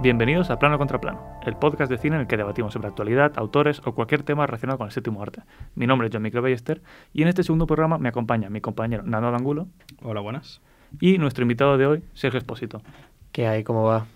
Bienvenidos 0.00 0.50
a 0.50 0.58
Plano 0.60 0.78
contra 0.78 1.00
Plano, 1.00 1.20
el 1.44 1.56
podcast 1.56 1.90
de 1.90 1.98
cine 1.98 2.14
en 2.14 2.22
el 2.22 2.28
que 2.28 2.36
debatimos 2.36 2.72
sobre 2.72 2.86
actualidad, 2.86 3.32
autores 3.36 3.82
o 3.84 3.94
cualquier 3.94 4.22
tema 4.22 4.46
relacionado 4.46 4.78
con 4.78 4.86
el 4.86 4.92
séptimo 4.92 5.20
arte. 5.22 5.42
Mi 5.74 5.88
nombre 5.88 6.06
es 6.06 6.14
John 6.14 6.22
Micro 6.22 6.40
Ballester 6.40 6.80
y 7.12 7.22
en 7.22 7.28
este 7.28 7.42
segundo 7.42 7.66
programa 7.66 7.98
me 7.98 8.08
acompaña 8.08 8.48
mi 8.48 8.60
compañero 8.60 9.02
Nando 9.02 9.32
Dangulo 9.32 9.66
Hola, 10.02 10.20
buenas. 10.20 10.60
y 11.00 11.18
nuestro 11.18 11.42
invitado 11.42 11.76
de 11.78 11.86
hoy, 11.86 12.02
Sergio 12.14 12.38
Espósito. 12.38 12.80
¿Qué 13.32 13.48
hay? 13.48 13.64
¿Cómo 13.64 13.82
va? 13.82 14.06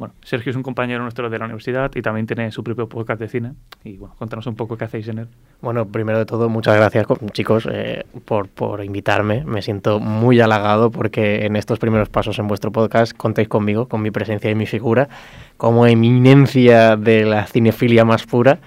Bueno, 0.00 0.14
Sergio 0.22 0.48
es 0.48 0.56
un 0.56 0.62
compañero 0.62 1.02
nuestro 1.02 1.28
de 1.28 1.38
la 1.38 1.44
universidad 1.44 1.90
y 1.94 2.00
también 2.00 2.26
tiene 2.26 2.50
su 2.52 2.64
propio 2.64 2.88
podcast 2.88 3.20
de 3.20 3.28
cine. 3.28 3.52
Y 3.84 3.98
bueno, 3.98 4.14
cuéntanos 4.16 4.46
un 4.46 4.56
poco 4.56 4.78
qué 4.78 4.84
hacéis 4.84 5.06
en 5.08 5.18
él. 5.18 5.28
Bueno, 5.60 5.84
primero 5.88 6.16
de 6.18 6.24
todo, 6.24 6.48
muchas 6.48 6.74
gracias, 6.74 7.06
co- 7.06 7.18
chicos, 7.34 7.68
eh, 7.70 8.04
por, 8.24 8.48
por 8.48 8.82
invitarme. 8.82 9.44
Me 9.44 9.60
siento 9.60 10.00
muy 10.00 10.40
halagado 10.40 10.90
porque 10.90 11.44
en 11.44 11.54
estos 11.54 11.78
primeros 11.78 12.08
pasos 12.08 12.38
en 12.38 12.48
vuestro 12.48 12.72
podcast 12.72 13.14
contéis 13.14 13.48
conmigo, 13.48 13.88
con 13.88 14.00
mi 14.00 14.10
presencia 14.10 14.50
y 14.50 14.54
mi 14.54 14.64
figura, 14.64 15.10
como 15.58 15.84
eminencia 15.86 16.96
de 16.96 17.26
la 17.26 17.44
cinefilia 17.46 18.06
más 18.06 18.24
pura. 18.24 18.58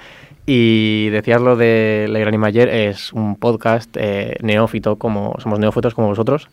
Y 0.46 1.08
decías 1.10 1.42
lo 1.42 1.56
de 1.56 2.06
La 2.10 2.20
Gran 2.20 2.38
Mayer, 2.38 2.68
es 2.68 3.14
un 3.14 3.38
podcast 3.38 3.90
eh, 3.98 4.36
neófito, 4.42 4.98
como 4.98 5.36
somos 5.40 5.58
neófitos 5.58 5.94
como 5.96 6.10
vosotros, 6.10 6.50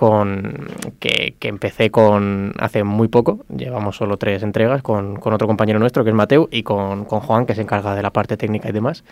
con 0.00 0.66
que, 0.98 1.34
que 1.38 1.48
empecé 1.48 1.90
con 1.90 2.54
hace 2.58 2.84
muy 2.84 3.08
poco, 3.08 3.40
llevamos 3.54 3.96
solo 3.96 4.16
tres 4.16 4.42
entregas, 4.42 4.80
con, 4.80 5.16
con 5.16 5.34
otro 5.34 5.46
compañero 5.46 5.78
nuestro 5.78 6.04
que 6.04 6.08
es 6.08 6.16
Mateo 6.16 6.48
y 6.50 6.62
con, 6.62 7.04
con 7.04 7.20
Juan, 7.20 7.44
que 7.44 7.54
se 7.54 7.60
encarga 7.60 7.94
de 7.94 8.02
la 8.02 8.10
parte 8.10 8.38
técnica 8.38 8.70
y 8.70 8.72
demás. 8.72 9.04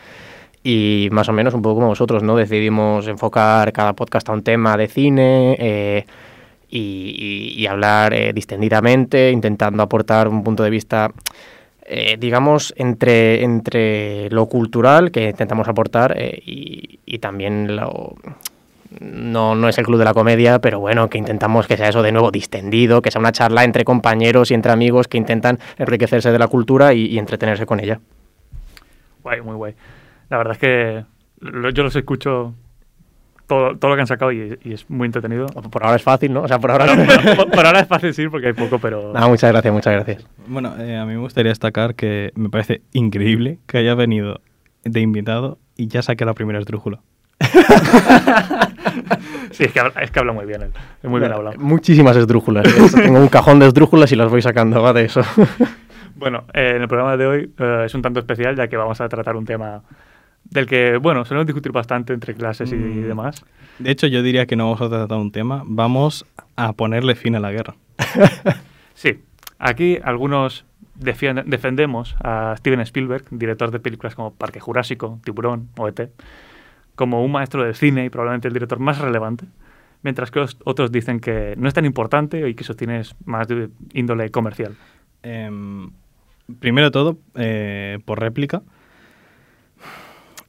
Y 0.65 1.09
más 1.13 1.29
o 1.29 1.35
menos 1.35 1.53
un 1.53 1.61
poco 1.61 1.75
como 1.75 1.89
vosotros, 1.89 2.23
¿no? 2.23 2.37
Decidimos 2.37 3.07
enfocar 3.07 3.71
cada 3.75 3.93
podcast 3.93 4.31
a 4.31 4.33
un 4.33 4.43
tema 4.43 4.79
de 4.79 4.89
cine 4.89 5.57
eh, 5.59 6.07
y, 6.71 7.53
y- 7.59 7.61
y 7.63 7.67
hablar 7.67 8.15
eh, 8.15 8.33
distendidamente, 8.33 9.31
intentando 9.31 9.83
aportar 9.83 10.27
un 10.27 10.43
punto 10.43 10.63
de 10.63 10.71
vista, 10.71 11.11
eh, 11.85 12.17
digamos, 12.19 12.73
entre, 12.79 13.45
entre 13.45 14.31
lo 14.31 14.47
cultural 14.47 15.11
que 15.11 15.29
intentamos 15.29 15.69
aportar 15.69 16.15
eh, 16.17 16.43
y, 16.47 16.99
y 17.05 17.19
también 17.19 17.77
lo... 17.77 18.15
No, 19.01 19.55
no 19.55 19.69
es 19.69 19.77
el 19.79 19.85
club 19.85 19.99
de 19.99 20.05
la 20.07 20.15
comedia, 20.15 20.61
pero 20.61 20.81
bueno, 20.81 21.11
que 21.11 21.19
intentamos 21.19 21.67
que 21.67 21.77
sea 21.77 21.89
eso 21.91 22.03
de 22.03 22.11
nuevo 22.13 22.31
distendido, 22.31 23.03
que 23.03 23.11
sea 23.11 23.21
una 23.21 23.33
charla 23.33 23.65
entre 23.65 23.85
compañeros 23.85 24.51
y 24.51 24.55
entre 24.55 24.73
amigos 24.73 25.09
que 25.09 25.19
intentan 25.19 25.59
enriquecerse 25.77 26.33
de 26.33 26.39
la 26.39 26.49
cultura 26.49 26.95
y- 26.95 27.07
y 27.07 27.19
entretenerse 27.19 27.67
con 27.67 27.81
ella. 27.81 28.01
Guay, 29.23 29.43
muy 29.43 29.55
guay. 29.57 29.75
La 30.31 30.39
verdad 30.39 30.53
es 30.55 30.59
que 30.59 31.05
lo- 31.41 31.71
yo 31.71 31.83
los 31.83 31.95
escucho 31.97 32.55
todo, 33.47 33.77
todo 33.77 33.91
lo 33.91 33.95
que 33.97 34.01
han 34.03 34.07
sacado 34.07 34.33
y, 34.33 34.59
y 34.65 34.73
es 34.73 34.89
muy 34.91 35.07
entretenido. 35.07 35.47
Por 35.47 35.83
ahora 35.85 35.97
es 35.97 36.03
fácil, 36.03 36.33
¿no? 36.33 36.43
O 36.43 36.49
sea, 36.49 36.59
por 36.59 36.71
ahora... 36.71 36.87
por, 36.87 37.37
por- 37.37 37.51
por 37.51 37.67
ahora 37.67 37.81
es 37.81 37.89
fácil 37.89 38.11
decir 38.11 38.31
porque 38.31 38.49
hay 38.49 38.53
poco, 38.55 38.79
pero... 38.79 39.13
Nada, 39.13 39.29
muchas 39.29 39.51
gracias, 39.53 39.73
muchas 39.75 39.93
gracias. 39.95 40.27
Bueno, 40.47 40.75
eh, 40.79 40.97
a 40.97 41.05
mí 41.05 41.13
me 41.15 41.19
gustaría 41.21 41.51
destacar 41.51 41.95
que 41.95 42.31
me 42.35 42.49
parece 42.49 42.81
increíble 42.93 43.59
que 43.67 43.79
haya 43.79 43.95
venido 43.95 44.41
de 44.85 45.01
invitado 45.01 45.59
y 45.77 45.89
ya 45.89 46.03
saque 46.03 46.25
la 46.25 46.35
primera 46.35 46.59
esdrújula. 46.59 47.01
Sí, 49.51 49.65
es 49.65 49.73
que, 49.73 49.81
habla, 49.81 50.01
es 50.03 50.11
que 50.11 50.19
habla 50.21 50.33
muy 50.33 50.45
bien 50.47 50.63
él. 50.63 50.71
Es 51.03 51.09
muy 51.11 51.21
bien 51.21 51.33
hablado. 51.33 51.59
Muchísimas 51.59 52.17
esdrújulas. 52.17 52.67
Es- 52.67 52.93
Tengo 52.95 53.19
un 53.19 53.29
cajón 53.29 53.59
de 53.59 53.67
esdrújulas 53.67 54.13
y 54.13 54.17
las 54.17 54.31
voy 54.31 54.43
sacando, 54.43 54.83
va 54.83 54.93
de 54.93 55.05
eso. 55.05 55.23
Bueno, 56.17 56.43
eh, 56.53 56.73
en 56.75 56.83
el 56.83 56.89
programa 56.89 57.17
de 57.17 57.27
hoy 57.29 57.53
eh, 57.59 57.83
es 57.87 57.95
un 57.95 58.03
tanto 58.03 58.19
especial 58.19 58.57
ya 58.57 58.67
que 58.67 58.77
vamos 58.77 59.01
a 59.01 59.09
tratar 59.09 59.37
un 59.37 59.45
tema 59.45 59.83
del 60.43 60.67
que, 60.67 60.97
bueno, 60.97 61.25
solemos 61.25 61.47
discutir 61.47 61.71
bastante 61.71 62.13
entre 62.13 62.35
clases 62.35 62.73
y 62.73 62.75
Mm. 62.75 63.07
demás. 63.07 63.45
De 63.79 63.93
hecho, 63.93 64.09
yo 64.09 64.21
diría 64.21 64.45
que 64.47 64.57
no 64.57 64.65
vamos 64.65 64.81
a 64.81 64.89
tratar 64.89 65.17
un 65.17 65.31
tema, 65.31 65.63
vamos 65.65 66.27
a 66.57 66.73
ponerle 66.73 67.15
fin 67.15 67.37
a 67.37 67.41
la 67.41 67.53
guerra. 67.53 67.77
Sí, 68.95 69.23
aquí 69.61 69.99
algunos 70.03 70.65
defienden- 70.97 71.45
defendemos 71.47 72.17
a 72.21 72.57
Steven 72.59 72.81
Spielberg, 72.81 73.25
director 73.31 73.71
de 73.71 73.79
películas 73.79 74.17
como 74.17 74.33
Parque 74.35 74.59
Jurásico, 74.59 75.21
Tiburón 75.23 75.69
o 75.77 75.87
ET, 75.87 76.11
como 76.99 77.25
un 77.25 77.33
maestro 77.33 77.63
del 77.65 77.75
cine 77.75 78.05
y 78.05 78.11
probablemente 78.11 78.49
el 78.49 78.55
director 78.55 78.79
más 78.81 78.99
relevante, 78.99 79.47
mientras 80.03 80.31
que 80.31 80.41
os- 80.41 80.59
otros 80.65 80.93
dicen 80.93 81.21
que 81.21 81.55
no 81.57 81.69
es 81.69 81.73
tan 81.75 81.85
importante 81.87 82.47
y 82.49 82.55
que 82.55 82.65
su 82.65 82.75
cine 82.75 83.01
es 83.01 83.15
más 83.25 83.49
de 83.49 83.71
índole 83.95 84.31
comercial. 84.31 84.75
Em, 85.23 85.91
primero 86.61 86.89
de 86.89 86.91
todo, 86.91 87.19
eh, 87.37 87.99
por 88.05 88.21
réplica, 88.21 88.63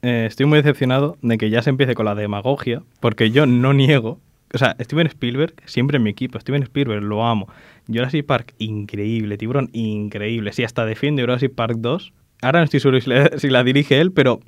eh, 0.02 0.26
estoy 0.28 0.46
muy 0.46 0.58
decepcionado 0.58 1.18
de 1.22 1.38
que 1.38 1.50
ya 1.50 1.62
se 1.62 1.70
empiece 1.70 1.94
con 1.94 2.06
la 2.06 2.16
demagogia, 2.16 2.82
porque 3.00 3.32
yo 3.32 3.46
no 3.46 3.74
niego. 3.74 4.20
O 4.54 4.58
sea, 4.58 4.76
Steven 4.82 5.06
Spielberg, 5.08 5.54
siempre 5.66 5.98
en 5.98 6.04
mi 6.04 6.10
equipo. 6.10 6.40
Steven 6.40 6.64
Spielberg, 6.64 7.04
lo 7.04 7.24
amo. 7.28 7.48
Jurassic 7.88 8.26
Park, 8.26 8.56
increíble. 8.58 9.38
Tiburón, 9.38 9.70
increíble. 9.74 10.54
Sí, 10.54 10.64
hasta 10.64 10.86
defiende 10.86 11.22
Jurassic 11.22 11.54
Park 11.54 11.76
2. 11.78 12.14
Ahora 12.42 12.60
no 12.60 12.66
estoy 12.66 12.80
seguro 12.80 13.00
si 13.00 13.10
la, 13.10 13.38
si 13.38 13.50
la 13.50 13.64
dirige 13.64 14.00
él, 14.02 14.12
pero. 14.12 14.40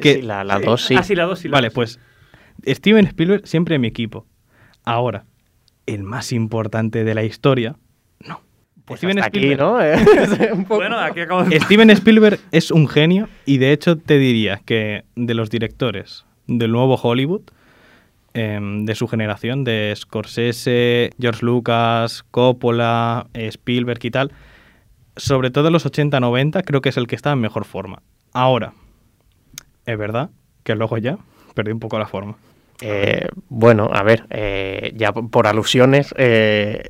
Que- 0.00 0.14
Sí, 0.14 0.22
la, 0.22 0.44
la 0.44 0.58
dos 0.58 0.84
sí. 0.84 0.94
Ah, 0.96 1.02
sí, 1.02 1.14
la 1.14 1.24
dos 1.24 1.38
sí. 1.40 1.48
la 1.48 1.52
Vale, 1.56 1.68
dos, 1.68 1.74
pues 1.74 1.98
Steven 2.66 3.06
Spielberg 3.06 3.46
siempre 3.46 3.74
en 3.76 3.80
mi 3.80 3.88
equipo. 3.88 4.26
Ahora, 4.84 5.24
el 5.86 6.02
más 6.02 6.32
importante 6.32 7.04
de 7.04 7.14
la 7.14 7.24
historia, 7.24 7.76
no. 8.26 8.40
Pues 8.84 9.00
Steven 9.00 9.18
hasta 9.18 9.28
aquí, 9.28 9.40
Spielberg- 9.40 9.58
¿no? 9.58 9.80
Eh, 9.82 10.50
un 10.52 10.64
poco. 10.64 10.76
Bueno, 10.76 10.98
aquí 10.98 11.20
acabo 11.20 11.44
de... 11.44 11.58
Steven 11.60 11.90
Spielberg 11.90 12.38
es 12.52 12.70
un 12.70 12.86
genio 12.88 13.28
y 13.46 13.58
de 13.58 13.72
hecho 13.72 13.96
te 13.96 14.18
diría 14.18 14.60
que 14.64 15.04
de 15.16 15.34
los 15.34 15.50
directores 15.50 16.24
del 16.46 16.70
nuevo 16.72 16.96
Hollywood, 16.96 17.42
em, 18.34 18.84
de 18.84 18.94
su 18.94 19.08
generación, 19.08 19.64
de 19.64 19.92
Scorsese, 19.96 21.10
George 21.20 21.44
Lucas, 21.44 22.24
Coppola, 22.30 23.26
eh, 23.32 23.46
Spielberg 23.48 24.00
y 24.04 24.10
tal, 24.10 24.32
sobre 25.16 25.50
todo 25.50 25.68
en 25.68 25.72
los 25.72 25.86
80-90 25.86 26.62
creo 26.64 26.80
que 26.82 26.88
es 26.90 26.96
el 26.96 27.06
que 27.06 27.14
está 27.16 27.32
en 27.32 27.40
mejor 27.40 27.64
forma. 27.64 28.02
Ahora, 28.32 28.74
es 29.86 29.98
verdad 29.98 30.30
que 30.62 30.74
luego 30.74 30.98
ya 30.98 31.18
perdí 31.54 31.72
un 31.72 31.80
poco 31.80 31.98
la 31.98 32.06
forma. 32.06 32.36
Eh, 32.80 33.28
bueno, 33.48 33.88
a 33.92 34.02
ver, 34.02 34.24
eh, 34.30 34.92
ya 34.96 35.12
por 35.12 35.46
alusiones 35.46 36.12
eh, 36.18 36.88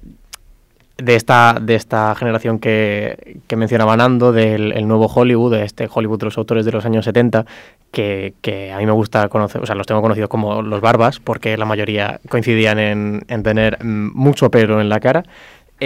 de, 0.97 1.17
esta, 1.17 1.59
de 1.61 1.75
esta 1.75 2.15
generación 2.15 2.59
que, 2.59 3.41
que 3.47 3.57
mencionaba 3.57 3.97
Nando, 3.97 4.33
del 4.33 4.73
el 4.73 4.89
nuevo 4.89 5.07
Hollywood, 5.07 5.53
de 5.53 5.65
este 5.65 5.89
Hollywood 5.93 6.21
de 6.21 6.25
los 6.27 6.39
autores 6.39 6.65
de 6.65 6.73
los 6.73 6.85
años 6.87 7.05
70, 7.05 7.45
que, 7.91 8.73
a 8.75 8.79
mí 8.79 8.87
me 8.87 8.93
gusta 8.93 9.29
conocer, 9.29 9.63
o 9.63 9.67
sea, 9.67 9.75
los 9.75 9.87
tengo 9.87 10.03
conocidos 10.03 10.29
como 10.29 10.63
los 10.63 10.81
barbas, 10.81 11.21
porque 11.21 11.57
la 11.57 11.65
mayoría 11.65 12.21
coincidían 12.29 12.79
en, 12.79 13.25
en 13.29 13.43
tener 13.43 13.85
mm, 13.85 14.11
mucho 14.15 14.51
pelo 14.51 14.81
en 14.81 14.89
la 14.89 15.01
cara. 15.01 15.25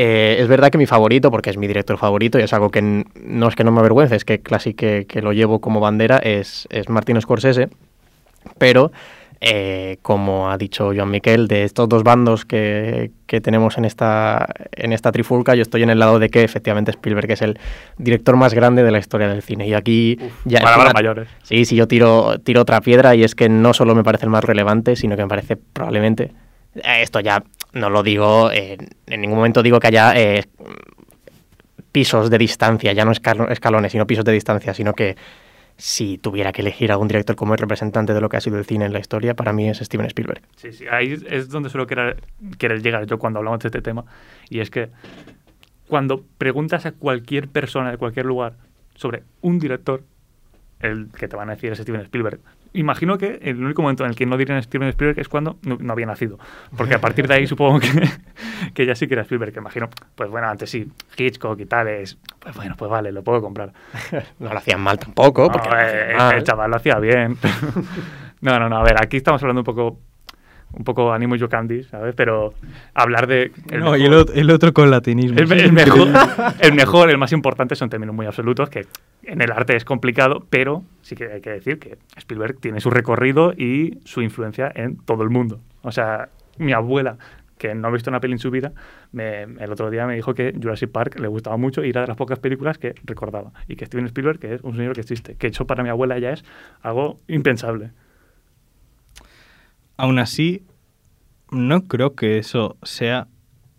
Eh, 0.00 0.36
es 0.40 0.46
verdad 0.46 0.70
que 0.70 0.78
mi 0.78 0.86
favorito, 0.86 1.28
porque 1.32 1.50
es 1.50 1.56
mi 1.56 1.66
director 1.66 1.98
favorito 1.98 2.38
y 2.38 2.42
es 2.42 2.52
algo 2.52 2.70
que 2.70 2.80
no 2.82 3.48
es 3.48 3.56
que 3.56 3.64
no 3.64 3.72
me 3.72 3.80
avergüence, 3.80 4.14
es 4.14 4.24
que 4.24 4.38
casi 4.38 4.72
que, 4.72 5.06
que 5.06 5.22
lo 5.22 5.32
llevo 5.32 5.60
como 5.60 5.80
bandera, 5.80 6.18
es, 6.18 6.68
es 6.70 6.88
Martin 6.88 7.20
Scorsese, 7.20 7.68
pero 8.58 8.92
eh, 9.40 9.98
como 10.02 10.50
ha 10.52 10.56
dicho 10.56 10.92
Joan 10.94 11.10
Miquel, 11.10 11.48
de 11.48 11.64
estos 11.64 11.88
dos 11.88 12.04
bandos 12.04 12.44
que, 12.44 13.10
que 13.26 13.40
tenemos 13.40 13.76
en 13.76 13.84
esta, 13.86 14.46
en 14.70 14.92
esta 14.92 15.10
trifulca, 15.10 15.56
yo 15.56 15.62
estoy 15.62 15.82
en 15.82 15.90
el 15.90 15.98
lado 15.98 16.20
de 16.20 16.28
que 16.28 16.44
efectivamente 16.44 16.92
Spielberg 16.92 17.32
es 17.32 17.42
el 17.42 17.58
director 17.96 18.36
más 18.36 18.54
grande 18.54 18.84
de 18.84 18.92
la 18.92 18.98
historia 18.98 19.26
del 19.28 19.42
cine. 19.42 19.66
Y 19.66 19.74
aquí 19.74 20.16
ya 20.44 20.60
una- 20.62 20.92
mayores. 20.92 21.28
Sí, 21.42 21.64
sí, 21.64 21.74
yo 21.74 21.88
tiro, 21.88 22.38
tiro 22.38 22.62
otra 22.62 22.80
piedra 22.80 23.16
y 23.16 23.24
es 23.24 23.34
que 23.34 23.48
no 23.48 23.74
solo 23.74 23.96
me 23.96 24.04
parece 24.04 24.26
el 24.26 24.30
más 24.30 24.44
relevante, 24.44 24.94
sino 24.94 25.16
que 25.16 25.22
me 25.22 25.28
parece 25.28 25.56
probablemente, 25.56 26.30
eh, 26.76 27.02
esto 27.02 27.18
ya 27.18 27.42
no 27.72 27.90
lo 27.90 28.02
digo, 28.02 28.50
eh, 28.50 28.78
en 29.06 29.20
ningún 29.20 29.36
momento 29.38 29.62
digo 29.62 29.78
que 29.80 29.88
haya 29.88 30.12
eh, 30.16 30.44
pisos 31.92 32.30
de 32.30 32.38
distancia, 32.38 32.92
ya 32.92 33.04
no 33.04 33.12
escalo- 33.12 33.50
escalones, 33.50 33.92
sino 33.92 34.06
pisos 34.06 34.24
de 34.24 34.32
distancia, 34.32 34.74
sino 34.74 34.94
que 34.94 35.16
si 35.76 36.18
tuviera 36.18 36.52
que 36.52 36.62
elegir 36.62 36.90
a 36.90 36.98
un 36.98 37.06
director 37.06 37.36
como 37.36 37.54
el 37.54 37.58
representante 37.58 38.12
de 38.12 38.20
lo 38.20 38.28
que 38.28 38.36
ha 38.36 38.40
sido 38.40 38.58
el 38.58 38.64
cine 38.64 38.84
en 38.84 38.92
la 38.92 38.98
historia, 38.98 39.34
para 39.34 39.52
mí 39.52 39.68
es 39.68 39.78
Steven 39.78 40.06
Spielberg. 40.06 40.42
Sí, 40.56 40.72
sí, 40.72 40.86
ahí 40.90 41.16
es 41.28 41.48
donde 41.50 41.70
suelo 41.70 41.86
querer 41.86 42.82
llegar 42.82 43.06
yo 43.06 43.18
cuando 43.18 43.38
hablamos 43.38 43.60
de 43.60 43.68
este 43.68 43.80
tema. 43.80 44.04
Y 44.50 44.58
es 44.58 44.70
que 44.70 44.88
cuando 45.86 46.24
preguntas 46.36 46.84
a 46.84 46.92
cualquier 46.92 47.48
persona 47.48 47.90
de 47.92 47.96
cualquier 47.96 48.26
lugar 48.26 48.54
sobre 48.96 49.22
un 49.40 49.60
director, 49.60 50.02
el 50.80 51.08
que 51.16 51.28
te 51.28 51.36
van 51.36 51.48
a 51.48 51.54
decir 51.54 51.70
es 51.72 51.78
Steven 51.78 52.00
Spielberg. 52.00 52.40
Imagino 52.72 53.18
que 53.18 53.38
el 53.42 53.62
único 53.62 53.82
momento 53.82 54.04
en 54.04 54.10
el 54.10 54.16
que 54.16 54.26
no 54.26 54.36
dirían 54.36 54.62
Steven 54.62 54.88
Spielberg 54.88 55.18
es 55.18 55.28
cuando 55.28 55.58
no, 55.62 55.76
no 55.80 55.92
había 55.92 56.06
nacido. 56.06 56.38
Porque 56.76 56.94
a 56.94 57.00
partir 57.00 57.26
de 57.26 57.34
ahí 57.34 57.46
supongo 57.48 57.80
que, 57.80 57.88
que 58.74 58.86
ya 58.86 58.94
sí 58.94 59.06
que 59.06 59.14
era 59.14 59.22
Spielberg. 59.22 59.52
Que 59.52 59.60
imagino, 59.60 59.88
pues 60.14 60.30
bueno, 60.30 60.48
antes 60.48 60.70
sí, 60.70 60.90
Hitchcock 61.16 61.58
y 61.60 61.66
tal, 61.66 61.88
es, 61.88 62.18
pues 62.38 62.54
bueno, 62.54 62.74
pues 62.76 62.90
vale, 62.90 63.12
lo 63.12 63.22
puedo 63.22 63.40
comprar. 63.40 63.72
No 64.38 64.50
lo 64.52 64.58
hacían 64.58 64.80
mal 64.80 64.98
tampoco, 64.98 65.50
porque 65.50 65.68
no 65.68 65.78
eh, 65.78 66.14
mal. 66.16 66.36
el 66.36 66.42
chaval 66.44 66.70
lo 66.70 66.76
hacía 66.76 66.98
bien. 66.98 67.36
no, 68.40 68.58
no, 68.58 68.68
no, 68.68 68.78
a 68.78 68.82
ver, 68.82 68.96
aquí 69.02 69.16
estamos 69.16 69.42
hablando 69.42 69.60
un 69.60 69.64
poco 69.64 69.98
un 70.72 70.84
poco 70.84 71.12
Animo 71.12 71.36
Yo 71.36 71.48
Candy, 71.48 71.82
¿sabes? 71.84 72.14
Pero 72.14 72.54
hablar 72.94 73.26
de... 73.26 73.50
el 73.70 73.80
no, 73.80 73.96
y 73.96 74.04
el, 74.04 74.50
otro 74.50 74.72
con 74.72 74.90
latinismo. 74.90 75.38
el, 75.38 75.50
el 75.52 75.72
mejor, 75.72 76.08
el 76.60 76.72
mejor, 76.74 77.10
el 77.10 77.18
más 77.18 77.32
importante 77.32 77.74
son 77.74 77.88
términos 77.90 78.14
muy 78.14 78.26
absolutos, 78.26 78.68
que 78.68 78.86
en 79.24 79.40
el 79.42 79.50
arte 79.50 79.76
es 79.76 79.84
complicado, 79.84 80.46
pero 80.50 80.82
sí 81.02 81.16
que 81.16 81.32
hay 81.32 81.40
que 81.40 81.50
decir 81.50 81.78
que 81.78 81.98
Spielberg 82.16 82.58
tiene 82.60 82.80
su 82.80 82.90
recorrido 82.90 83.52
y 83.52 83.98
su 84.04 84.20
influencia 84.22 84.70
en 84.74 84.96
todo 84.98 85.22
el 85.22 85.30
mundo. 85.30 85.60
O 85.82 85.90
sea, 85.92 86.28
mi 86.58 86.72
abuela 86.72 87.16
que 87.56 87.74
no 87.74 87.88
ha 87.88 87.90
visto 87.90 88.08
una 88.08 88.20
peli 88.20 88.34
en 88.34 88.38
su 88.38 88.52
vida, 88.52 88.72
me- 89.10 89.42
el 89.42 89.72
otro 89.72 89.90
día 89.90 90.06
me 90.06 90.14
dijo 90.14 90.32
que 90.32 90.52
Jurassic 90.54 90.90
Park 90.92 91.18
le 91.18 91.26
gustaba 91.26 91.56
mucho 91.56 91.84
y 91.84 91.90
era 91.90 92.02
de 92.02 92.06
las 92.06 92.16
pocas 92.16 92.38
películas 92.38 92.78
que 92.78 92.94
recordaba. 93.04 93.50
Y 93.66 93.74
que 93.74 93.84
Steven 93.86 94.06
Spielberg, 94.06 94.38
que 94.38 94.54
es 94.54 94.60
un 94.62 94.76
señor 94.76 94.92
que 94.94 95.00
existe, 95.00 95.34
que 95.34 95.48
eso 95.48 95.66
para 95.66 95.82
mi 95.82 95.88
abuela 95.88 96.18
ya 96.20 96.30
es 96.30 96.44
algo 96.82 97.18
impensable. 97.26 97.90
Aún 99.98 100.20
así, 100.20 100.62
no 101.50 101.82
creo 101.86 102.14
que 102.14 102.38
eso 102.38 102.76
sea 102.82 103.26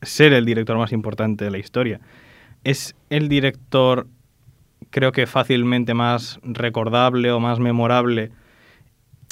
ser 0.02 0.34
el 0.34 0.46
director 0.46 0.78
más 0.78 0.92
importante 0.92 1.46
de 1.46 1.52
la 1.52 1.58
historia. 1.58 2.02
Es 2.64 2.94
el 3.10 3.30
director, 3.30 4.08
creo 4.90 5.14
que 5.14 5.28
fácilmente 5.28 5.94
más 5.94 6.40
recordable 6.44 7.32
o 7.32 7.40
más 7.40 7.60
memorable. 7.60 8.32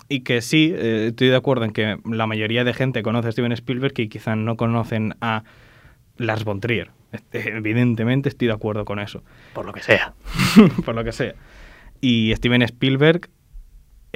Y 0.10 0.22
que 0.22 0.42
sí, 0.42 0.74
eh, 0.74 1.07
estoy 1.10 1.28
de 1.28 1.36
acuerdo 1.36 1.66
en 1.66 1.72
que 1.72 1.98
la 2.06 2.25
mayoría 2.25 2.63
de 2.63 2.74
gente 2.74 3.04
conoce 3.04 3.28
a 3.28 3.31
Steven 3.34 3.51
Spielberg 3.51 3.94
y 3.98 4.07
quizá 4.07 4.38
no 4.38 4.56
conocen 4.56 5.16
a 5.19 5.44
Lars 6.16 6.45
von 6.45 6.62
Trier. 6.62 6.92
Este, 7.12 7.57
Evidentemente 7.57 8.30
estoy 8.30 8.48
de 8.48 8.54
acuerdo 8.54 8.86
con 8.86 9.00
eso. 9.00 9.24
Por 9.54 9.66
lo 9.66 9.74
que 9.74 9.81
sea. 9.81 10.13
por 10.86 10.95
lo 10.95 11.04
que 11.04 11.12
sea. 11.12 11.36
Y 12.00 12.34
Steven 12.36 12.62
Spielberg 12.62 13.30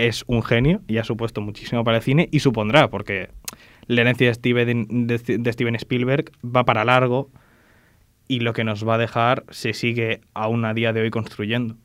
es 0.08 0.24
un 0.28 0.44
genio 0.44 0.82
y 0.88 0.98
ha 0.98 1.04
supuesto 1.04 1.42
muchísimo 1.42 1.84
para 1.84 1.98
el 1.98 2.04
cine 2.04 2.30
y 2.32 2.40
supondrá, 2.40 2.90
porque 2.90 3.30
la 3.88 4.02
herencia 4.02 4.28
de 4.28 4.34
Steven, 4.34 5.08
de, 5.08 5.18
de 5.18 5.54
Steven 5.54 5.76
Spielberg 5.76 6.32
va 6.44 6.64
para 6.64 6.86
largo 6.86 7.30
y 8.28 8.40
lo 8.40 8.54
que 8.54 8.64
nos 8.64 8.88
va 8.88 8.96
a 8.96 8.98
dejar 8.98 9.44
se 9.50 9.74
sigue 9.74 10.22
aún 10.34 10.66
a 10.66 10.74
día 10.74 10.94
de 10.94 11.02
hoy 11.02 11.10
construyendo. 11.10 11.76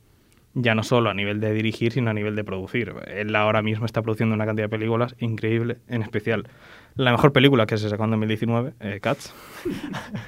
Ya 0.55 0.75
no 0.75 0.83
solo 0.83 1.11
a 1.11 1.15
nivel 1.15 1.41
de 1.41 1.53
dirigir, 1.53 1.93
sino 1.93 2.11
a 2.11 2.15
nivel 2.15 2.35
de 2.35 2.45
producir. 2.45 2.95
Él 3.09 3.35
ahora 3.37 3.61
mismo 3.61 3.85
está 3.85 4.01
produciendo 4.01 4.35
una 4.35 4.47
cantidad 4.47 4.67
de 4.67 4.71
películas 4.71 5.15
increíble, 5.19 5.79
en 5.89 6.03
especial 6.03 6.49
la 6.97 7.12
mejor 7.12 7.33
película 7.33 7.67
que 7.67 7.77
se 7.77 7.89
sacó 7.89 8.05
en 8.05 8.11
2019, 8.11 8.73
eh, 8.81 9.01
Cats. 9.01 9.35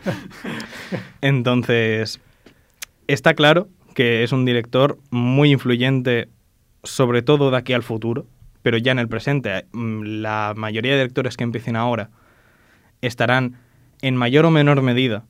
Entonces, 1.22 2.20
está 3.06 3.34
claro 3.34 3.68
que 3.94 4.22
es 4.22 4.32
un 4.32 4.44
director 4.44 4.98
muy 5.10 5.50
influyente, 5.50 6.28
sobre 6.82 7.22
todo 7.22 7.50
de 7.50 7.56
aquí 7.56 7.72
al 7.72 7.82
futuro, 7.82 8.26
pero 8.62 8.78
ya 8.78 8.92
en 8.92 8.98
el 8.98 9.08
presente. 9.08 9.66
mm, 9.72 10.20
La 10.20 10.54
mayoría 10.56 10.92
de 10.92 10.98
directores 10.98 11.36
que 11.36 11.44
empiecen 11.44 11.76
ahora 11.76 12.10
estarán 13.00 13.58
en 14.02 14.16
mayor 14.16 14.44
o 14.46 14.50
menor 14.50 14.82
medida 14.82 15.24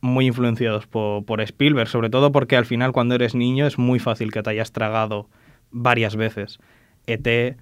muy 0.00 0.26
influenciados 0.26 0.86
por, 0.86 1.24
por 1.24 1.40
Spielberg, 1.40 1.88
sobre 1.88 2.10
todo 2.10 2.32
porque 2.32 2.56
al 2.56 2.66
final 2.66 2.92
cuando 2.92 3.14
eres 3.14 3.34
niño 3.34 3.66
es 3.66 3.78
muy 3.78 3.98
fácil 3.98 4.30
que 4.30 4.42
te 4.42 4.50
hayas 4.50 4.72
tragado 4.72 5.28
varias 5.70 6.16
veces 6.16 6.58
ET, 7.06 7.56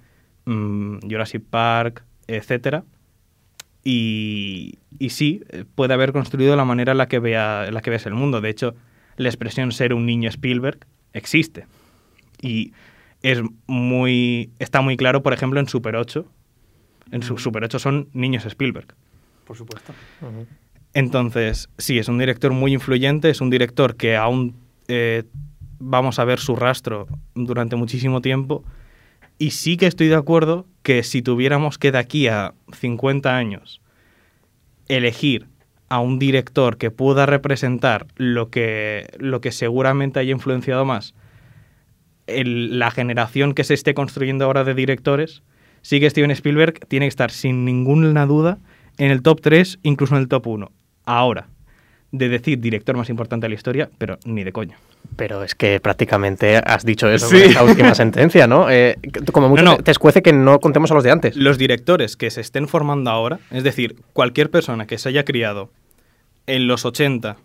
mm, 0.45 0.99
Jurassic 1.09 1.43
Park, 1.49 2.03
etcétera. 2.27 2.83
Y, 3.83 4.79
y 4.97 5.09
sí, 5.11 5.43
eh, 5.49 5.63
puede 5.75 5.93
haber 5.93 6.11
construido 6.11 6.55
la 6.55 6.65
manera 6.65 6.93
en 6.93 6.97
la 6.97 7.07
que, 7.07 7.19
vea, 7.19 7.67
en 7.67 7.73
la 7.73 7.81
que 7.81 7.91
ves 7.91 8.05
el 8.05 8.15
mundo. 8.15 8.41
De 8.41 8.49
hecho, 8.49 8.75
la 9.17 9.29
expresión 9.29 9.71
ser 9.71 9.93
un 9.93 10.05
niño 10.05 10.27
Spielberg 10.29 10.79
existe. 11.13 11.67
Y 12.41 12.73
es 13.25 13.41
muy, 13.65 14.51
está 14.59 14.81
muy 14.81 14.97
claro, 14.97 15.23
por 15.23 15.33
ejemplo, 15.33 15.59
en 15.59 15.67
Super 15.67 15.95
8. 15.95 16.27
En 17.09 17.23
su, 17.23 17.39
Super 17.39 17.63
8 17.63 17.79
son 17.79 18.07
niños 18.13 18.45
Spielberg. 18.45 18.93
Por 19.45 19.57
supuesto. 19.57 19.93
Entonces, 20.93 21.69
sí, 21.79 21.97
es 21.97 22.07
un 22.07 22.19
director 22.19 22.51
muy 22.51 22.73
influyente, 22.73 23.31
es 23.31 23.41
un 23.41 23.49
director 23.49 23.95
que 23.95 24.15
aún 24.15 24.55
eh, 24.87 25.23
vamos 25.79 26.19
a 26.19 26.23
ver 26.25 26.39
su 26.39 26.55
rastro 26.55 27.07
durante 27.33 27.75
muchísimo 27.75 28.21
tiempo. 28.21 28.63
Y 29.39 29.51
sí 29.51 29.75
que 29.75 29.87
estoy 29.87 30.07
de 30.07 30.15
acuerdo 30.15 30.67
que 30.83 31.01
si 31.01 31.23
tuviéramos 31.23 31.79
que 31.79 31.91
de 31.91 31.97
aquí 31.97 32.27
a 32.27 32.53
50 32.73 33.35
años 33.35 33.81
elegir 34.87 35.47
a 35.89 35.99
un 35.99 36.19
director 36.19 36.77
que 36.77 36.91
pueda 36.91 37.25
representar 37.25 38.05
lo 38.17 38.51
que, 38.51 39.07
lo 39.17 39.41
que 39.41 39.51
seguramente 39.51 40.19
haya 40.19 40.31
influenciado 40.31 40.85
más 40.85 41.15
el- 42.27 42.79
la 42.79 42.91
generación 42.91 43.53
que 43.53 43.63
se 43.63 43.73
esté 43.73 43.93
construyendo 43.93 44.45
ahora 44.45 44.63
de 44.63 44.73
directores, 44.73 45.43
sí 45.81 45.99
que 45.99 46.09
Steven 46.09 46.31
Spielberg 46.31 46.79
tiene 46.87 47.05
que 47.05 47.09
estar 47.09 47.31
sin 47.31 47.65
ninguna 47.65 48.25
duda 48.25 48.57
en 48.97 49.11
el 49.11 49.21
top 49.21 49.41
3, 49.41 49.79
incluso 49.83 50.15
en 50.15 50.21
el 50.21 50.27
top 50.27 50.47
1. 50.47 50.71
Ahora, 51.05 51.47
de 52.11 52.29
decir 52.29 52.59
director 52.59 52.95
más 52.95 53.09
importante 53.09 53.45
de 53.45 53.49
la 53.49 53.55
historia, 53.55 53.89
pero 53.97 54.17
ni 54.25 54.43
de 54.43 54.51
coña. 54.53 54.77
Pero 55.17 55.43
es 55.43 55.53
que 55.53 55.79
prácticamente 55.79 56.57
has 56.57 56.83
dicho 56.85 57.09
eso 57.09 57.27
Sí. 57.27 57.35
con 57.39 57.43
esta 57.49 57.63
última 57.63 57.93
sentencia, 57.95 58.47
¿no? 58.47 58.69
Eh, 58.71 58.97
como 59.31 59.49
mucho 59.49 59.63
No, 59.63 59.71
no. 59.71 59.77
te- 59.77 59.83
te 59.83 59.91
escuece 59.91 60.21
que 60.23 60.33
no 60.33 60.59
contemos 60.59 60.89
a 60.91 60.93
los 60.95 61.03
de 61.03 61.11
antes. 61.11 61.35
Los 61.35 61.57
directores 61.57 62.15
que 62.17 62.31
se 62.31 62.41
estén 62.41 62.67
formando 62.67 63.11
ahora, 63.11 63.39
es 63.51 63.63
decir, 63.63 63.97
cualquier 64.13 64.49
persona 64.49 64.87
que 64.87 64.97
se 64.97 65.09
haya 65.09 65.25
criado 65.25 65.71
en 66.47 66.67
los 66.67 66.85
80, 66.85 67.37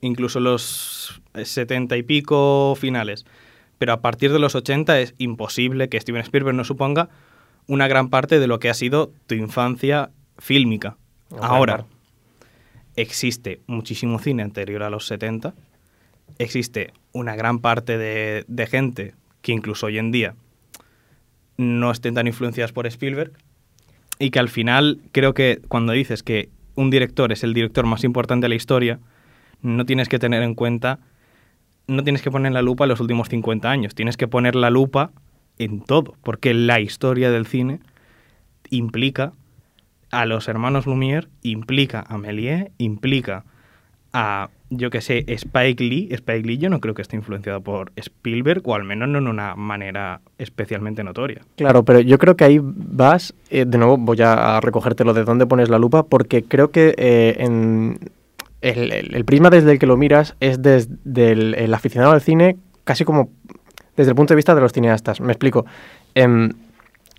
incluso 0.00 0.40
los 0.40 1.20
70 1.42 1.96
y 1.96 2.02
pico 2.02 2.76
finales, 2.78 3.24
pero 3.80 3.94
a 3.94 4.02
partir 4.02 4.30
de 4.30 4.38
los 4.38 4.54
80 4.54 5.00
es 5.00 5.14
imposible 5.16 5.88
que 5.88 5.98
Steven 5.98 6.20
Spielberg 6.20 6.54
no 6.54 6.64
suponga 6.64 7.08
una 7.66 7.88
gran 7.88 8.10
parte 8.10 8.38
de 8.38 8.46
lo 8.46 8.60
que 8.60 8.68
ha 8.68 8.74
sido 8.74 9.10
tu 9.26 9.34
infancia 9.34 10.10
fílmica. 10.36 10.98
Ahora, 11.40 11.76
claro. 11.76 11.88
existe 12.96 13.62
muchísimo 13.66 14.18
cine 14.18 14.42
anterior 14.42 14.82
a 14.82 14.90
los 14.90 15.06
70, 15.06 15.54
existe 16.36 16.92
una 17.12 17.34
gran 17.36 17.60
parte 17.60 17.96
de, 17.96 18.44
de 18.48 18.66
gente 18.66 19.14
que 19.40 19.52
incluso 19.52 19.86
hoy 19.86 19.96
en 19.96 20.12
día 20.12 20.34
no 21.56 21.90
estén 21.90 22.12
tan 22.12 22.26
influenciadas 22.26 22.72
por 22.72 22.86
Spielberg 22.86 23.32
y 24.18 24.28
que 24.28 24.40
al 24.40 24.50
final 24.50 25.00
creo 25.12 25.32
que 25.32 25.62
cuando 25.68 25.94
dices 25.94 26.22
que 26.22 26.50
un 26.74 26.90
director 26.90 27.32
es 27.32 27.44
el 27.44 27.54
director 27.54 27.86
más 27.86 28.04
importante 28.04 28.44
de 28.44 28.50
la 28.50 28.56
historia, 28.56 29.00
no 29.62 29.86
tienes 29.86 30.10
que 30.10 30.18
tener 30.18 30.42
en 30.42 30.54
cuenta, 30.54 30.98
no 31.90 32.04
tienes 32.04 32.22
que 32.22 32.30
poner 32.30 32.52
la 32.52 32.62
lupa 32.62 32.84
en 32.84 32.90
los 32.90 33.00
últimos 33.00 33.28
50 33.28 33.70
años, 33.70 33.94
tienes 33.94 34.16
que 34.16 34.28
poner 34.28 34.54
la 34.54 34.70
lupa 34.70 35.10
en 35.58 35.80
todo, 35.80 36.14
porque 36.22 36.54
la 36.54 36.80
historia 36.80 37.30
del 37.30 37.46
cine 37.46 37.80
implica 38.70 39.32
a 40.10 40.24
los 40.26 40.48
hermanos 40.48 40.86
Lumière, 40.86 41.28
implica 41.42 42.04
a 42.08 42.18
Méliès, 42.18 42.70
implica 42.78 43.44
a, 44.12 44.48
yo 44.70 44.90
que 44.90 45.00
sé, 45.00 45.24
Spike 45.28 45.84
Lee. 45.84 46.08
Spike 46.10 46.46
Lee 46.46 46.58
yo 46.58 46.68
no 46.68 46.80
creo 46.80 46.94
que 46.94 47.02
esté 47.02 47.16
influenciado 47.16 47.60
por 47.60 47.92
Spielberg, 47.96 48.62
o 48.64 48.74
al 48.74 48.84
menos 48.84 49.08
no 49.08 49.18
en 49.18 49.28
una 49.28 49.54
manera 49.54 50.20
especialmente 50.38 51.04
notoria. 51.04 51.42
Claro, 51.56 51.84
pero 51.84 52.00
yo 52.00 52.18
creo 52.18 52.36
que 52.36 52.44
ahí 52.44 52.60
vas, 52.62 53.34
eh, 53.50 53.64
de 53.66 53.78
nuevo 53.78 53.96
voy 53.98 54.20
a 54.20 54.60
recogértelo 54.60 55.14
de 55.14 55.24
dónde 55.24 55.46
pones 55.46 55.68
la 55.68 55.78
lupa, 55.78 56.04
porque 56.04 56.42
creo 56.42 56.70
que 56.70 56.94
eh, 56.96 57.36
en 57.38 57.98
el, 58.60 59.24
prisma 59.24 59.50
desde 59.50 59.72
el 59.72 59.78
que 59.78 59.86
lo 59.86 59.96
miras 59.96 60.36
es 60.40 60.60
desde 60.62 61.32
el, 61.32 61.74
aficionado 61.74 62.12
al 62.12 62.20
cine, 62.20 62.56
casi 62.84 63.04
como 63.04 63.30
desde 63.96 64.10
el 64.10 64.16
punto 64.16 64.34
de 64.34 64.36
vista 64.36 64.54
de 64.54 64.60
los 64.60 64.72
cineastas. 64.72 65.20
Me 65.20 65.32
explico. 65.32 65.66
Em, 66.14 66.52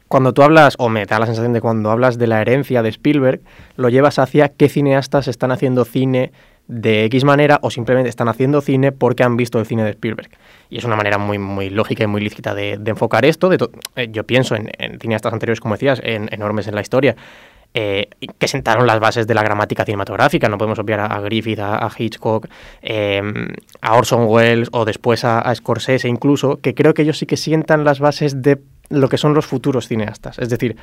cuando 0.08 0.34
tú 0.34 0.44
hablas, 0.44 0.76
o 0.78 0.90
me 0.90 1.06
da 1.06 1.20
la 1.20 1.26
sensación 1.26 1.54
de 1.54 1.62
cuando 1.62 1.90
hablas 1.90 2.18
de 2.18 2.28
la 2.28 2.42
herencia 2.42 2.84
de 2.84 2.90
Spielberg, 2.90 3.40
lo 3.78 3.88
llevas 3.88 4.20
hacia 4.20 4.50
qué 4.50 4.68
cineastas 4.68 5.30
están 5.30 5.52
haciendo 5.52 5.86
cine 5.86 6.34
de 6.68 7.06
X 7.06 7.24
manera 7.24 7.60
o 7.62 7.72
simplemente 7.72 8.10
están 8.10 8.28
haciendo 8.28 8.62
cine 8.62 8.92
porque 8.92 9.24
han 9.24 9.38
visto 9.38 9.58
el 9.60 9.66
cine 9.66 9.84
de 9.84 9.92
Spielberg. 9.92 10.30
Y 10.70 10.78
es 10.78 10.84
una 10.84 10.98
manera 10.98 11.18
muy, 11.18 11.38
muy 11.38 11.70
lógica 11.70 12.04
y 12.04 12.08
muy 12.08 12.22
lícita 12.22 12.54
de, 12.54 12.74
enfocar 12.86 13.24
esto. 13.24 13.48
De 13.48 13.58
eh, 13.96 14.10
yo 14.12 14.26
pienso 14.26 14.56
en, 14.56 14.70
en 14.78 15.00
cineastas 15.00 15.32
anteriores, 15.32 15.62
como 15.62 15.76
decías, 15.76 16.02
en, 16.04 16.28
enormes 16.34 16.68
en 16.68 16.76
la 16.76 16.82
historia, 16.82 17.16
eh, 17.74 18.10
que 18.38 18.50
sentaron 18.50 18.86
las 18.86 19.00
bases 19.00 19.28
de 19.28 19.34
la 19.34 19.44
gramática 19.44 19.86
cinematográfica. 19.86 20.50
No 20.50 20.58
podemos 20.58 20.78
obviar 20.80 21.00
a, 21.00 21.22
Griffith, 21.22 21.60
a, 21.60 21.90
Hitchcock, 21.98 22.48
eh, 22.82 23.22
a 23.82 23.96
Orson 23.96 24.26
Welles 24.28 24.68
o 24.74 24.84
después 24.84 25.24
a, 25.24 25.56
Scorsese 25.56 26.10
incluso, 26.10 26.58
que 26.58 26.76
creo 26.76 26.94
que 26.94 27.04
ellos 27.04 27.18
sí 27.18 27.26
que 27.26 27.38
sientan 27.38 27.86
las 27.86 28.02
bases 28.02 28.42
de 28.42 28.60
lo 28.90 29.08
que 29.08 29.18
son 29.18 29.34
los 29.34 29.46
futuros 29.46 29.88
cineastas. 29.88 30.38
Es 30.40 30.50
decir, 30.50 30.76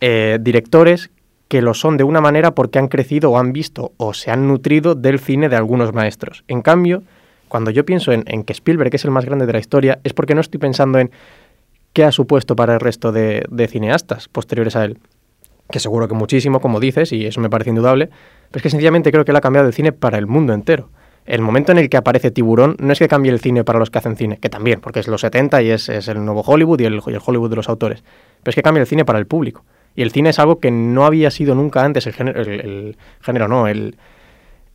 eh, 0.00 0.38
directores 0.40 1.10
que 1.48 1.60
lo 1.60 1.74
son 1.74 1.98
de 1.98 2.04
una 2.04 2.22
manera 2.22 2.52
porque 2.52 2.78
han 2.78 2.88
crecido 2.88 3.30
o 3.30 3.38
han 3.38 3.52
visto 3.52 3.92
o 3.98 4.14
se 4.14 4.30
han 4.30 4.48
nutrido 4.48 4.94
del 4.94 5.18
cine 5.18 5.50
de 5.50 5.56
algunos 5.56 5.92
maestros. 5.92 6.44
En 6.48 6.62
cambio, 6.62 7.02
cuando 7.48 7.70
yo 7.70 7.84
pienso 7.84 8.10
en, 8.10 8.24
que 8.44 8.54
Spielberg 8.54 8.94
es 8.94 9.04
el 9.04 9.10
más 9.10 9.26
grande 9.26 9.44
de 9.44 9.52
la 9.52 9.58
historia, 9.58 9.98
es 10.02 10.14
porque 10.14 10.34
no 10.34 10.40
estoy 10.40 10.58
pensando 10.58 10.98
en 10.98 11.10
qué 11.92 12.04
ha 12.04 12.10
supuesto 12.10 12.56
para 12.56 12.72
el 12.72 12.80
resto 12.80 13.12
de 13.12 13.68
cineastas 13.70 14.28
posteriores 14.28 14.76
a 14.76 14.86
él. 14.86 14.96
Que 15.70 15.80
seguro 15.80 16.08
que 16.08 16.14
muchísimo, 16.14 16.60
como 16.60 16.80
dices, 16.80 17.12
y 17.12 17.24
eso 17.26 17.40
me 17.40 17.48
parece 17.50 17.70
indudable, 17.70 18.06
pero 18.08 18.58
es 18.58 18.62
que 18.62 18.70
sencillamente 18.70 19.10
creo 19.10 19.24
que 19.24 19.30
él 19.30 19.36
ha 19.36 19.40
cambiado 19.40 19.66
el 19.68 19.72
cine 19.74 19.92
para 19.92 20.18
el 20.18 20.26
mundo 20.26 20.52
entero. 20.52 20.90
El 21.24 21.40
momento 21.40 21.70
en 21.72 21.78
el 21.78 21.88
que 21.88 21.96
aparece 21.96 22.30
Tiburón 22.32 22.76
no 22.80 22.92
es 22.92 22.98
que 22.98 23.06
cambie 23.08 23.30
el 23.30 23.38
cine 23.40 23.62
para 23.64 23.78
los 23.78 23.90
que 23.90 23.98
hacen 23.98 24.16
cine, 24.16 24.38
que 24.38 24.48
también, 24.48 24.80
porque 24.80 24.98
es 25.00 25.06
los 25.08 25.20
70 25.20 25.62
y 25.62 25.70
es, 25.70 25.88
es 25.88 26.08
el 26.08 26.24
nuevo 26.24 26.42
Hollywood 26.44 26.80
y 26.80 26.84
el, 26.84 26.94
el 27.06 27.18
Hollywood 27.24 27.48
de 27.50 27.56
los 27.56 27.68
autores, 27.68 28.02
pero 28.42 28.50
es 28.50 28.54
que 28.56 28.62
cambia 28.62 28.80
el 28.80 28.86
cine 28.88 29.04
para 29.04 29.18
el 29.20 29.26
público. 29.26 29.64
Y 29.94 30.02
el 30.02 30.10
cine 30.10 30.30
es 30.30 30.38
algo 30.40 30.58
que 30.58 30.70
no 30.72 31.06
había 31.06 31.30
sido 31.30 31.54
nunca 31.54 31.84
antes, 31.84 32.06
el 32.08 32.12
género, 32.12 32.40
el, 32.42 32.96
género 33.20 33.46
no, 33.46 33.68
el, 33.68 33.96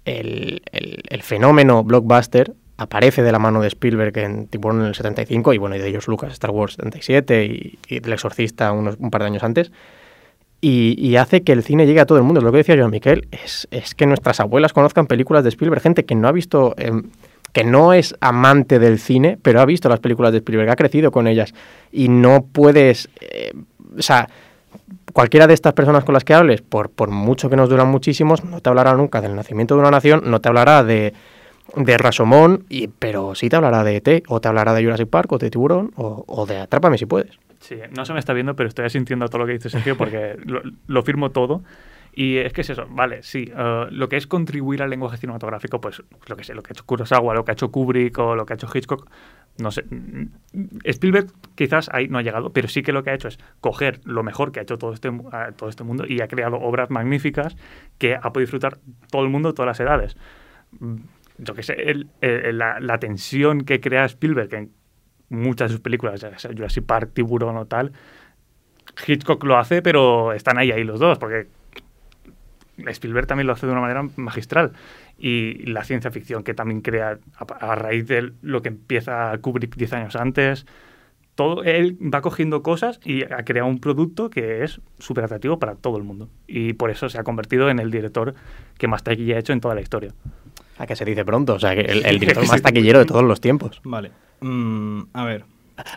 el, 0.06 0.62
el- 0.72 1.04
el 1.10 1.22
fenómeno 1.22 1.84
blockbuster 1.84 2.54
aparece 2.78 3.24
de 3.24 3.32
la 3.32 3.40
mano 3.40 3.60
de 3.62 3.68
Spielberg 3.68 4.18
en 4.20 4.48
Tiburón 4.48 4.82
en 4.82 4.88
el 4.88 4.96
75 4.96 5.54
y 5.54 5.58
bueno, 5.58 5.76
y 5.76 5.80
de 5.80 5.88
ellos 5.88 6.08
Lucas, 6.08 6.32
Star 6.34 6.52
Wars 6.52 6.74
77 6.76 7.46
y, 7.46 7.80
y 7.88 7.98
El 7.98 8.14
Exorcista 8.14 8.72
unos, 8.72 8.96
un 9.00 9.10
par 9.10 9.22
de 9.22 9.28
años 9.28 9.44
antes. 9.44 9.72
Y, 10.60 11.16
hace 11.18 11.44
que 11.44 11.52
el 11.52 11.64
cine 11.64 11.86
llegue 11.86 12.00
a 12.00 12.06
todo 12.06 12.18
el 12.18 12.24
mundo. 12.24 12.42
Lo 12.42 12.52
que 12.52 12.58
decía 12.58 12.76
yo, 12.76 12.90
Miquel, 12.90 13.28
es, 13.32 13.68
que 13.96 14.06
nuestras 14.08 14.40
abuelas 14.40 14.74
conozcan 14.74 15.06
películas 15.06 15.44
de 15.44 15.50
Spielberg, 15.50 15.82
gente 15.82 16.06
que 16.06 16.16
no 16.16 16.28
ha 16.28 16.32
visto... 16.32 16.74
Em, 16.78 17.10
que 17.54 17.64
no 17.64 17.94
es 17.94 18.14
amante 18.20 18.78
del 18.78 19.00
cine, 19.00 19.40
pero 19.42 19.62
ha 19.62 19.66
visto 19.66 19.90
las 19.90 20.00
películas 20.00 20.32
de 20.32 20.40
Spielberg, 20.40 20.70
ha 20.70 20.76
crecido 20.76 21.12
con 21.12 21.28
ellas. 21.28 21.54
Y 21.92 22.10
no 22.10 22.46
puedes... 22.52 23.10
Eh, 23.22 23.54
o 23.98 24.02
sea, 24.02 24.30
cualquiera 25.14 25.48
de 25.48 25.54
estas 25.54 25.74
personas 25.74 26.04
con 26.04 26.14
las 26.14 26.24
que 26.24 26.34
hables, 26.34 26.62
por, 26.62 27.10
mucho 27.10 27.50
que 27.50 27.56
nos 27.56 27.70
duran 27.70 27.88
muchísimos, 27.88 28.44
no 28.44 28.62
te 28.62 28.70
hablará 28.70 28.94
nunca 28.94 29.22
del 29.22 29.36
nacimiento 29.36 29.74
de 29.76 29.82
una 29.82 29.90
nación, 29.90 30.22
no 30.26 30.40
te 30.42 30.50
hablará 30.50 30.84
de, 30.84 31.14
de 31.76 31.98
Rasomón, 31.98 32.66
pero 33.00 33.34
sí 33.34 33.50
te 33.50 33.56
hablará 33.56 33.84
de 33.84 33.96
ET, 33.96 34.24
o 34.28 34.40
te 34.40 34.48
hablará 34.50 34.74
de 34.74 34.84
Jurassic 34.84 35.08
Park, 35.08 35.32
o 35.32 35.38
de 35.38 35.50
Tiburón, 35.50 35.92
o, 35.96 36.26
o 36.28 36.46
de 36.46 36.58
Atrápame 36.60 36.98
si 36.98 37.08
puedes. 37.08 37.40
Sí, 37.60 37.78
no 37.96 38.06
se 38.06 38.14
me 38.14 38.20
está 38.20 38.34
viendo, 38.34 38.56
pero 38.56 38.70
estoy 38.70 38.86
asintiendo 38.86 39.28
todo 39.28 39.40
lo 39.40 39.48
que 39.48 39.54
dice 39.54 39.70
Sergio 39.70 39.98
porque 39.98 40.38
lo, 40.88 41.04
firmo 41.04 41.32
todo. 41.32 41.64
Y 42.14 42.38
es 42.38 42.52
que 42.52 42.62
es 42.62 42.70
eso, 42.72 42.88
vale, 42.90 43.22
sí, 43.22 43.52
eh, 43.56 43.86
lo 43.92 44.10
que 44.10 44.18
es 44.18 44.26
contribuir 44.26 44.82
al 44.82 44.90
lenguaje 44.90 45.18
cinematográfico, 45.18 45.80
pues 45.80 46.02
lo 46.26 46.36
que 46.36 46.44
sé, 46.44 46.56
lo 46.56 46.64
que 46.64 46.72
ha 46.72 46.74
hecho 46.74 46.84
Kurosawa, 46.84 47.36
lo 47.36 47.46
que 47.46 47.52
ha 47.52 47.54
hecho 47.54 47.70
Kubrick 47.70 48.18
o 48.18 48.36
lo 48.36 48.44
que 48.44 48.54
ha 48.54 48.56
hecho 48.56 48.68
Hitchcock, 48.74 49.08
no 49.60 49.70
sé. 49.70 49.84
Mm, 49.84 50.30
Spielberg 50.84 51.28
quizás 51.54 51.90
ahí 51.94 52.08
no 52.08 52.18
ha 52.18 52.24
llegado, 52.24 52.52
pero 52.52 52.70
sí 52.70 52.82
que 52.82 52.92
lo 52.92 53.04
que 53.04 53.12
ha 53.12 53.14
hecho 53.14 53.28
es 53.28 53.38
coger 53.62 54.00
lo 54.04 54.24
mejor 54.24 54.52
que 54.52 54.60
ha 54.60 54.64
hecho 54.64 54.80
todo 54.80 54.94
este, 54.94 55.12
todo 55.58 55.70
este 55.70 55.84
mundo 55.84 56.06
y 56.08 56.22
ha 56.22 56.28
creado 56.28 56.58
obras 56.58 56.90
magníficas 56.90 57.56
que 58.00 58.16
ha 58.16 58.34
podido 58.34 58.46
disfrutar 58.46 58.80
todo 59.12 59.22
el 59.22 59.30
mundo, 59.30 59.54
todas 59.54 59.68
las 59.68 59.80
edades. 59.80 60.18
Mm, 60.80 60.96
yo 61.38 61.54
que 61.54 61.62
sé, 61.62 61.78
la, 62.20 62.80
la, 62.80 62.98
tensión 62.98 63.62
que 63.62 63.80
crea 63.80 64.06
Spielberg 64.06 64.52
en 64.56 64.72
muchas 65.30 65.70
de 65.70 65.74
sus 65.74 65.82
películas, 65.82 66.26
Jurassic 66.56 66.86
Park, 66.86 67.12
Tiburón 67.14 67.58
o 67.58 67.66
tal, 67.66 67.92
Hitchcock 69.06 69.44
lo 69.44 69.58
hace, 69.58 69.82
pero 69.82 70.34
están 70.34 70.58
ahí, 70.58 70.72
ahí 70.72 70.84
los 70.84 71.00
dos, 71.00 71.18
porque 71.20 71.48
Spielberg 72.86 73.28
también 73.28 73.48
lo 73.48 73.54
hace 73.54 73.66
de 73.66 73.72
una 73.72 73.82
manera 73.82 74.08
magistral. 74.16 74.74
Y 75.18 75.66
la 75.66 75.84
ciencia 75.84 76.12
ficción 76.12 76.44
que 76.44 76.54
también 76.54 76.82
crea 76.82 77.18
a, 77.38 77.76
raíz 77.76 78.08
de 78.08 78.34
lo 78.42 78.62
que 78.62 78.70
empieza 78.70 79.36
Kubrick 79.40 79.76
10 79.76 79.94
años 79.94 80.16
antes. 80.16 80.66
Todo, 81.36 81.64
él 81.64 81.98
va 82.02 82.22
cogiendo 82.22 82.64
cosas 82.64 83.00
y 83.04 83.24
ha 83.24 83.44
creado 83.44 83.68
un 83.68 83.80
producto 83.80 84.30
que 84.30 84.64
es 84.64 84.82
súper 84.98 85.24
atractivo 85.24 85.60
para 85.60 85.76
todo 85.76 85.98
el 85.98 86.04
mundo. 86.04 86.30
Y 86.48 86.74
por 86.74 86.90
eso 86.90 87.10
se 87.10 87.20
ha 87.20 87.24
convertido 87.24 87.70
en 87.70 87.80
el 87.80 87.92
director 87.92 88.34
que 88.78 88.88
más 88.88 89.04
taquilla 89.04 89.36
ha 89.36 89.40
hecho 89.40 89.54
en 89.54 89.62
toda 89.62 89.76
la 89.76 89.82
historia. 89.82 90.14
A 90.80 90.86
que 90.86 90.96
se 90.96 91.06
dice 91.06 91.26
pronto, 91.26 91.56
o 91.56 91.60
sea, 91.60 91.76
que 91.76 91.82
el 91.82 92.20
director 92.20 92.48
más 92.48 92.62
taquillero 92.62 93.00
de 93.00 93.06
todos 93.06 93.24
los 93.24 93.42
tiempos. 93.42 93.82
Vale. 93.84 94.12
Mm, 94.42 95.02
a 95.14 95.26
ver. 95.26 95.46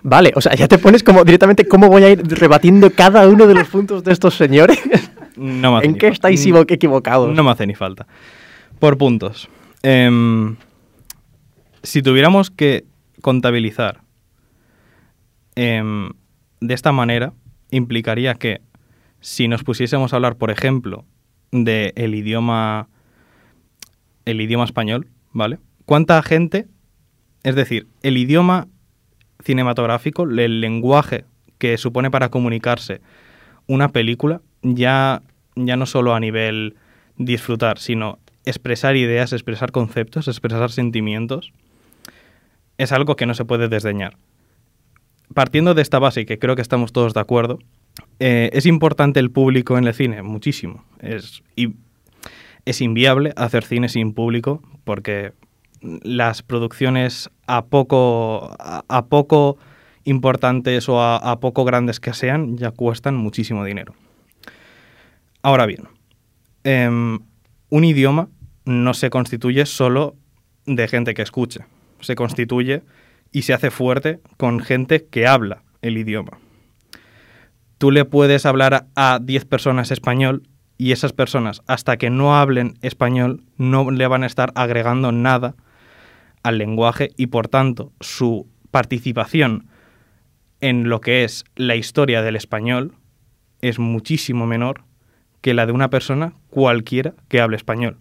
Vale, 0.02 0.32
o 0.34 0.40
sea, 0.40 0.54
ya 0.54 0.68
te 0.68 0.78
pones 0.78 1.02
como 1.02 1.24
directamente 1.24 1.66
cómo 1.66 1.88
voy 1.88 2.04
a 2.04 2.10
ir 2.10 2.22
rebatiendo 2.26 2.90
cada 2.90 3.26
uno 3.28 3.46
de 3.46 3.54
los 3.54 3.68
puntos 3.68 4.04
de 4.04 4.12
estos 4.12 4.34
señores. 4.34 4.78
No 5.36 5.76
me 5.76 5.84
¿En 5.84 5.94
qué 5.94 6.08
estáis 6.08 6.44
equivocados? 6.68 7.34
No 7.34 7.42
me 7.42 7.50
hace 7.50 7.66
ni 7.66 7.74
falta. 7.74 8.06
Por 8.78 8.98
puntos. 8.98 9.48
Em, 9.82 10.56
si 11.82 12.02
tuviéramos 12.02 12.50
que 12.50 12.84
contabilizar 13.22 14.02
em, 15.54 16.10
de 16.60 16.74
esta 16.74 16.92
manera, 16.92 17.32
implicaría 17.70 18.34
que 18.34 18.60
si 19.20 19.48
nos 19.48 19.64
pusiésemos 19.64 20.12
a 20.12 20.16
hablar, 20.16 20.36
por 20.36 20.50
ejemplo, 20.50 21.04
de 21.52 21.92
el 21.96 22.14
idioma 22.14 22.88
el 24.24 24.40
idioma 24.40 24.64
español, 24.64 25.08
¿vale? 25.32 25.58
¿Cuánta 25.84 26.22
gente 26.22 26.66
es 27.42 27.54
decir, 27.54 27.86
el 28.02 28.16
idioma 28.16 28.68
cinematográfico, 29.42 30.24
el 30.24 30.60
lenguaje 30.60 31.24
que 31.58 31.76
supone 31.78 32.10
para 32.10 32.30
comunicarse 32.30 33.00
una 33.66 33.90
película, 33.90 34.40
ya, 34.62 35.22
ya 35.56 35.76
no 35.76 35.86
solo 35.86 36.14
a 36.14 36.20
nivel 36.20 36.76
disfrutar, 37.16 37.78
sino 37.78 38.18
expresar 38.44 38.96
ideas, 38.96 39.32
expresar 39.32 39.72
conceptos, 39.72 40.28
expresar 40.28 40.70
sentimientos, 40.70 41.52
es 42.78 42.92
algo 42.92 43.16
que 43.16 43.26
no 43.26 43.34
se 43.34 43.44
puede 43.44 43.68
desdeñar. 43.68 44.16
Partiendo 45.34 45.74
de 45.74 45.82
esta 45.82 45.98
base, 45.98 46.26
que 46.26 46.38
creo 46.38 46.56
que 46.56 46.62
estamos 46.62 46.92
todos 46.92 47.14
de 47.14 47.20
acuerdo, 47.20 47.58
eh, 48.18 48.50
es 48.52 48.66
importante 48.66 49.20
el 49.20 49.30
público 49.30 49.78
en 49.78 49.86
el 49.86 49.94
cine, 49.94 50.22
muchísimo. 50.22 50.84
Es, 51.00 51.42
y 51.56 51.74
es 52.70 52.80
inviable 52.80 53.32
hacer 53.36 53.64
cine 53.64 53.88
sin 53.88 54.12
público 54.12 54.62
porque 54.84 55.32
las 55.80 56.42
producciones 56.42 57.30
a 57.46 57.66
poco, 57.66 58.54
a, 58.58 59.06
poco 59.06 59.58
importantes 60.04 60.88
o 60.88 61.02
a, 61.02 61.40
poco 61.40 61.64
grandes 61.64 62.00
que 62.00 62.12
sean 62.12 62.56
ya 62.56 62.70
cuestan 62.70 63.16
muchísimo 63.16 63.64
dinero. 63.64 63.94
Ahora 65.42 65.66
bien, 65.66 65.88
em, 66.64 67.20
un 67.70 67.84
idioma 67.84 68.28
no 68.64 68.94
se 68.94 69.10
constituye 69.10 69.64
solo 69.66 70.16
de 70.66 70.86
gente 70.86 71.14
que 71.14 71.22
escuche, 71.22 71.60
se 72.00 72.14
constituye 72.14 72.82
y 73.32 73.42
se 73.42 73.54
hace 73.54 73.70
fuerte 73.70 74.20
con 74.36 74.60
gente 74.60 75.06
que 75.06 75.26
habla 75.26 75.62
el 75.82 75.96
idioma. 75.96 76.38
Tú 77.78 77.90
le 77.90 78.04
puedes 78.04 78.44
hablar 78.44 78.86
a 78.94 79.18
10 79.22 79.46
personas 79.46 79.90
español 79.90 80.42
y 80.80 80.92
esas 80.92 81.12
personas, 81.12 81.60
hasta 81.66 81.98
que 81.98 82.08
no 82.08 82.38
hablen 82.38 82.78
español, 82.80 83.42
no 83.58 83.90
le 83.90 84.06
van 84.06 84.22
a 84.22 84.26
estar 84.26 84.50
agregando 84.54 85.12
nada 85.12 85.54
al 86.42 86.56
lenguaje 86.56 87.10
y 87.18 87.26
por 87.26 87.48
tanto 87.48 87.92
su 88.00 88.46
participación 88.70 89.66
en 90.62 90.88
lo 90.88 91.02
que 91.02 91.24
es 91.24 91.44
la 91.54 91.76
historia 91.76 92.22
del 92.22 92.34
español 92.34 92.94
es 93.60 93.78
muchísimo 93.78 94.46
menor 94.46 94.84
que 95.42 95.52
la 95.52 95.66
de 95.66 95.72
una 95.72 95.90
persona 95.90 96.32
cualquiera 96.48 97.12
que 97.28 97.42
hable 97.42 97.58
español. 97.58 97.98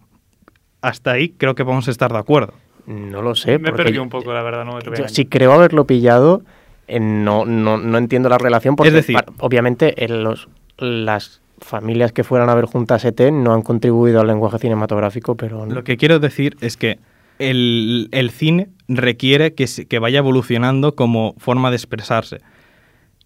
Hasta 0.80 1.10
ahí 1.10 1.34
creo 1.36 1.54
que 1.54 1.64
vamos 1.64 1.86
a 1.86 1.90
estar 1.90 2.10
de 2.10 2.18
acuerdo. 2.18 2.54
No 2.86 3.20
lo 3.20 3.34
sé. 3.34 3.58
Me 3.58 3.74
perdí 3.74 3.98
un 3.98 4.08
poco, 4.08 4.32
la 4.32 4.40
verdad. 4.40 4.64
No 4.64 4.78
me 4.78 5.08
si 5.10 5.26
creo 5.26 5.52
haberlo 5.52 5.86
pillado, 5.86 6.44
eh, 6.88 6.98
no, 6.98 7.44
no, 7.44 7.76
no, 7.76 7.98
entiendo 7.98 8.30
la 8.30 8.38
relación 8.38 8.74
porque, 8.74 8.88
es 8.88 8.94
decir, 8.94 9.18
obviamente, 9.38 10.02
en 10.02 10.24
los, 10.24 10.48
las 10.78 11.39
familias 11.60 12.12
que 12.12 12.24
fueran 12.24 12.48
a 12.48 12.54
ver 12.54 12.64
juntas 12.64 13.04
ET 13.04 13.20
no 13.32 13.54
han 13.54 13.62
contribuido 13.62 14.20
al 14.20 14.26
lenguaje 14.26 14.58
cinematográfico, 14.58 15.36
pero... 15.36 15.66
Lo 15.66 15.84
que 15.84 15.96
quiero 15.96 16.18
decir 16.18 16.56
es 16.60 16.76
que 16.76 16.98
el, 17.38 18.30
cine 18.32 18.70
requiere 18.88 19.54
que, 19.54 19.66
que 19.88 19.98
vaya 19.98 20.18
evolucionando 20.18 20.94
como 20.94 21.34
forma 21.38 21.70
de 21.70 21.76
expresarse. 21.76 22.38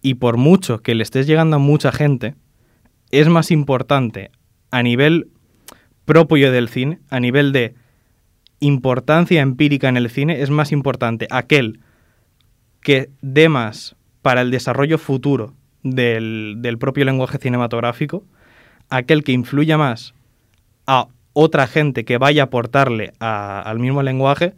Y 0.01 0.15
por 0.15 0.37
mucho 0.37 0.79
que 0.81 0.95
le 0.95 1.03
estés 1.03 1.27
llegando 1.27 1.57
a 1.57 1.59
mucha 1.59 1.91
gente, 1.91 2.35
es 3.11 3.27
más 3.27 3.51
importante 3.51 4.31
a 4.71 4.83
nivel 4.83 5.29
propio 6.05 6.51
del 6.51 6.69
cine, 6.69 6.99
a 7.09 7.19
nivel 7.19 7.51
de 7.51 7.75
importancia 8.59 9.41
empírica 9.41 9.89
en 9.89 9.97
el 9.97 10.09
cine, 10.09 10.41
es 10.41 10.49
más 10.49 10.71
importante 10.71 11.27
aquel 11.29 11.79
que 12.81 13.09
dé 13.21 13.49
más 13.49 13.95
para 14.21 14.41
el 14.41 14.51
desarrollo 14.51 14.97
futuro 14.97 15.53
del, 15.85 16.77
propio 16.79 17.05
lenguaje 17.05 17.37
cinematográfico, 17.37 18.25
aquel 18.89 19.23
que 19.23 19.31
influya 19.31 19.77
más 19.77 20.13
a 20.87 21.07
otra 21.33 21.67
gente 21.67 22.05
que 22.05 22.17
vaya 22.17 22.43
a 22.43 22.45
aportarle 22.45 23.13
al 23.19 23.79
mismo 23.79 24.01
lenguaje 24.01 24.53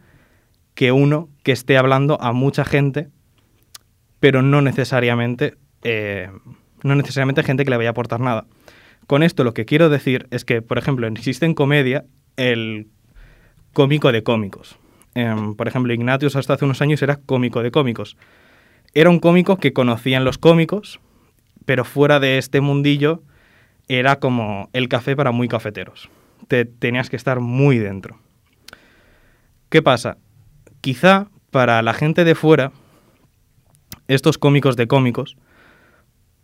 que 0.74 0.92
uno 0.92 1.30
que 1.44 1.52
esté 1.52 1.78
hablando 1.78 2.18
a 2.22 2.32
mucha 2.34 2.64
gente, 2.64 3.10
pero 4.20 4.42
no 4.42 4.62
necesariamente, 4.62 5.56
eh, 5.84 6.30
no 6.84 6.96
necesariamente 6.96 7.44
gente 7.44 7.66
que 7.66 7.72
le 7.72 7.78
vaya 7.78 7.90
a 7.90 7.92
aportar 7.92 8.20
nada. 8.20 8.46
Con 9.06 9.24
esto 9.24 9.44
lo 9.44 9.54
que 9.54 9.66
quiero 9.66 9.90
decir 9.90 10.28
es 10.32 10.46
que, 10.46 10.62
por 10.62 10.78
ejemplo, 10.78 11.08
existe 11.08 11.46
en 11.46 11.56
comedia 11.56 12.06
el 12.36 12.88
cómico 13.74 14.12
de 14.12 14.24
cómicos. 14.24 14.78
Em, 15.16 15.56
por 15.56 15.68
ejemplo, 15.68 15.94
Ignatius 15.94 16.36
hasta 16.36 16.54
hace 16.54 16.66
unos 16.66 16.82
años 16.82 17.02
era 17.02 17.16
cómico 17.18 17.64
de 17.64 17.72
cómicos. 17.72 18.18
Era 18.94 19.10
un 19.10 19.20
cómico 19.20 19.58
que 19.58 19.74
conocían 19.74 20.24
los 20.24 20.38
cómicos, 20.38 21.00
pero 21.68 21.86
fuera 21.86 22.20
de 22.20 22.40
este 22.40 22.62
mundillo 22.62 23.22
era 23.88 24.16
como 24.16 24.72
el 24.74 24.90
café 24.90 25.16
para 25.16 25.32
muy 25.32 25.48
cafeteros 25.48 26.10
te 26.48 26.66
tenías 26.66 27.10
que 27.10 27.16
estar 27.16 27.40
muy 27.40 27.78
dentro. 27.78 28.18
¿Qué 29.70 29.82
pasa? 29.82 30.18
Quizá 30.82 31.28
para 31.52 31.82
la 31.82 31.94
gente 31.94 32.24
de 32.24 32.36
fuera, 32.36 32.72
estos 34.08 34.38
cómicos 34.38 34.76
de 34.76 34.88
cómicos 34.88 35.38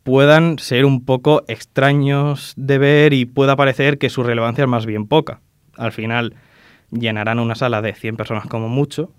puedan 0.04 0.60
ser 0.60 0.86
un 0.86 1.06
poco 1.06 1.44
extraños 1.48 2.54
de 2.58 2.78
ver 2.78 3.14
y 3.14 3.26
pueda 3.26 3.56
parecer 3.56 3.98
que 3.98 4.10
su 4.10 4.24
relevancia 4.24 4.64
es 4.64 4.70
más 4.70 4.86
bien 4.86 5.08
poca. 5.08 5.40
Al 5.78 5.94
final 5.94 6.36
llenarán 6.92 7.40
una 7.40 7.56
sala 7.56 7.82
de 7.82 7.94
100 7.94 8.18
personas 8.18 8.46
como 8.48 8.68
mucho 8.68 9.12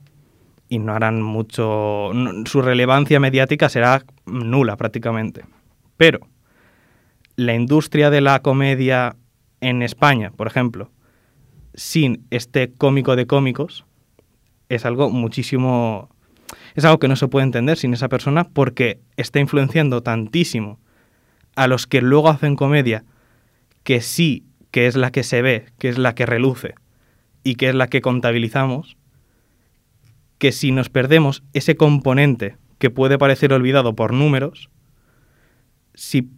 y 0.69 0.79
no 0.79 0.95
harán 0.95 1.23
mucho... 1.23 2.11
Su 2.45 2.61
relevancia 2.61 3.19
mediática 3.19 3.71
será 3.71 4.05
nula 4.27 4.77
prácticamente. 4.77 5.45
Pero 5.97 6.21
la 7.37 7.55
industria 7.55 8.11
de 8.11 8.21
la 8.21 8.41
comedia 8.41 9.17
en 9.61 9.83
España, 9.83 10.31
por 10.31 10.47
ejemplo, 10.47 10.91
sin 11.75 12.27
este 12.31 12.73
cómico 12.73 13.17
de 13.17 13.27
cómicos, 13.27 13.85
es 14.69 14.85
algo 14.85 15.11
muchísimo... 15.11 16.09
Es 16.75 16.85
algo 16.85 16.99
que 16.99 17.09
no 17.09 17.17
se 17.17 17.29
puede 17.29 17.45
entender 17.45 17.79
sin 17.79 17.95
esa 17.95 18.09
persona 18.09 18.45
porque 18.45 19.01
está 19.17 19.41
influenciando 19.41 20.03
tantísimo 20.03 20.79
a 21.57 21.67
los 21.69 21.87
que 21.87 22.01
luego 22.01 22.29
hacen 22.29 22.57
comedia, 22.57 23.05
que 23.83 24.01
sí, 24.01 24.45
que 24.71 24.87
es 24.87 24.97
la 24.97 25.13
que 25.13 25.23
se 25.23 25.41
ve, 25.41 25.67
que 25.79 25.89
es 25.89 25.99
la 25.99 26.15
que 26.15 26.27
reluce 26.27 26.75
y 27.45 27.55
que 27.55 27.69
es 27.69 27.75
la 27.75 27.87
que 27.87 28.01
contabilizamos, 28.01 28.97
que 30.39 30.51
si 30.51 30.73
nos 30.73 30.89
perdemos 30.89 31.45
ese 31.53 31.77
componente 31.77 32.57
que 32.79 32.91
puede 32.91 33.19
parecer 33.19 33.53
olvidado 33.53 33.95
por 33.95 34.13
números, 34.13 34.69
si 35.95 36.29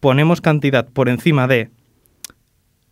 ponemos 0.00 0.40
cantidad 0.40 0.88
por 0.88 1.08
encima 1.08 1.46
de 1.46 1.70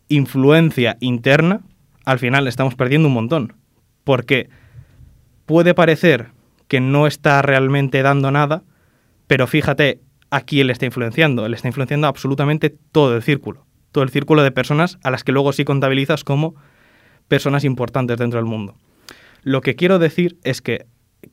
influencia 0.07 0.97
interna, 0.99 1.61
al 2.03 2.19
final 2.19 2.47
estamos 2.47 2.75
perdiendo 2.75 3.07
un 3.07 3.13
montón. 3.13 3.53
Porque 4.03 4.49
puede 5.45 5.73
parecer 5.73 6.31
que 6.67 6.79
no 6.79 7.07
está 7.07 7.41
realmente 7.41 8.01
dando 8.01 8.31
nada, 8.31 8.63
pero 9.27 9.47
fíjate 9.47 10.01
a 10.29 10.41
quién 10.41 10.67
le 10.67 10.73
está 10.73 10.85
influenciando. 10.85 11.47
Le 11.47 11.55
está 11.55 11.67
influenciando 11.67 12.07
absolutamente 12.07 12.69
todo 12.69 13.15
el 13.15 13.23
círculo. 13.23 13.65
Todo 13.91 14.03
el 14.03 14.09
círculo 14.09 14.43
de 14.43 14.51
personas 14.51 14.97
a 15.03 15.11
las 15.11 15.23
que 15.23 15.31
luego 15.31 15.53
sí 15.53 15.63
contabilizas 15.63 16.23
como 16.23 16.55
personas 17.27 17.63
importantes 17.63 18.17
dentro 18.17 18.39
del 18.39 18.45
mundo. 18.45 18.75
Lo 19.41 19.61
que 19.61 19.75
quiero 19.75 19.99
decir 19.99 20.37
es 20.43 20.61
que 20.61 20.85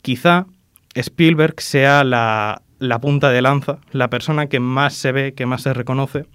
quizá 0.02 0.46
Spielberg 0.94 1.60
sea 1.60 2.04
la, 2.04 2.62
la 2.82 3.00
punta 3.00 3.30
de 3.30 3.42
lanza, 3.42 3.78
la 3.92 4.10
persona 4.10 4.48
que 4.48 4.58
más 4.58 4.94
se 4.94 5.12
ve, 5.12 5.34
que 5.34 5.46
más 5.46 5.62
se 5.62 5.72
reconoce. 5.72 6.26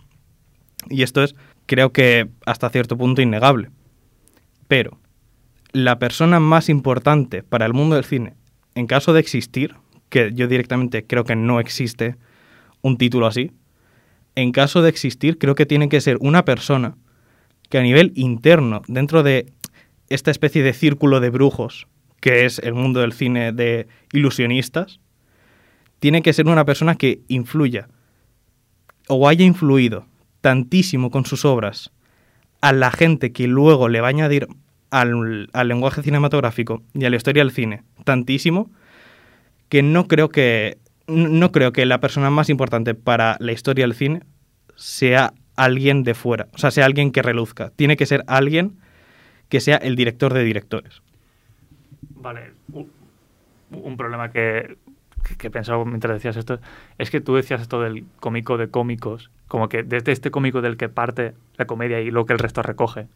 Y 0.90 1.04
esto 1.04 1.22
es, 1.22 1.36
creo 1.66 1.92
que 1.92 2.30
hasta 2.46 2.70
cierto 2.70 2.98
punto, 2.98 3.22
innegable. 3.22 3.70
Pero 4.70 4.98
la 5.74 6.00
persona 6.00 6.40
más 6.40 6.70
importante 6.70 7.44
para 7.44 7.66
el 7.66 7.74
mundo 7.74 7.96
del 7.96 8.06
cine, 8.06 8.36
en 8.76 8.88
caso 8.88 9.12
de 9.12 9.20
existir, 9.20 9.76
que 10.08 10.32
yo 10.34 10.48
directamente 10.48 11.06
creo 11.06 11.26
que 11.26 11.36
no 11.36 11.60
existe 11.60 12.16
un 12.82 12.98
título 12.98 13.28
así, 13.28 13.52
en 14.36 14.54
caso 14.54 14.82
de 14.82 14.90
existir, 14.90 15.38
creo 15.40 15.56
que 15.56 15.66
tiene 15.66 15.90
que 15.90 16.00
ser 16.00 16.18
una 16.22 16.46
persona 16.46 16.96
que 17.70 17.78
a 17.78 17.82
nivel 17.82 18.14
interno, 18.16 18.84
dentro 18.88 19.22
de 19.22 19.52
esta 20.08 20.32
especie 20.32 20.64
de 20.64 20.72
círculo 20.72 21.20
de 21.20 21.30
brujos, 21.30 21.88
que 22.22 22.46
es 22.46 22.60
el 22.60 22.74
mundo 22.74 23.02
del 23.02 23.12
cine 23.12 23.52
de 23.52 23.88
ilusionistas, 24.14 25.02
tiene 26.00 26.22
que 26.22 26.34
ser 26.34 26.48
una 26.48 26.66
persona 26.66 26.96
que 26.96 27.22
influya 27.28 27.88
o 29.08 29.28
haya 29.28 29.46
influido 29.46 30.06
tantísimo 30.42 31.12
con 31.12 31.26
sus 31.26 31.46
obras 31.46 31.92
a 32.62 32.74
la 32.74 32.92
gente 32.92 33.32
que 33.32 33.48
luego 33.48 33.90
le 33.90 34.02
va 34.02 34.08
a 34.08 34.10
añadir 34.10 34.48
al, 34.90 35.50
lenguaje 35.66 36.02
cinematográfico 36.02 36.84
y 36.94 37.06
a 37.06 37.10
la 37.10 37.16
historia 37.16 37.44
del 37.44 37.52
cine 37.52 37.84
tantísimo 38.04 38.72
que 39.70 39.84
no 39.84 40.08
creo 40.08 40.30
que 40.30 40.78
no 41.08 41.52
creo 41.52 41.72
que 41.72 41.86
la 41.86 42.00
persona 42.00 42.30
más 42.30 42.50
importante 42.50 42.94
para 42.94 43.38
la 43.40 43.52
historia 43.52 43.86
del 43.86 43.96
cine 43.96 44.24
sea 44.76 45.34
alguien 45.56 46.04
de 46.04 46.14
fuera, 46.14 46.48
o 46.54 46.58
sea, 46.58 46.72
sea 46.72 46.86
alguien 46.86 47.12
que 47.12 47.22
reluzca. 47.22 47.72
Tiene 47.76 47.98
que 47.98 48.06
ser 48.06 48.24
alguien 48.28 48.78
que 49.50 49.60
sea 49.60 49.78
el 49.78 49.96
director 49.96 50.34
de 50.34 50.44
directores. 50.44 51.02
Vale, 52.16 52.52
un, 53.72 53.98
problema 53.98 54.32
que, 54.32 54.78
que, 55.38 55.50
pensado 55.50 55.86
mientras 55.86 56.14
decías 56.14 56.38
esto 56.38 56.60
es 56.98 57.10
que 57.10 57.22
tú 57.22 57.36
decías 57.36 57.62
esto 57.62 57.82
del 57.82 58.06
cómico 58.20 58.58
de 58.58 58.70
cómicos, 58.70 59.32
como 59.48 59.70
que 59.70 59.84
desde 59.84 60.12
este 60.12 60.32
cómico 60.32 60.62
del 60.62 60.78
que 60.78 60.90
parte 60.90 61.34
la 61.58 61.66
comedia 61.66 62.00
y 62.02 62.12
lo 62.12 62.26
que 62.26 62.34
el 62.34 62.40
resto 62.40 62.62
recoge. 62.62 63.08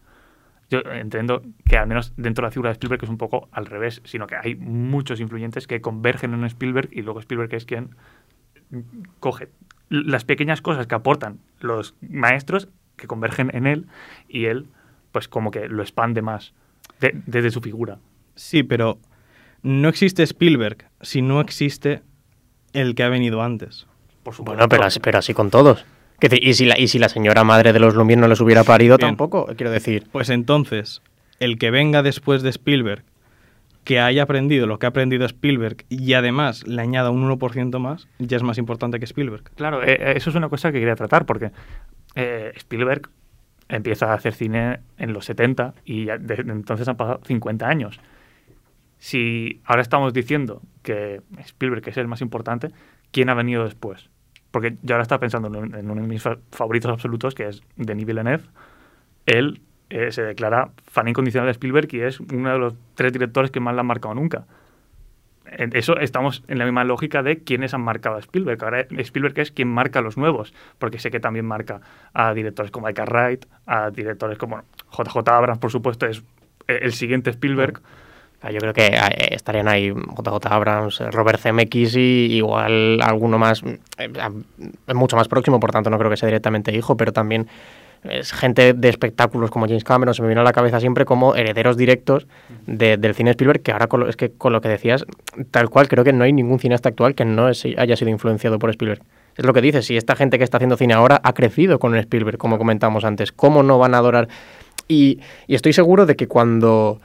Yo 0.70 0.80
entiendo 0.80 1.42
que 1.66 1.78
al 1.78 1.88
menos 1.88 2.14
dentro 2.16 2.44
de 2.44 2.48
la 2.48 2.52
figura 2.52 2.70
de 2.70 2.74
Spielberg 2.74 3.04
es 3.04 3.10
un 3.10 3.18
poco 3.18 3.50
al 3.52 3.66
revés, 3.66 4.02
sino 4.06 4.26
que 4.28 4.36
hay 4.36 4.56
muchos 4.56 5.20
influyentes 5.20 5.68
que 5.68 5.82
convergen 5.82 6.34
en 6.34 6.46
Spielberg 6.46 6.90
y 6.92 7.02
luego 7.02 7.20
Spielberg 7.20 7.54
es 7.54 7.66
quien 7.66 7.96
coge 9.20 9.50
las 9.90 10.24
pequeñas 10.24 10.62
cosas 10.62 10.88
que 10.88 10.96
aportan 10.96 11.40
los 11.60 11.96
maestros 12.02 12.70
que 12.96 13.08
convergen 13.08 13.50
en 13.54 13.68
él 13.68 13.88
y 14.30 14.46
él 14.46 14.68
pues 15.12 15.28
como 15.28 15.52
que 15.52 15.68
lo 15.68 15.82
expande 15.82 16.22
más 16.22 16.54
desde 17.26 17.52
su 17.52 17.60
figura. 17.60 18.00
Sí, 18.36 18.64
pero 18.64 19.00
no 19.64 19.90
existe 19.90 20.24
Spielberg 20.24 20.90
si 21.02 21.22
no 21.22 21.42
existe 21.42 22.02
el 22.74 22.96
que 22.96 23.04
ha 23.04 23.10
venido 23.10 23.42
antes. 23.42 23.88
Por 24.24 24.34
supuesto. 24.34 24.58
Bueno, 24.58 24.70
pero 24.70 24.86
así, 24.86 25.00
pero 25.00 25.20
así 25.20 25.34
con 25.34 25.50
todos. 25.50 25.86
Y 26.22 26.54
si, 26.54 26.66
la, 26.66 26.78
y 26.78 26.88
si 26.88 27.00
la 27.00 27.10
señora 27.10 27.44
madre 27.44 27.74
de 27.74 27.80
los 27.80 27.96
Lumière 27.96 28.18
no 28.18 28.28
les 28.28 28.40
hubiera 28.42 28.64
parido 28.64 28.98
tampoco, 29.00 29.48
quiero 29.58 29.72
decir. 29.72 30.08
Pues 30.12 30.30
entonces, 30.30 31.02
el 31.40 31.58
que 31.58 31.72
venga 31.72 32.04
después 32.04 32.44
de 32.44 32.50
Spielberg, 32.50 33.04
que 33.84 34.00
haya 34.00 34.24
aprendido 34.24 34.68
lo 34.68 34.78
que 34.78 34.86
ha 34.86 34.90
aprendido 34.90 35.26
Spielberg 35.26 35.86
y 35.90 36.14
además 36.14 36.68
le 36.68 36.82
añada 36.82 37.10
un 37.10 37.28
1% 37.28 37.80
más, 37.80 38.08
ya 38.20 38.38
es 38.38 38.44
más 38.44 38.60
importante 38.60 39.00
que 39.00 39.06
Spielberg. 39.06 39.44
Claro, 39.56 39.82
eh, 39.82 39.94
eh, 40.00 40.14
eso 40.16 40.30
es 40.30 40.36
una 40.36 40.50
cosa 40.50 40.72
que 40.72 40.80
quería 40.80 40.96
tratar, 40.96 41.26
porque 41.26 41.52
eh, 42.14 42.52
Spielberg 42.56 43.10
empieza 43.68 44.12
a 44.12 44.14
hacer 44.14 44.34
cine 44.34 44.82
en 45.00 45.14
los 45.14 45.26
70 45.26 45.74
y 45.86 46.06
desde 46.06 46.52
entonces 46.52 46.88
han 46.88 46.98
pasado 46.98 47.22
50 47.26 47.68
años. 47.68 48.00
Si 49.02 49.62
ahora 49.66 49.82
estamos 49.82 50.14
diciendo 50.14 50.62
que 50.84 51.22
Spielberg 51.40 51.90
es 51.90 51.98
el 51.98 52.08
más 52.08 52.22
importante, 52.22 52.70
¿quién 53.12 53.30
ha 53.30 53.34
venido 53.34 53.66
después? 53.66 54.10
porque 54.52 54.76
yo 54.84 54.96
ahora 54.96 55.04
estaba 55.04 55.20
pensando 55.20 55.48
en, 55.48 55.90
uno 55.90 56.02
de 56.02 56.08
mis 56.08 56.24
favoritos 56.52 56.92
absolutos, 56.92 57.34
que 57.34 57.48
es 57.48 57.64
Denis 57.78 58.06
Villeneuve. 58.06 58.44
Él 59.26 59.62
eh, 59.90 60.12
se 60.12 60.24
declara 60.24 60.72
fan 60.84 61.08
incondicional 61.08 61.48
de 61.48 61.52
Spielberg 61.52 61.88
y 61.94 62.02
es 62.02 62.20
uno 62.20 62.52
de 62.52 62.60
los 62.60 62.76
tres 62.96 63.14
directores 63.14 63.50
que 63.50 63.62
más 63.62 63.74
le 63.74 63.80
han 63.80 63.88
marcado 63.88 64.14
nunca. 64.14 64.46
En 65.46 65.76
eso 65.76 65.98
estamos 65.98 66.44
en 66.48 66.60
la 66.60 66.66
misma 66.66 66.84
lógica 66.84 67.24
de 67.24 67.44
quiénes 67.44 67.74
han 67.74 67.82
marcado 67.82 68.18
a 68.18 68.20
Spielberg. 68.20 68.64
Ahora 68.64 68.86
Spielberg 68.90 69.40
es 69.40 69.52
quien 69.52 69.70
marca 69.70 70.00
a 70.00 70.02
los 70.02 70.18
nuevos, 70.18 70.54
porque 70.78 71.00
sé 71.00 71.12
que 71.12 71.20
también 71.20 71.46
marca 71.46 71.82
a 72.14 72.34
directores 72.34 72.72
como 72.72 72.90
Ika 72.90 73.06
Wright, 73.06 73.46
a 73.66 73.90
directores 73.90 74.38
como 74.38 74.62
JJ 74.92 75.18
Abrams, 75.30 75.60
por 75.60 75.72
supuesto, 75.72 76.06
es 76.06 76.24
el 76.68 76.94
siguiente 76.94 77.30
Spielberg. 77.32 77.82
Yo 78.50 78.58
creo 78.58 78.74
que 78.74 78.88
eh, 78.88 79.36
estarían 79.36 79.68
ahí 79.68 79.90
JJ 79.90 80.48
Abrams, 80.50 81.00
Robert 81.12 81.40
Zemeckis 81.40 81.96
y 81.96 82.38
igual 82.38 83.00
alguno 83.02 83.38
más, 83.38 83.62
eh, 84.00 84.10
mucho 84.94 85.16
más 85.16 85.28
próximo, 85.28 85.60
por 85.60 85.72
tanto 85.72 85.92
no 85.92 86.00
creo 86.00 86.10
que 86.10 86.18
sea 86.18 86.28
directamente 86.28 86.76
hijo, 86.76 86.98
pero 86.98 87.14
también 87.14 87.48
es 88.04 88.34
gente 88.34 88.74
de 88.74 88.90
espectáculos 88.90 89.52
como 89.52 89.68
James 89.68 89.84
Cameron, 89.84 90.16
se 90.16 90.24
me 90.24 90.28
viene 90.28 90.42
a 90.42 90.44
la 90.44 90.54
cabeza 90.54 90.80
siempre 90.80 91.06
como 91.06 91.36
herederos 91.36 91.78
directos 91.78 92.26
del 92.66 93.14
cine 93.14 93.30
Spielberg, 93.30 93.62
que 93.62 93.72
ahora 93.72 93.88
es 94.10 94.16
que 94.16 94.32
con 94.32 94.54
lo 94.54 94.62
que 94.62 94.70
decías, 94.70 95.06
tal 95.52 95.70
cual 95.70 95.88
creo 95.88 96.04
que 96.04 96.12
no 96.12 96.24
hay 96.24 96.34
ningún 96.34 96.58
cineasta 96.58 96.90
actual 96.90 97.14
que 97.14 97.26
no 97.26 97.46
haya 97.46 97.96
sido 97.96 98.10
influenciado 98.10 98.58
por 98.58 98.72
Spielberg. 98.72 99.04
Es 99.38 99.46
lo 99.46 99.54
que 99.54 99.62
dices, 99.62 99.86
si 99.86 99.98
esta 99.98 100.16
gente 100.16 100.40
que 100.40 100.44
está 100.44 100.58
haciendo 100.58 100.78
cine 100.78 100.96
ahora 100.96 101.22
ha 101.24 101.34
crecido 101.34 101.78
con 101.78 101.94
el 101.94 102.00
Spielberg, 102.00 102.40
como 102.40 102.58
comentamos 102.58 103.06
antes, 103.06 103.32
¿cómo 103.32 103.62
no 103.62 103.78
van 103.78 103.94
a 103.94 104.00
adorar? 104.00 104.28
y 104.88 105.22
estoy 105.48 105.72
seguro 105.72 106.06
de 106.06 106.18
que 106.18 106.28
cuando 106.28 107.00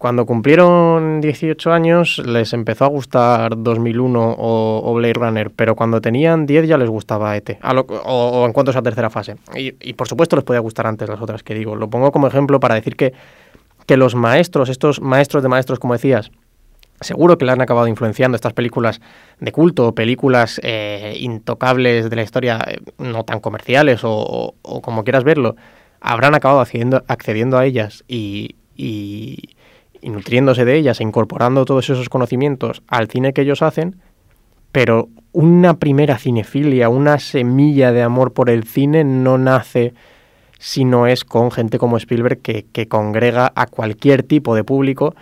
cuando 0.00 0.24
cumplieron 0.24 1.20
18 1.20 1.72
años 1.74 2.22
les 2.24 2.54
empezó 2.54 2.86
a 2.86 2.88
gustar 2.88 3.52
2001 3.62 4.34
o, 4.38 4.94
Blade 4.94 5.12
Runner, 5.12 5.50
pero 5.50 5.76
cuando 5.76 6.00
tenían 6.00 6.46
10 6.46 6.68
ya 6.68 6.78
les 6.78 6.88
gustaba 6.88 7.36
ET, 7.36 7.58
o, 8.06 8.46
en 8.46 8.54
cuanto 8.54 8.70
a 8.70 8.72
esa 8.72 8.80
tercera 8.80 9.10
fase. 9.10 9.36
Y, 9.54 9.92
por 9.92 10.08
supuesto 10.08 10.36
les 10.36 10.44
podía 10.46 10.60
gustar 10.60 10.86
antes 10.86 11.06
las 11.06 11.20
otras 11.20 11.42
que 11.42 11.52
digo. 11.52 11.76
Lo 11.76 11.90
pongo 11.90 12.12
como 12.12 12.26
ejemplo 12.26 12.58
para 12.60 12.76
decir 12.76 12.96
que, 12.96 13.12
que 13.84 13.98
los 13.98 14.14
maestros, 14.14 14.70
estos 14.70 15.02
maestros 15.02 15.42
de 15.42 15.50
maestros, 15.50 15.78
como 15.78 15.92
decías, 15.92 16.30
seguro 17.02 17.36
que 17.36 17.44
le 17.44 17.52
han 17.52 17.60
acabado 17.60 17.86
influenciando 17.86 18.36
estas 18.36 18.54
películas 18.54 19.02
de 19.38 19.52
culto, 19.52 19.94
películas 19.94 20.62
eh, 20.64 21.14
intocables 21.20 22.08
de 22.08 22.16
la 22.16 22.22
historia, 22.22 22.58
eh, 22.66 22.78
no 22.96 23.24
tan 23.24 23.40
comerciales 23.40 24.00
o, 24.04 24.54
como 24.62 25.04
quieras 25.04 25.24
verlo, 25.24 25.56
habrán 26.00 26.34
acabado 26.34 26.60
accediendo, 26.60 27.58
a 27.58 27.66
ellas 27.66 28.02
y 28.08 28.56
nutriéndose 30.02 30.64
de 30.64 30.76
ellas 30.76 31.00
e 31.00 31.04
incorporando 31.04 31.64
todos 31.64 31.90
esos 31.90 32.08
conocimientos 32.08 32.82
al 32.88 33.08
cine 33.08 33.32
que 33.32 33.42
ellos 33.42 33.62
hacen, 33.62 33.96
pero 34.72 35.08
una 35.32 35.78
primera 35.78 36.18
cinefilia, 36.18 36.88
una 36.88 37.18
semilla 37.18 37.92
de 37.92 38.02
amor 38.02 38.32
por 38.32 38.50
el 38.50 38.64
cine 38.64 39.04
no 39.04 39.38
nace 39.38 39.94
si 40.58 40.84
no 40.84 41.06
es 41.06 41.24
con 41.24 41.50
gente 41.50 41.78
como 41.78 41.96
Spielberg 41.96 42.40
que, 42.40 42.66
que 42.70 42.86
congrega 42.86 43.52
a 43.54 43.66
cualquier 43.66 44.22
tipo 44.22 44.54
de 44.54 44.62
público 44.62 45.14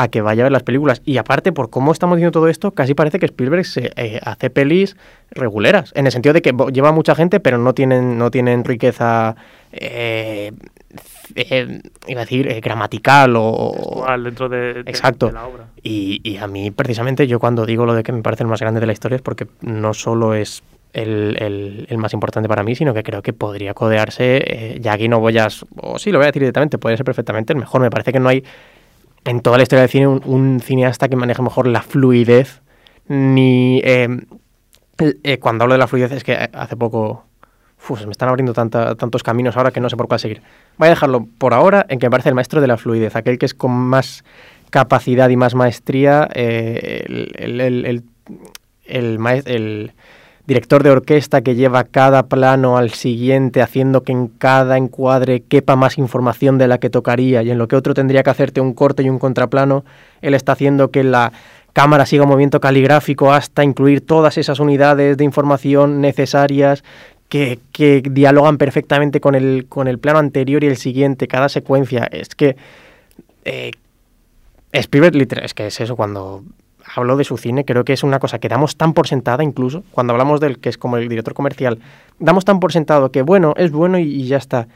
a 0.00 0.08
que 0.08 0.22
vaya 0.22 0.42
a 0.42 0.44
ver 0.44 0.52
las 0.52 0.62
películas. 0.62 1.02
Y 1.04 1.18
aparte, 1.18 1.52
por 1.52 1.68
cómo 1.68 1.92
estamos 1.92 2.16
viendo 2.16 2.32
todo 2.32 2.48
esto, 2.48 2.70
casi 2.70 2.94
parece 2.94 3.18
que 3.18 3.26
Spielberg 3.26 3.66
se 3.66 3.92
eh, 3.96 4.18
hace 4.24 4.48
pelis 4.48 4.96
reguleras, 5.30 5.92
en 5.94 6.06
el 6.06 6.12
sentido 6.12 6.32
de 6.32 6.40
que 6.40 6.54
lleva 6.72 6.90
mucha 6.90 7.14
gente, 7.14 7.38
pero 7.38 7.58
no 7.58 7.74
tienen, 7.74 8.16
no 8.16 8.30
tienen 8.30 8.64
riqueza 8.64 9.36
eh, 9.72 10.52
eh, 11.34 11.82
iba 12.06 12.20
a 12.20 12.24
decir, 12.24 12.48
eh, 12.48 12.60
gramatical 12.60 13.34
o... 13.36 14.04
dentro 14.22 14.48
de, 14.48 14.80
exacto. 14.80 15.30
la 15.30 15.46
obra. 15.46 15.66
Y, 15.82 16.20
y, 16.22 16.36
a 16.38 16.46
mí, 16.46 16.70
precisamente, 16.70 17.26
yo 17.26 17.38
cuando 17.38 17.66
digo 17.66 17.86
lo 17.86 17.94
de 17.94 18.02
que 18.02 18.12
me 18.12 18.22
parece 18.22 18.42
el 18.42 18.48
más 18.48 18.60
grande 18.60 18.80
de 18.80 18.86
la 18.86 18.92
historia 18.92 19.16
es 19.16 19.22
porque 19.22 19.46
no 19.60 19.94
solo 19.94 20.34
es 20.34 20.62
el, 20.92 21.36
el, 21.38 21.86
el 21.88 21.98
más 21.98 22.12
importante 22.12 22.48
para 22.48 22.62
mí, 22.62 22.74
sino 22.74 22.94
que 22.94 23.02
creo 23.02 23.22
que 23.22 23.32
podría 23.32 23.74
codearse, 23.74 24.42
eh, 24.44 24.78
ya 24.80 24.92
aquí 24.92 25.08
no 25.08 25.20
voy 25.20 25.38
a... 25.38 25.48
O 25.76 25.98
sí, 25.98 26.10
lo 26.10 26.18
voy 26.18 26.24
a 26.24 26.26
decir 26.26 26.42
directamente, 26.42 26.78
podría 26.78 26.96
ser 26.96 27.06
perfectamente 27.06 27.52
el 27.52 27.58
mejor. 27.58 27.80
Me 27.80 27.90
parece 27.90 28.12
que 28.12 28.20
no 28.20 28.28
hay 28.28 28.44
en 29.24 29.40
toda 29.40 29.56
la 29.56 29.62
historia 29.62 29.82
del 29.82 29.90
cine 29.90 30.06
un, 30.08 30.60
cineasta 30.60 31.08
que 31.08 31.16
maneje 31.16 31.42
mejor 31.42 31.66
la 31.66 31.82
fluidez, 31.82 32.62
ni... 33.08 33.80
Eh, 33.84 34.08
cuando 35.40 35.64
hablo 35.64 35.74
de 35.74 35.78
la 35.78 35.86
fluidez 35.86 36.12
es 36.12 36.24
que 36.24 36.34
hace 36.34 36.76
poco 36.76 37.24
Me 37.88 38.12
están 38.12 38.28
abriendo 38.28 38.52
tanta- 38.52 38.94
tantos 38.94 39.22
caminos 39.22 39.56
ahora 39.56 39.70
que 39.72 39.80
no 39.80 39.88
sé 39.90 39.96
por 39.96 40.06
cuál 40.06 40.20
seguir. 40.20 40.42
Voy 40.78 40.86
a 40.86 40.90
dejarlo 40.90 41.26
por 41.38 41.54
ahora 41.54 41.86
en 41.88 41.98
que 41.98 42.06
me 42.06 42.10
parece 42.10 42.28
el 42.28 42.34
maestro 42.36 42.60
de 42.60 42.66
la 42.68 42.76
fluidez, 42.76 43.16
aquel 43.16 43.38
que 43.38 43.46
es 43.46 43.54
con 43.54 43.72
más 43.72 44.22
capacidad 44.70 45.28
y 45.28 45.36
más 45.36 45.54
maestría, 45.56 46.28
eh, 46.34 47.04
el, 47.36 48.02
el 48.86 49.92
director 50.46 50.82
de 50.82 50.90
orquesta 50.90 51.42
que 51.42 51.54
lleva 51.54 51.84
cada 51.84 52.24
plano 52.26 52.76
al 52.76 52.90
siguiente, 52.90 53.62
haciendo 53.62 54.02
que 54.02 54.12
en 54.12 54.28
cada 54.28 54.76
encuadre 54.76 55.40
quepa 55.40 55.76
más 55.76 55.98
información 55.98 56.58
de 56.58 56.68
la 56.68 56.78
que 56.78 56.90
tocaría 56.90 57.42
y 57.42 57.50
en 57.50 57.58
lo 57.58 57.68
que 57.68 57.76
otro 57.76 57.94
tendría 57.94 58.22
que 58.22 58.30
hacerte 58.30 58.60
un 58.60 58.74
corte 58.74 59.02
y 59.02 59.08
un 59.08 59.18
contraplano, 59.18 59.84
él 60.22 60.34
está 60.34 60.52
haciendo 60.52 60.90
que 60.90 61.04
la 61.04 61.32
cámara 61.72 62.04
siga 62.04 62.24
un 62.24 62.30
movimiento 62.30 62.60
caligráfico 62.60 63.32
hasta 63.32 63.62
incluir 63.62 64.04
todas 64.04 64.38
esas 64.38 64.58
unidades 64.58 65.16
de 65.16 65.24
información 65.24 66.00
necesarias 66.00 66.82
que, 67.30 68.02
dialogan 68.10 68.58
perfectamente 68.58 69.20
con 69.20 69.34
el, 69.34 69.66
con 69.68 69.88
el 69.88 69.98
plano 69.98 70.18
anterior 70.18 70.62
y 70.64 70.66
el 70.66 70.76
siguiente, 70.76 71.28
cada 71.28 71.48
secuencia. 71.48 72.06
Es 72.10 72.34
que 72.34 72.56
eh, 73.44 73.70
Spielberg, 74.72 75.14
literal, 75.14 75.44
es 75.44 75.54
que 75.54 75.66
es 75.68 75.80
eso, 75.80 75.96
cuando 75.96 76.42
hablo 76.96 77.16
de 77.16 77.24
su 77.24 77.38
cine, 77.38 77.64
creo 77.64 77.84
que 77.84 77.92
es 77.92 78.02
una 78.02 78.18
cosa 78.18 78.40
que 78.40 78.48
damos 78.48 78.76
tan 78.76 78.94
por 78.94 79.06
sentada 79.06 79.44
incluso, 79.44 79.84
cuando 79.92 80.12
hablamos 80.12 80.40
del 80.40 80.58
que 80.58 80.68
es 80.68 80.76
como 80.76 80.96
el 80.96 81.08
director 81.08 81.34
comercial, 81.34 81.78
damos 82.18 82.44
tan 82.44 82.58
por 82.58 82.72
sentado 82.72 83.12
que 83.12 83.22
bueno, 83.22 83.54
es 83.56 83.70
bueno 83.70 83.98
y, 83.98 84.26
ya 84.26 84.36
está. 84.36 84.66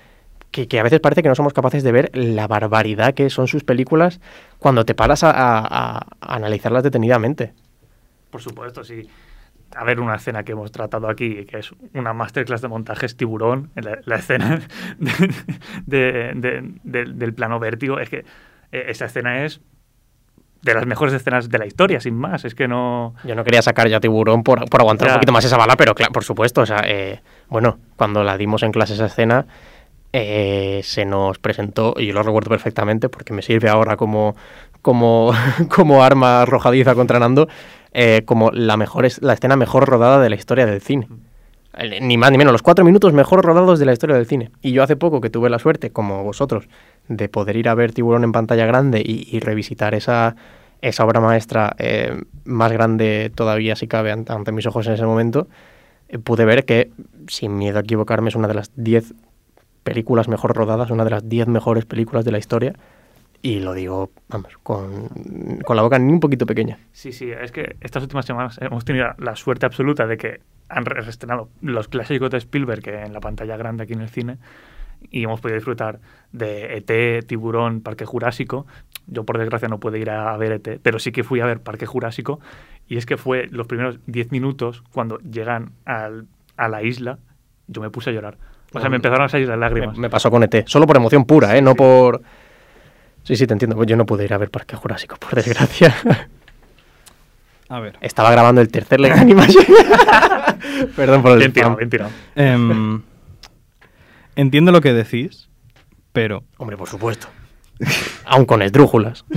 Que, 0.53 0.79
a 0.79 0.85
veces 0.85 1.01
parece 1.01 1.25
que 1.25 1.29
no 1.29 1.35
somos 1.35 1.53
capaces 1.53 1.83
de 1.83 1.91
ver 1.91 2.11
la 2.15 2.47
barbaridad 2.47 3.15
que 3.15 3.29
son 3.29 3.49
sus 3.49 3.65
películas 3.65 4.21
cuando 4.61 4.85
te 4.85 4.95
paras 4.95 5.25
a- 5.25 5.33
a 5.35 6.07
analizarlas 6.21 6.85
detenidamente. 6.85 7.53
Por 8.31 8.41
supuesto, 8.41 8.85
sí. 8.85 9.09
A 9.77 9.85
ver, 9.85 10.01
una 10.01 10.15
escena 10.17 10.43
que 10.45 10.53
hemos 10.53 10.71
tratado 10.73 11.09
aquí, 11.09 11.45
que 11.47 11.59
es 11.59 11.73
una 11.95 12.13
masterclass 12.13 12.63
de 12.63 12.69
montajes 12.69 13.17
tiburón, 13.17 13.71
la, 13.75 13.99
la 14.05 14.17
escena 14.17 14.61
de- 15.87 16.33
de- 16.35 16.63
de- 16.85 17.05
del- 17.13 17.35
plano 17.35 17.59
vértigo, 17.59 17.99
es 17.99 18.09
que 18.11 18.19
eh, 18.73 18.85
esa 18.89 19.07
escena 19.07 19.45
es 19.45 19.61
de 20.63 20.73
las 20.75 20.87
mejores 20.87 21.13
escenas 21.13 21.49
de 21.51 21.59
la 21.59 21.67
historia, 21.67 22.01
sin 22.01 22.15
más. 22.17 22.45
Es 22.45 22.55
que 22.55 22.67
no... 22.69 23.15
Yo 23.25 23.35
no 23.35 23.45
quería 23.45 23.61
sacar 23.61 23.89
ya 23.89 24.01
tiburón 24.01 24.43
por, 24.43 24.69
por 24.71 24.81
aguantar 24.81 25.09
Ya. 25.09 25.15
un 25.15 25.19
poquito 25.19 25.33
más 25.33 25.45
esa 25.45 25.59
bala, 25.59 25.77
pero 25.77 25.95
claro, 25.95 26.13
por 26.13 26.25
supuesto, 26.25 26.63
o 26.63 26.67
sea, 26.67 26.83
eh, 26.87 27.21
bueno, 27.49 27.79
cuando 27.97 28.25
la 28.25 28.39
dimos 28.39 28.63
en 28.63 28.73
clase 28.73 28.95
esa 28.95 29.07
escena, 29.07 29.47
eh, 30.13 30.81
se 30.85 31.05
nos 31.05 31.39
presentó, 31.39 31.95
y 31.99 32.07
yo 32.07 32.15
lo 32.15 32.23
recuerdo 32.23 32.49
perfectamente 32.49 33.09
porque 33.09 33.33
me 33.35 33.43
sirve 33.43 33.69
ahora 33.69 33.97
como, 33.97 34.37
como, 34.81 35.33
como 35.75 36.03
arma 36.03 36.43
arrojadiza 36.43 36.95
contra 36.95 37.19
Nando, 37.19 37.47
eh, 37.95 38.23
como 38.27 38.51
la, 38.51 38.77
mejor, 38.77 39.07
es- 39.07 39.23
la 39.23 39.33
escena 39.33 39.57
mejor 39.57 39.89
rodada 39.89 40.21
de 40.21 40.29
la 40.29 40.37
historia 40.37 40.67
del 40.67 40.81
cine. 40.83 41.09
Ni 42.01 42.17
más 42.17 42.31
ni 42.31 42.39
menos, 42.39 42.53
los 42.53 42.63
cuatro 42.63 42.85
minutos 42.85 43.13
mejor 43.13 43.45
rodados 43.45 43.81
de 43.81 43.87
la 43.87 43.93
historia 43.93 44.15
del 44.15 44.27
cine. 44.27 44.51
Y 44.63 44.73
yo 44.73 44.83
hace 44.85 44.95
poco 44.95 45.21
que 45.21 45.29
tuve 45.31 45.51
la 45.51 45.59
suerte, 45.59 45.91
como 45.91 46.23
vosotros, 46.23 46.69
de 47.09 47.29
poder 47.29 47.57
ir 47.57 47.69
a 47.69 47.75
ver 47.75 47.93
Tiburón 47.93 48.23
en 48.23 48.31
pantalla 48.31 48.65
grande 48.67 49.03
y, 49.05 49.27
y 49.35 49.41
revisitar 49.41 49.93
esa, 49.95 50.37
esa 50.83 51.05
obra 51.05 51.21
maestra 51.21 51.75
eh, 51.79 52.23
más 52.45 52.71
grande 52.71 53.33
todavía, 53.35 53.75
si 53.75 53.89
cabe, 53.89 54.13
ante, 54.13 54.33
ante 54.33 54.53
mis 54.53 54.67
ojos 54.67 54.87
en 54.87 54.93
ese 54.93 55.05
momento, 55.05 55.49
eh, 56.09 56.19
pude 56.19 56.45
ver 56.45 56.65
que, 56.65 56.93
sin 57.27 57.57
miedo 57.59 57.79
a 57.79 57.81
equivocarme, 57.83 58.29
es 58.29 58.37
una 58.37 58.47
de 58.47 58.55
las 58.55 58.71
10 58.77 59.13
películas 59.83 60.29
mejor 60.29 60.55
rodadas, 60.57 60.91
una 60.91 61.03
de 61.05 61.11
las 61.11 61.29
10 61.29 61.49
mejores 61.49 61.85
películas 61.87 62.25
de 62.25 62.31
la 62.33 62.39
historia. 62.39 62.75
Y 63.47 63.61
lo 63.61 63.75
digo, 63.75 64.11
vamos, 64.29 64.57
con, 64.63 65.09
con 65.67 65.77
la 65.77 65.83
boca 65.83 65.99
ni 65.99 66.11
un 66.11 66.19
poquito 66.19 66.47
pequeña. 66.47 66.79
Sí, 66.93 67.13
sí, 67.13 67.31
es 67.31 67.53
que 67.53 67.77
estas 67.83 68.03
últimas 68.03 68.25
semanas 68.25 68.59
hemos 68.63 68.87
tenido 68.87 69.09
la 69.19 69.37
suerte 69.37 69.67
absoluta 69.67 70.07
de 70.07 70.17
que 70.17 70.41
han 70.71 70.87
re- 70.87 71.03
reestrenado 71.03 71.51
los 71.61 71.89
clásicos 71.89 72.31
de 72.31 72.39
Spielberg 72.39 72.81
que 72.83 73.03
en 73.03 73.13
la 73.13 73.21
pantalla 73.21 73.59
grande 73.59 73.83
aquí 73.83 73.93
en 73.93 74.01
el 74.01 74.09
cine 74.09 74.39
y 75.11 75.25
hemos 75.25 75.43
podido 75.43 75.57
disfrutar 75.57 76.01
de 76.33 76.79
ET, 76.79 77.27
Tiburón, 77.27 77.83
Parque 77.83 78.07
Jurásico. 78.07 78.67
Yo 79.07 79.25
por 79.25 79.37
desgracia 79.37 79.69
no 79.69 79.79
pude 79.79 79.99
ir 79.99 80.09
a 80.09 80.35
ver 80.39 80.53
ET, 80.53 80.81
pero 80.83 80.99
sí 80.99 81.13
que 81.13 81.23
fui 81.23 81.41
a 81.41 81.45
ver 81.45 81.61
Parque 81.61 81.85
Jurásico 81.85 82.41
y 82.89 82.97
es 82.97 83.05
que 83.05 83.19
fue 83.19 83.47
los 83.51 83.67
primeros 83.67 83.99
10 84.07 84.33
minutos 84.33 84.83
cuando 84.91 85.19
llegan 85.19 85.73
al- 85.85 86.29
a 86.57 86.69
la 86.69 86.83
isla, 86.83 87.19
yo 87.67 87.83
me 87.83 87.91
puse 87.91 88.09
a 88.09 88.13
llorar. 88.15 88.39
O 88.73 88.81
sea, 88.81 88.89
me 88.89 88.97
empezaron 88.97 89.27
a 89.27 89.29
salir 89.29 89.47
las 89.49 89.59
Me, 89.59 89.61
lágrimas. 89.61 89.99
me 89.99 90.09
pasó 90.09 90.31
con 90.31 90.43
ET, 90.43 90.65
solo 90.67 90.87
por 90.87 90.97
emoción 90.97 91.27
pura, 91.27 91.59
¿eh? 91.59 91.61
No 91.61 91.75
por... 91.75 92.23
Sí, 93.25 93.37
sí, 93.37 93.47
te 93.47 93.53
entiendo. 93.55 93.83
Yo 93.85 93.97
no 93.97 94.07
pude 94.07 94.25
ir 94.25 94.35
a 94.35 94.39
ver 94.39 94.51
Parque 94.51 94.77
Jurásico, 94.77 95.17
por 95.17 95.35
desgracia. 95.35 95.95
A 97.69 97.81
ver. 97.81 97.97
Estaba 98.01 98.31
grabando 98.31 98.61
el 98.61 98.69
tercer 98.69 99.01
Leg 99.01 99.13
Animation. 99.13 99.65
Perdón 100.97 101.23
por 101.23 101.33
el 101.33 101.39
Bien 101.39 101.53
tirado, 101.53 101.73
spam. 101.73 101.79
bien 101.79 101.91
tirado. 101.91 102.11
Em, 102.37 103.03
entiendo 104.37 104.73
lo 104.73 104.81
que 104.81 104.93
decís, 104.93 105.49
pero 106.13 106.45
Hombre, 106.59 106.77
por 106.77 106.89
supuesto. 106.89 107.27
Aún 108.27 108.45
con 108.45 108.63
esdrújulas. 108.63 109.25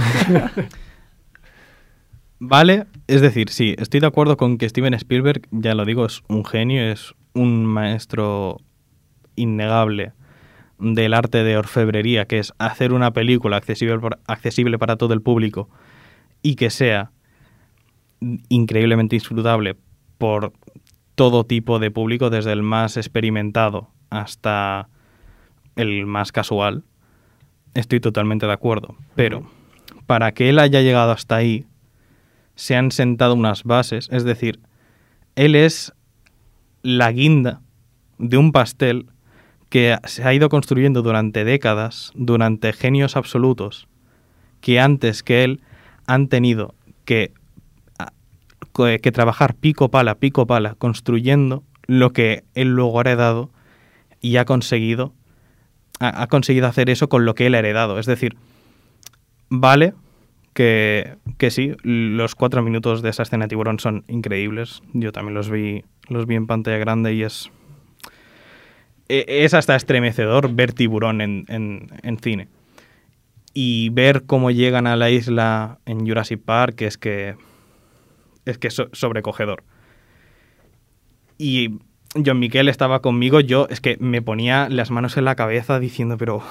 Vale, 2.39 2.85
es 3.07 3.21
decir, 3.21 3.49
sí, 3.49 3.75
estoy 3.79 3.99
de 3.99 4.07
acuerdo 4.07 4.37
con 4.37 4.57
que 4.57 4.69
Steven 4.69 4.93
Spielberg, 4.93 5.41
ya 5.49 5.73
lo 5.73 5.85
digo, 5.85 6.05
es 6.05 6.21
un 6.27 6.45
genio, 6.45 6.91
es 6.91 7.15
un 7.33 7.65
maestro 7.65 8.57
innegable 9.35 10.11
del 10.79 11.13
arte 11.13 11.43
de 11.43 11.57
orfebrería, 11.57 12.25
que 12.25 12.39
es 12.39 12.53
hacer 12.59 12.93
una 12.93 13.11
película 13.11 13.57
accesible, 13.57 14.77
para 14.77 14.95
todo 14.97 15.13
el 15.13 15.21
público 15.21 15.69
y 16.41 16.55
que 16.55 16.69
sea 16.69 17.11
increíblemente 18.49 19.15
disfrutable 19.15 19.75
por 20.17 20.53
todo 21.15 21.45
tipo 21.45 21.79
de 21.79 21.91
público, 21.91 22.29
desde 22.29 22.51
el 22.51 22.61
más 22.61 22.97
experimentado 22.97 23.89
hasta 24.09 24.89
el 25.75 26.05
más 26.05 26.31
casual. 26.31 26.83
Estoy 27.73 27.99
totalmente 27.99 28.45
de 28.45 28.53
acuerdo. 28.53 28.95
Pero 29.15 29.49
para 30.05 30.31
que 30.33 30.49
él 30.49 30.59
haya 30.59 30.81
llegado 30.81 31.11
hasta 31.11 31.35
ahí, 31.35 31.65
se 32.55 32.75
han 32.75 32.91
sentado 32.91 33.35
unas 33.35 33.63
bases, 33.63 34.09
es 34.11 34.23
decir, 34.23 34.59
él 35.35 35.55
es 35.55 35.93
la 36.81 37.11
guinda 37.11 37.61
de 38.17 38.37
un 38.37 38.51
pastel 38.51 39.07
que 39.69 39.97
se 40.05 40.23
ha 40.23 40.33
ido 40.33 40.49
construyendo 40.49 41.01
durante 41.01 41.43
décadas, 41.43 42.11
durante 42.15 42.73
genios 42.73 43.17
absolutos, 43.17 43.87
que 44.61 44.79
antes 44.79 45.23
que 45.23 45.43
él 45.43 45.61
han 46.05 46.27
tenido 46.27 46.73
que, 47.05 47.31
que 48.73 49.11
trabajar 49.11 49.55
pico 49.55 49.89
pala, 49.89 50.15
pico 50.15 50.47
pala, 50.47 50.75
construyendo 50.75 51.63
lo 51.85 52.13
que 52.13 52.43
él 52.53 52.69
luego 52.69 52.99
ha 52.99 53.01
heredado 53.01 53.49
y 54.21 54.37
ha 54.37 54.45
conseguido, 54.45 55.13
ha, 55.99 56.21
ha 56.21 56.27
conseguido 56.27 56.67
hacer 56.67 56.89
eso 56.89 57.09
con 57.09 57.25
lo 57.25 57.35
que 57.35 57.47
él 57.47 57.55
ha 57.55 57.59
heredado. 57.59 57.99
Es 57.99 58.05
decir, 58.05 58.37
vale 59.49 59.93
que, 60.57 61.17
que 61.37 61.51
sí, 61.51 61.73
los 61.83 62.33
cuatro 62.33 62.63
minutos 62.63 63.03
de 63.03 63.09
esa 63.09 63.21
escena 63.21 63.45
de 63.45 63.49
tiburón 63.49 63.79
son 63.79 64.05
increíbles. 64.07 64.81
Yo 64.93 65.11
también 65.11 65.35
los 65.35 65.51
vi, 65.51 65.83
los 66.09 66.25
vi 66.25 66.33
en 66.33 66.47
pantalla 66.47 66.77
grande 66.77 67.13
y 67.13 67.21
es. 67.21 67.51
E- 69.09 69.25
Es 69.45 69.53
hasta 69.53 69.75
estremecedor 69.75 70.53
ver 70.53 70.73
tiburón 70.73 71.21
en, 71.21 71.45
en- 71.47 71.89
en 72.03 72.17
cine. 72.19 72.47
Y 73.53 73.89
ver 73.89 74.23
cómo 74.25 74.51
llegan 74.51 74.85
a 74.87 74.95
la 74.95 75.09
isla 75.09 75.79
en 75.85 76.05
Jurassic 76.07 76.39
Park 76.41 76.81
es 76.81 76.97
que. 76.97 77.35
Es 78.45 78.57
que 78.57 78.67
es 78.67 78.73
so- 78.75 78.89
sobrecogedor. 78.93 79.63
Y 81.37 81.79
John 82.25 82.39
Miquel 82.39 82.69
estaba 82.69 83.01
conmigo, 83.01 83.39
yo 83.41 83.67
es 83.69 83.81
que 83.81 83.97
me 83.99 84.21
ponía 84.21 84.69
las 84.69 84.89
manos 84.91 85.17
en 85.17 85.25
la 85.25 85.35
cabeza 85.35 85.79
diciendo, 85.79 86.17
pero, 86.17 86.41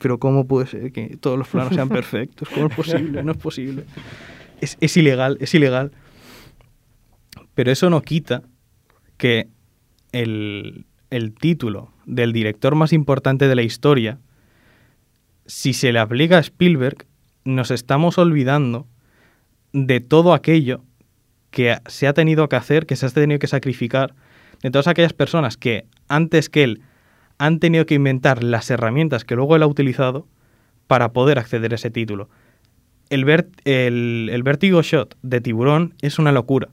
pero 0.00 0.18
¿cómo 0.18 0.46
puede 0.46 0.66
ser 0.66 0.92
que 0.92 1.16
todos 1.18 1.38
los 1.38 1.46
planos 1.48 1.74
sean 1.74 1.88
perfectos? 1.88 2.48
¿Cómo 2.48 2.66
es 2.68 2.74
posible? 2.74 3.22
No 3.22 3.32
es 3.32 3.38
posible. 3.38 3.84
Es, 4.60 4.76
es 4.80 4.96
ilegal, 4.96 5.36
es 5.40 5.54
ilegal. 5.54 5.92
Pero 7.54 7.70
eso 7.70 7.90
no 7.90 8.00
quita 8.02 8.42
que 9.16 9.48
el, 10.12 10.86
el 11.10 11.34
título 11.34 11.92
del 12.06 12.32
director 12.32 12.74
más 12.74 12.92
importante 12.92 13.48
de 13.48 13.54
la 13.54 13.62
historia, 13.62 14.18
si 15.46 15.72
se 15.72 15.92
le 15.92 15.98
aplica 15.98 16.38
a 16.38 16.40
Spielberg, 16.40 17.06
nos 17.44 17.70
estamos 17.70 18.18
olvidando 18.18 18.86
de 19.72 20.00
todo 20.00 20.32
aquello 20.32 20.82
que 21.50 21.76
se 21.86 22.06
ha 22.06 22.14
tenido 22.14 22.48
que 22.48 22.56
hacer, 22.56 22.86
que 22.86 22.96
se 22.96 23.06
ha 23.06 23.10
tenido 23.10 23.38
que 23.38 23.46
sacrificar, 23.46 24.14
de 24.62 24.70
todas 24.70 24.88
aquellas 24.88 25.12
personas 25.12 25.56
que 25.56 25.86
antes 26.08 26.48
que 26.48 26.64
él 26.64 26.82
han 27.38 27.60
tenido 27.60 27.86
que 27.86 27.94
inventar 27.94 28.42
las 28.42 28.70
herramientas 28.70 29.24
que 29.24 29.36
luego 29.36 29.56
él 29.56 29.62
ha 29.62 29.66
utilizado 29.66 30.26
para 30.86 31.12
poder 31.12 31.38
acceder 31.38 31.72
a 31.72 31.74
ese 31.74 31.90
título. 31.90 32.28
El, 33.10 33.28
el 33.64 34.42
Vertigo 34.42 34.82
Shot 34.82 35.16
de 35.22 35.40
Tiburón 35.40 35.94
es 36.00 36.18
una 36.18 36.32
locura, 36.32 36.68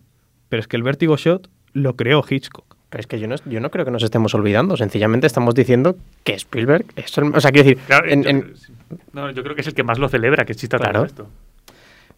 pero 0.49 0.61
es 0.61 0.67
que 0.67 0.77
el 0.77 0.83
Vertigo 0.83 1.17
Shot 1.17 1.49
lo 1.73 1.95
creó 1.95 2.23
Hitchcock. 2.27 2.70
Pero 2.91 2.99
es 3.01 3.07
que 3.07 3.19
yo 3.19 3.27
no, 3.27 3.35
yo 3.45 3.59
no 3.61 3.71
creo 3.71 3.85
que 3.85 3.89
nos 3.91 4.03
estemos 4.03 4.35
olvidando. 4.35 4.77
Sencillamente 4.77 5.25
estamos 5.25 5.55
diciendo 5.55 5.97
que 6.25 6.33
Spielberg 6.33 6.85
es 6.97 7.17
el- 7.17 7.33
O 7.33 7.39
sea, 7.41 7.49
quiero 7.51 7.67
decir, 7.69 7.83
Claro, 7.87 8.07
en- 8.07 8.21
yo, 8.23 8.29
en- 8.29 8.53
no, 9.13 9.31
yo 9.31 9.41
creo 9.43 9.55
que 9.55 9.61
es 9.61 9.67
el 9.67 9.73
que 9.73 9.83
más 9.83 9.97
lo 9.97 10.09
celebra 10.09 10.45
que 10.45 10.51
exista 10.51 10.77
Claro. 10.77 10.93
todo 10.99 11.05
esto. 11.05 11.29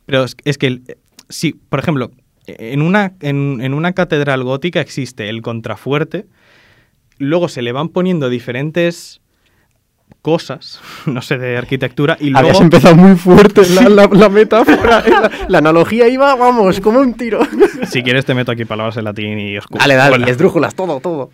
Pero 0.06 0.24
es, 0.26 0.36
es 0.44 0.58
que, 0.58 0.68
el- 0.68 0.98
si, 1.30 1.54
por 1.54 1.80
ejemplo, 1.80 2.12
en 2.48 2.82
una, 2.82 3.14
en, 3.22 3.62
en 3.62 3.74
una 3.74 3.94
catedral 3.94 4.44
gótica 4.44 4.82
existe 4.82 5.30
el 5.30 5.42
contrafuerte, 5.44 6.26
luego 7.20 7.48
se 7.48 7.62
le 7.62 7.72
van 7.72 7.90
poniendo 7.90 8.28
diferentes 8.30 9.22
cosas, 10.24 10.80
no 11.06 11.22
sé, 11.22 11.38
de 11.38 11.56
arquitectura, 11.58 12.18
y 12.20 12.30
Habías 12.36 12.54
luego... 12.60 12.62
empezado 12.64 12.96
muy 12.96 13.16
fuerte 13.16 13.62
la, 13.70 13.90
la, 13.90 14.08
la 14.12 14.30
metáfora. 14.30 15.04
la, 15.08 15.32
la 15.48 15.58
analogía 15.60 16.08
iba, 16.08 16.34
vamos, 16.36 16.80
como 16.80 17.00
un 17.00 17.14
tiro. 17.14 17.40
Si 17.92 18.02
quieres 18.02 18.26
te 18.26 18.34
meto 18.34 18.52
aquí 18.52 18.64
palabras 18.66 18.96
en 18.98 19.04
latín 19.04 19.38
y 19.38 19.58
oscuro. 19.58 19.80
Dale, 19.80 19.96
dale, 19.96 20.10
Bueno, 20.12 20.28
y 20.28 20.32
esdrújulas, 20.32 20.74
todo, 20.74 21.00
todo. 21.02 21.30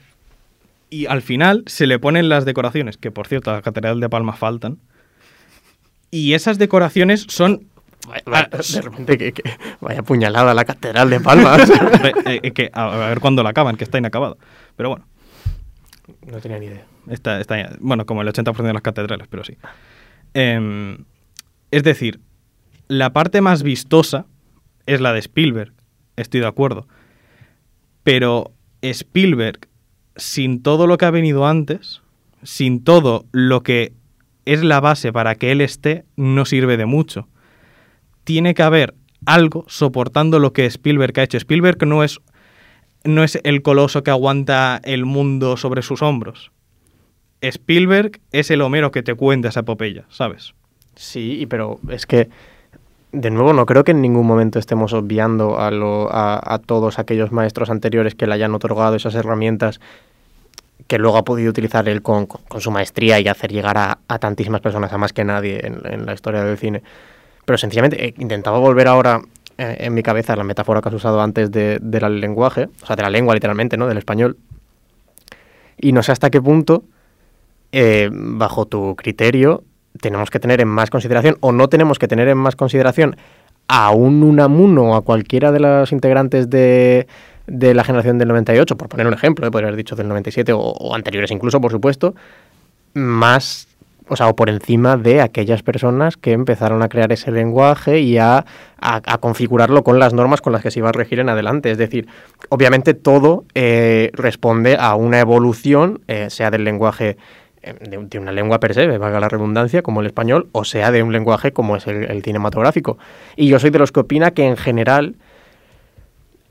y 0.89 1.05
al 1.05 1.21
final 1.21 1.63
se 1.67 1.85
le 1.87 1.99
ponen 1.99 2.27
las 2.27 2.43
decoraciones, 2.43 2.97
que 2.97 3.11
por 3.11 3.27
cierto, 3.27 3.51
a 3.51 3.53
la 3.53 3.61
Catedral 3.61 3.99
de 3.99 4.09
Palma 4.09 4.33
faltan. 4.33 4.79
Y 6.11 6.33
esas 6.33 6.57
decoraciones 6.57 7.25
son... 7.29 7.67
Vaya, 8.25 8.49
Ah, 8.51 8.57
de 8.57 8.81
repente, 8.81 9.17
que, 9.19 9.31
que- 9.33 9.43
vaya 9.79 10.01
puñalada 10.01 10.53
la 10.55 10.65
catedral 10.65 11.09
de 11.11 11.19
Palmas. 11.19 11.69
eh, 12.25 12.39
eh, 12.41 12.51
que 12.51 12.71
a, 12.73 13.05
a 13.05 13.09
ver 13.09 13.19
cuándo 13.19 13.43
la 13.43 13.51
acaban, 13.51 13.75
que 13.75 13.83
está 13.83 13.99
inacabada. 13.99 14.35
Pero 14.75 14.89
bueno, 14.89 15.05
no 16.25 16.39
tenía 16.39 16.57
ni 16.57 16.65
idea. 16.65 16.85
Está, 17.09 17.41
bueno, 17.79 18.05
como 18.05 18.21
el 18.21 18.27
80% 18.27 18.63
de 18.63 18.73
las 18.73 18.81
catedrales, 18.81 19.27
pero 19.29 19.43
sí. 19.43 19.57
Em, 20.33 21.05
es 21.71 21.83
decir, 21.83 22.19
la 22.87 23.13
parte 23.13 23.41
más 23.41 23.63
vistosa 23.63 24.25
es 24.85 25.01
la 25.01 25.13
de 25.13 25.19
Spielberg, 25.19 25.73
estoy 26.15 26.41
de 26.41 26.47
acuerdo. 26.47 26.87
Pero 28.03 28.51
Spielberg, 28.81 29.67
sin 30.15 30.61
todo 30.63 30.87
lo 30.87 30.97
que 30.97 31.05
ha 31.05 31.11
venido 31.11 31.47
antes, 31.47 32.01
sin 32.43 32.83
todo 32.83 33.25
lo 33.31 33.61
que 33.61 33.93
es 34.45 34.63
la 34.63 34.79
base 34.79 35.13
para 35.13 35.35
que 35.35 35.51
él 35.51 35.61
esté, 35.61 36.05
no 36.15 36.45
sirve 36.45 36.77
de 36.77 36.85
mucho. 36.85 37.27
Tiene 38.23 38.53
que 38.53 38.63
haber 38.63 38.95
algo 39.25 39.65
soportando 39.67 40.39
lo 40.39 40.53
que 40.53 40.65
Spielberg 40.65 41.19
ha 41.19 41.23
hecho. 41.23 41.37
Spielberg 41.37 41.85
no 41.85 42.03
es, 42.03 42.19
no 43.03 43.23
es 43.23 43.39
el 43.43 43.61
coloso 43.61 44.03
que 44.03 44.11
aguanta 44.11 44.81
el 44.83 45.05
mundo 45.05 45.57
sobre 45.57 45.81
sus 45.81 46.01
hombros. 46.01 46.51
Spielberg 47.41 48.19
es 48.31 48.51
el 48.51 48.61
Homero 48.61 48.91
que 48.91 49.03
te 49.03 49.13
cuenta 49.15 49.49
esa 49.49 49.61
epopeya, 49.61 50.03
¿sabes? 50.09 50.53
Sí, 50.95 51.45
pero 51.49 51.79
es 51.89 52.05
que, 52.05 52.29
de 53.11 53.31
nuevo, 53.31 53.53
no 53.53 53.65
creo 53.65 53.83
que 53.83 53.91
en 53.91 54.01
ningún 54.01 54.27
momento 54.27 54.59
estemos 54.59 54.93
obviando 54.93 55.57
a, 55.59 56.59
todos 56.65 56.99
aquellos 56.99 57.31
maestros 57.31 57.69
anteriores 57.69 58.15
que 58.15 58.27
le 58.27 58.33
hayan 58.33 58.53
otorgado 58.53 58.95
esas 58.95 59.15
herramientas 59.15 59.79
que 60.87 60.97
luego 60.97 61.17
ha 61.17 61.23
podido 61.23 61.49
utilizar 61.51 61.87
él 61.87 62.01
con, 62.01 62.25
con- 62.25 62.61
su 62.61 62.71
maestría 62.71 63.19
y 63.19 63.27
hacer 63.27 63.51
llegar 63.51 63.77
a, 63.77 64.19
tantísimas 64.19 64.59
personas, 64.59 64.91
a 64.91 64.97
más 64.97 65.13
que 65.13 65.23
nadie 65.23 65.65
en, 65.65 65.81
en 65.85 66.05
la 66.05 66.13
historia 66.13 66.43
del 66.43 66.57
cine. 66.57 66.81
Pero 67.45 67.57
sencillamente 67.57 68.07
eh, 68.07 68.13
intentaba 68.17 68.57
volver 68.59 68.87
ahora 68.87 69.21
eh, 69.57 69.77
en 69.79 69.93
mi 69.93 70.03
cabeza 70.03 70.35
la 70.35 70.43
metáfora 70.43 70.81
que 70.81 70.89
has 70.89 70.95
usado 70.95 71.21
antes 71.21 71.51
de, 71.51 71.79
del 71.81 72.19
lenguaje, 72.19 72.69
o 72.81 72.85
sea, 72.85 72.95
de 72.95 73.03
la 73.03 73.09
lengua 73.09 73.33
literalmente, 73.33 73.77
¿no? 73.77 73.87
Del 73.87 73.97
español. 73.97 74.37
Y 75.77 75.91
no 75.91 76.01
sé 76.03 76.11
hasta 76.11 76.29
qué 76.29 76.41
punto, 76.41 76.83
eh, 77.71 78.09
bajo 78.11 78.65
tu 78.65 78.95
criterio, 78.95 79.63
tenemos 80.01 80.29
que 80.29 80.39
tener 80.39 80.61
en 80.61 80.67
más 80.67 80.89
consideración 80.89 81.37
o 81.41 81.51
no 81.51 81.67
tenemos 81.67 81.99
que 81.99 82.07
tener 82.07 82.27
en 82.27 82.37
más 82.37 82.55
consideración 82.55 83.15
a 83.67 83.91
un 83.91 84.23
Unamuno 84.23 84.91
o 84.91 84.95
a 84.95 85.01
cualquiera 85.03 85.51
de 85.51 85.59
los 85.59 85.91
integrantes 85.91 86.49
de, 86.49 87.07
de 87.47 87.73
la 87.73 87.83
generación 87.83 88.17
del 88.17 88.27
98, 88.29 88.77
por 88.77 88.89
poner 88.89 89.05
un 89.07 89.13
ejemplo, 89.13 89.45
eh, 89.47 89.51
podría 89.51 89.67
haber 89.67 89.77
dicho 89.77 89.95
del 89.95 90.07
97 90.07 90.53
o, 90.53 90.59
o 90.59 90.95
anteriores 90.95 91.29
incluso, 91.31 91.59
por 91.61 91.71
supuesto, 91.71 92.15
más, 92.93 93.67
o 94.07 94.15
sea, 94.15 94.27
o 94.27 94.35
por 94.35 94.49
encima 94.49 94.97
de 94.97 95.21
aquellas 95.21 95.61
personas 95.63 96.17
que 96.17 96.31
empezaron 96.31 96.81
a 96.81 96.89
crear 96.89 97.11
ese 97.11 97.31
lenguaje 97.31 97.99
y 97.99 98.17
a, 98.17 98.45
a- 98.79 99.17
configurarlo 99.19 99.83
con 99.83 99.99
las 99.99 100.13
normas 100.13 100.41
con 100.41 100.53
las 100.53 100.63
que 100.63 100.71
se 100.71 100.79
iba 100.79 100.89
a 100.89 100.93
regir 100.93 101.19
en 101.19 101.29
adelante. 101.29 101.69
Es 101.71 101.77
decir, 101.77 102.07
obviamente 102.49 102.93
todo 102.95 103.45
eh, 103.53 104.09
responde 104.13 104.77
a 104.79 104.95
una 104.95 105.19
evolución, 105.19 106.01
eh, 106.07 106.29
sea 106.29 106.49
del 106.49 106.63
lenguaje 106.63 107.17
de, 107.61 107.97
de 108.05 108.19
una 108.19 108.31
lengua 108.31 108.59
per 108.59 108.73
se, 108.73 108.85
valga 108.97 109.19
la 109.19 109.29
redundancia, 109.29 109.81
como 109.81 110.01
el 110.01 110.07
español, 110.07 110.47
o 110.51 110.63
sea 110.65 110.91
de 110.91 111.03
un 111.03 111.11
lenguaje 111.11 111.51
como 111.51 111.75
es 111.75 111.85
el, 111.87 112.23
cinematográfico. 112.23 112.97
Y 113.35 113.47
yo 113.47 113.59
soy 113.59 113.69
de 113.69 113.79
los 113.79 113.91
que 113.91 113.99
opina 114.01 114.31
que 114.31 114.45
en 114.47 114.57
general 114.57 115.15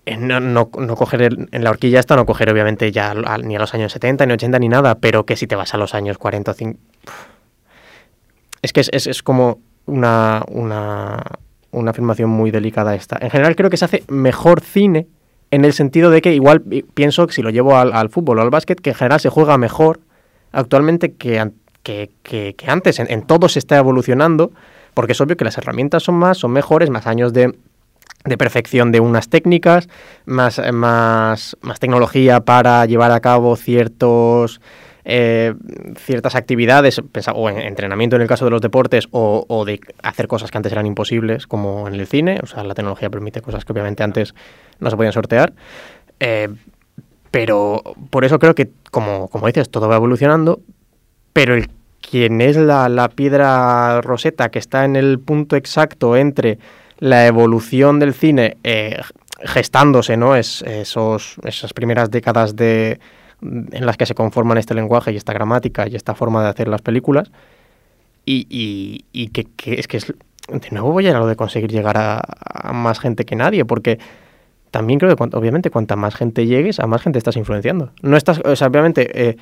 eh, 0.06 0.16
no, 0.16 0.40
no, 0.40 0.70
no 0.78 0.96
coger 0.96 1.22
en 1.50 1.64
la 1.64 1.70
horquilla 1.70 2.00
esta, 2.00 2.16
no 2.16 2.26
coger 2.26 2.50
obviamente 2.50 2.90
ya 2.92 3.14
ni 3.42 3.56
a 3.56 3.58
los 3.58 3.74
años 3.74 3.92
70, 3.92 4.26
ni 4.26 4.32
80, 4.34 4.58
ni 4.58 4.68
nada, 4.68 4.96
pero 4.96 5.24
que 5.26 5.36
si 5.36 5.46
te 5.46 5.56
vas 5.56 5.74
a 5.74 5.78
los 5.78 5.94
años 5.94 6.18
40 6.18 6.50
o 6.50 6.54
50... 6.54 6.80
Es 8.62 8.72
que 8.72 8.80
es, 8.80 8.90
es- 8.92 9.06
es 9.06 9.22
como 9.22 9.60
una, 9.86 10.42
una, 10.48 11.22
una 11.70 11.90
afirmación 11.90 12.30
muy 12.30 12.50
delicada 12.50 12.94
esta. 12.94 13.16
En 13.20 13.30
general 13.30 13.56
creo 13.56 13.70
que 13.70 13.76
se 13.76 13.84
hace 13.84 14.04
mejor 14.08 14.60
cine 14.60 15.06
en 15.50 15.64
el 15.64 15.72
sentido 15.72 16.10
de 16.10 16.20
que 16.20 16.34
igual 16.34 16.60
pi- 16.60 16.82
pienso 16.82 17.26
que 17.26 17.32
si 17.32 17.42
lo 17.42 17.50
llevo 17.50 17.76
al 17.76 18.08
fútbol 18.10 18.38
o 18.38 18.42
al 18.42 18.50
básquet, 18.50 18.80
que 18.80 18.90
en 18.90 18.96
general 18.96 19.20
se 19.20 19.28
juega 19.30 19.56
mejor 19.58 20.00
actualmente 20.58 21.12
que, 21.14 21.50
que, 21.82 22.10
que- 22.22 22.54
antes. 22.66 22.98
En, 22.98 23.22
todo 23.22 23.48
se 23.48 23.58
está 23.58 23.78
evolucionando, 23.78 24.50
porque 24.94 25.12
es 25.12 25.20
obvio 25.20 25.36
que 25.36 25.44
las 25.44 25.56
herramientas 25.58 26.02
son 26.02 26.16
más, 26.16 26.38
son 26.38 26.52
mejores, 26.52 26.90
más 26.90 27.06
años 27.06 27.32
de, 27.32 27.56
de 28.24 28.36
perfección 28.36 28.92
de 28.92 29.00
unas 29.00 29.28
técnicas, 29.28 29.88
más, 30.26 30.60
más, 30.72 31.56
más 31.60 31.78
tecnología 31.78 32.40
para 32.40 32.84
llevar 32.86 33.12
a 33.12 33.20
cabo 33.20 33.56
ciertos 33.56 34.60
eh, 35.10 35.54
ciertas 35.96 36.34
actividades, 36.34 37.00
o 37.34 37.48
en 37.48 37.58
entrenamiento 37.60 38.16
en 38.16 38.22
el 38.22 38.28
caso 38.28 38.44
de 38.44 38.50
los 38.50 38.60
deportes, 38.60 39.08
o, 39.10 39.46
o 39.48 39.64
de 39.64 39.80
hacer 40.02 40.26
cosas 40.28 40.50
que 40.50 40.58
antes 40.58 40.70
eran 40.70 40.84
imposibles, 40.84 41.46
como 41.46 41.88
en 41.88 41.94
el 41.94 42.06
cine. 42.06 42.40
O 42.42 42.46
sea, 42.46 42.62
la 42.62 42.74
tecnología 42.74 43.08
permite 43.08 43.40
cosas 43.40 43.64
que 43.64 43.72
obviamente 43.72 44.02
antes 44.02 44.34
no 44.80 44.90
se 44.90 44.96
podían 44.96 45.14
sortear. 45.14 45.54
Eh, 46.20 46.48
pero 47.30 47.82
por 48.10 48.24
eso 48.24 48.38
creo 48.38 48.54
que, 48.54 48.70
como, 48.90 49.28
como 49.28 49.46
dices, 49.46 49.68
todo 49.70 49.88
va 49.88 49.96
evolucionando, 49.96 50.60
pero 51.32 51.54
el 51.54 51.68
quien 52.00 52.40
es 52.40 52.56
la, 52.56 52.88
la 52.88 53.08
piedra 53.10 54.00
roseta 54.00 54.50
que 54.50 54.58
está 54.58 54.84
en 54.84 54.96
el 54.96 55.18
punto 55.18 55.56
exacto 55.56 56.16
entre 56.16 56.58
la 57.00 57.26
evolución 57.26 57.98
del 57.98 58.14
cine 58.14 58.56
eh, 58.64 58.98
gestándose, 59.40 60.16
¿no? 60.16 60.34
Es, 60.34 60.62
esos, 60.62 61.36
esas 61.44 61.72
primeras 61.74 62.10
décadas 62.10 62.56
de, 62.56 62.98
en 63.42 63.84
las 63.84 63.96
que 63.96 64.06
se 64.06 64.14
conforman 64.14 64.58
este 64.58 64.74
lenguaje 64.74 65.12
y 65.12 65.16
esta 65.16 65.32
gramática 65.32 65.86
y 65.86 65.96
esta 65.96 66.14
forma 66.14 66.42
de 66.42 66.48
hacer 66.48 66.68
las 66.68 66.80
películas. 66.82 67.30
Y, 68.24 68.46
y- 69.12 69.28
que, 69.28 69.46
es 69.78 69.86
que 69.88 69.96
es, 69.98 70.06
de 70.06 70.68
nuevo 70.70 70.92
voy 70.92 71.06
a 71.08 71.18
lo 71.18 71.26
de 71.26 71.36
conseguir 71.36 71.70
llegar 71.70 71.96
a 71.98 72.72
más 72.72 73.00
gente 73.00 73.24
que 73.24 73.36
nadie, 73.36 73.64
porque 73.64 73.98
también 74.70 74.98
creo 74.98 75.14
que 75.14 75.22
obviamente 75.36 75.70
cuanta 75.70 75.96
más 75.96 76.14
gente 76.14 76.46
llegues, 76.46 76.80
a 76.80 76.86
más 76.86 77.02
gente 77.02 77.18
estás 77.18 77.36
influenciando. 77.36 77.90
No 78.02 78.16
estás, 78.16 78.40
o 78.44 78.56
sea, 78.56 78.68
obviamente 78.68 79.28
eh, 79.28 79.36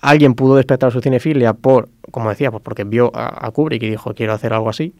alguien 0.00 0.34
pudo 0.34 0.56
despertar 0.56 0.92
su 0.92 1.00
cinefilia 1.00 1.54
por, 1.54 1.88
como 2.10 2.28
decía, 2.28 2.50
pues 2.50 2.62
porque 2.62 2.84
vio 2.84 3.10
a, 3.14 3.46
a 3.46 3.50
Kubrick 3.50 3.82
y 3.82 3.90
dijo 3.90 4.14
quiero 4.14 4.32
hacer 4.32 4.52
algo 4.52 4.68
así. 4.68 4.94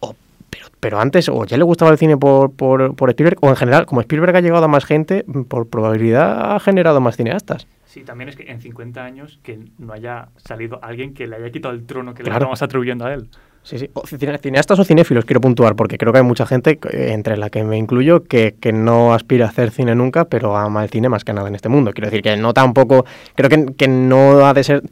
O, 0.00 0.14
pero, 0.50 0.66
pero 0.80 1.00
antes, 1.00 1.28
o 1.28 1.44
ya 1.44 1.56
le 1.56 1.64
gustaba 1.64 1.90
el 1.90 1.98
cine 1.98 2.16
por, 2.16 2.52
por, 2.52 2.94
por 2.94 3.10
Spielberg, 3.10 3.38
o 3.40 3.48
en 3.48 3.56
general, 3.56 3.86
como 3.86 4.00
Spielberg 4.00 4.36
ha 4.36 4.40
llegado 4.40 4.64
a 4.64 4.68
más 4.68 4.84
gente, 4.84 5.24
por 5.48 5.68
probabilidad 5.68 6.54
ha 6.54 6.60
generado 6.60 7.00
más 7.00 7.16
cineastas. 7.16 7.66
Sí, 7.86 8.02
también 8.02 8.28
es 8.28 8.36
que 8.36 8.50
en 8.50 8.60
50 8.60 9.02
años 9.02 9.40
que 9.42 9.58
no 9.78 9.94
haya 9.94 10.28
salido 10.36 10.78
alguien 10.82 11.14
que 11.14 11.26
le 11.26 11.36
haya 11.36 11.50
quitado 11.50 11.72
el 11.72 11.86
trono 11.86 12.12
que 12.12 12.22
le 12.22 12.30
estamos 12.30 12.60
atribuyendo 12.60 13.06
a 13.06 13.14
él. 13.14 13.28
Sí, 13.66 13.80
sí. 13.80 13.90
Cineastas 14.40 14.78
o 14.78 14.84
cinéfilos, 14.84 15.24
quiero 15.24 15.40
puntuar, 15.40 15.74
porque 15.74 15.98
creo 15.98 16.12
que 16.12 16.20
hay 16.20 16.24
mucha 16.24 16.46
gente, 16.46 16.78
eh, 16.92 17.10
entre 17.12 17.36
la 17.36 17.50
que 17.50 17.64
me 17.64 17.76
incluyo, 17.76 18.22
que, 18.22 18.54
que 18.60 18.72
no 18.72 19.12
aspira 19.12 19.46
a 19.46 19.48
hacer 19.48 19.72
cine 19.72 19.96
nunca, 19.96 20.26
pero 20.26 20.56
ama 20.56 20.84
el 20.84 20.88
cine 20.90 21.08
más 21.08 21.24
que 21.24 21.32
nada 21.32 21.48
en 21.48 21.56
este 21.56 21.68
mundo. 21.68 21.90
Quiero 21.92 22.08
decir 22.08 22.22
que 22.22 22.36
no 22.36 22.54
tampoco, 22.54 23.04
creo 23.34 23.50
que, 23.50 23.74
que 23.74 23.88
no 23.88 24.46
ha 24.46 24.54
de 24.54 24.62
ser, 24.62 24.82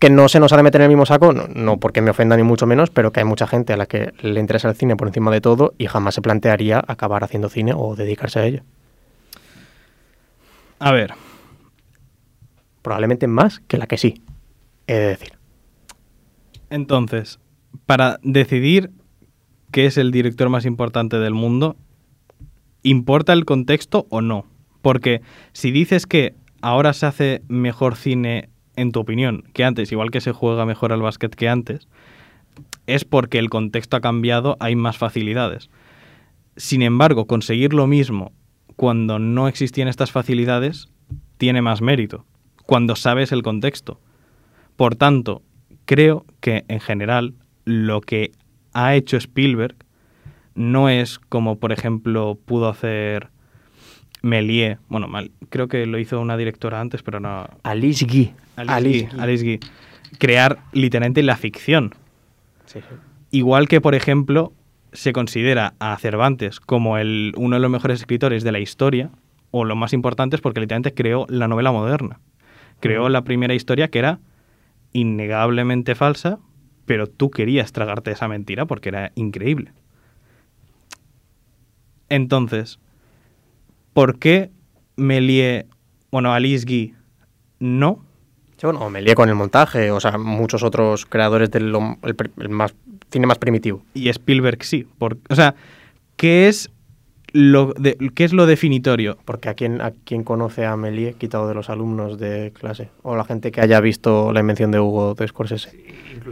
que 0.00 0.10
no 0.10 0.28
se 0.28 0.40
nos 0.40 0.52
ha 0.52 0.56
de 0.56 0.64
meter 0.64 0.80
en 0.80 0.86
el 0.86 0.88
mismo 0.88 1.06
saco, 1.06 1.32
no, 1.32 1.46
no 1.54 1.76
porque 1.76 2.00
me 2.02 2.10
ofenda 2.10 2.36
ni 2.36 2.42
mucho 2.42 2.66
menos, 2.66 2.90
pero 2.90 3.12
que 3.12 3.20
hay 3.20 3.26
mucha 3.26 3.46
gente 3.46 3.74
a 3.74 3.76
la 3.76 3.86
que 3.86 4.12
le 4.22 4.40
interesa 4.40 4.68
el 4.68 4.74
cine 4.74 4.96
por 4.96 5.06
encima 5.06 5.30
de 5.30 5.40
todo 5.40 5.74
y 5.78 5.86
jamás 5.86 6.16
se 6.16 6.20
plantearía 6.20 6.82
acabar 6.84 7.22
haciendo 7.22 7.48
cine 7.48 7.74
o 7.76 7.94
dedicarse 7.94 8.40
a 8.40 8.44
ello. 8.44 8.62
A 10.80 10.90
ver, 10.90 11.14
Probablemente 12.82 13.26
más 13.26 13.60
que 13.60 13.76
la 13.78 13.86
que 13.86 13.98
sí, 13.98 14.22
he 14.86 14.94
de 14.94 15.06
decir. 15.06 15.32
entonces, 16.70 17.38
para 17.86 18.18
decidir 18.22 18.90
qué 19.70 19.86
es 19.86 19.98
el 19.98 20.10
director 20.10 20.48
más 20.48 20.64
importante 20.64 21.18
del 21.18 21.34
mundo, 21.34 21.76
¿importa 22.82 23.32
el 23.32 23.44
contexto 23.44 24.06
o 24.10 24.20
no? 24.20 24.46
Porque 24.82 25.22
si 25.52 25.70
dices 25.70 26.06
que 26.06 26.34
ahora 26.60 26.92
se 26.92 27.06
hace 27.06 27.42
mejor 27.48 27.96
cine, 27.96 28.48
en 28.76 28.92
tu 28.92 29.00
opinión, 29.00 29.44
que 29.52 29.64
antes, 29.64 29.92
igual 29.92 30.10
que 30.10 30.20
se 30.20 30.32
juega 30.32 30.66
mejor 30.66 30.92
al 30.92 31.02
básquet 31.02 31.34
que 31.34 31.48
antes, 31.48 31.88
es 32.86 33.04
porque 33.04 33.38
el 33.38 33.50
contexto 33.50 33.96
ha 33.96 34.00
cambiado, 34.00 34.56
hay 34.60 34.76
más 34.76 34.98
facilidades. 34.98 35.70
Sin 36.56 36.82
embargo, 36.82 37.26
conseguir 37.26 37.72
lo 37.72 37.86
mismo 37.86 38.32
cuando 38.76 39.18
no 39.18 39.48
existían 39.48 39.88
estas 39.88 40.10
facilidades 40.10 40.88
tiene 41.36 41.62
más 41.62 41.82
mérito, 41.82 42.24
cuando 42.66 42.96
sabes 42.96 43.32
el 43.32 43.42
contexto. 43.42 44.00
Por 44.76 44.94
tanto, 44.96 45.42
creo 45.84 46.24
que 46.40 46.64
en 46.68 46.80
general 46.80 47.34
lo 47.64 48.00
que 48.00 48.32
ha 48.72 48.94
hecho 48.94 49.16
Spielberg 49.16 49.76
no 50.54 50.88
es 50.88 51.18
como, 51.18 51.58
por 51.58 51.72
ejemplo, 51.72 52.38
pudo 52.44 52.68
hacer 52.68 53.30
Méliès, 54.22 54.78
bueno, 54.88 55.08
mal, 55.08 55.30
creo 55.48 55.68
que 55.68 55.86
lo 55.86 55.98
hizo 55.98 56.20
una 56.20 56.36
directora 56.36 56.80
antes, 56.80 57.02
pero 57.02 57.20
no. 57.20 57.48
Alice 57.62 58.04
Guy. 58.04 58.34
Alice, 58.56 59.08
Guy, 59.10 59.20
Alice 59.20 59.44
Guy. 59.44 59.60
Crear 60.18 60.58
literalmente 60.72 61.22
la 61.22 61.36
ficción. 61.36 61.94
Sí. 62.66 62.80
Igual 63.30 63.68
que, 63.68 63.80
por 63.80 63.94
ejemplo, 63.94 64.52
se 64.92 65.12
considera 65.12 65.74
a 65.78 65.96
Cervantes 65.98 66.60
como 66.60 66.98
el, 66.98 67.32
uno 67.36 67.56
de 67.56 67.60
los 67.60 67.70
mejores 67.70 68.00
escritores 68.00 68.44
de 68.44 68.52
la 68.52 68.58
historia, 68.58 69.10
o 69.50 69.64
lo 69.64 69.76
más 69.76 69.92
importante 69.92 70.36
es 70.36 70.42
porque 70.42 70.60
literalmente 70.60 70.94
creó 70.94 71.26
la 71.28 71.48
novela 71.48 71.72
moderna. 71.72 72.20
Creó 72.80 73.08
la 73.08 73.22
primera 73.22 73.54
historia 73.54 73.88
que 73.88 73.98
era 73.98 74.20
innegablemente 74.92 75.94
falsa, 75.94 76.38
pero 76.90 77.06
tú 77.06 77.30
querías 77.30 77.70
tragarte 77.70 78.10
esa 78.10 78.26
mentira 78.26 78.66
porque 78.66 78.88
era 78.88 79.12
increíble. 79.14 79.70
Entonces, 82.08 82.80
¿por 83.92 84.18
qué 84.18 84.50
Méliès, 84.96 85.66
bueno, 86.10 86.32
Alice 86.34 86.66
Guy 86.66 86.96
no? 87.60 88.04
Sí, 88.56 88.66
bueno, 88.66 88.80
o 88.80 88.90
me 88.90 89.02
lié 89.02 89.14
con 89.14 89.28
el 89.28 89.36
montaje, 89.36 89.92
o 89.92 90.00
sea, 90.00 90.18
muchos 90.18 90.64
otros 90.64 91.06
creadores 91.06 91.52
del 91.52 91.72
el 92.02 92.16
el 92.40 92.48
más, 92.48 92.74
cine 93.08 93.28
más 93.28 93.38
primitivo. 93.38 93.84
y 93.94 94.08
Spielberg 94.08 94.64
sí. 94.64 94.84
Por- 94.98 95.18
o 95.28 95.36
sea, 95.36 95.54
¿qué 96.16 96.48
es 96.48 96.72
lo, 97.32 97.72
de- 97.78 97.96
¿qué 98.14 98.24
es 98.24 98.32
lo 98.32 98.46
definitorio? 98.46 99.18
Porque 99.24 99.48
a 99.48 99.54
quien, 99.54 99.80
a 99.80 99.92
quien 100.04 100.24
conoce 100.24 100.66
a 100.66 100.76
Méliès 100.76 101.14
quitado 101.16 101.46
de 101.48 101.54
los 101.54 101.70
alumnos 101.70 102.18
de 102.18 102.52
clase, 102.58 102.88
o 103.02 103.16
la 103.16 103.24
gente 103.24 103.50
que 103.52 103.60
haya 103.60 103.80
visto 103.80 104.32
la 104.32 104.40
invención 104.40 104.70
de 104.70 104.80
Hugo 104.80 105.14
de 105.14 105.26
Scorsese. 105.28 105.70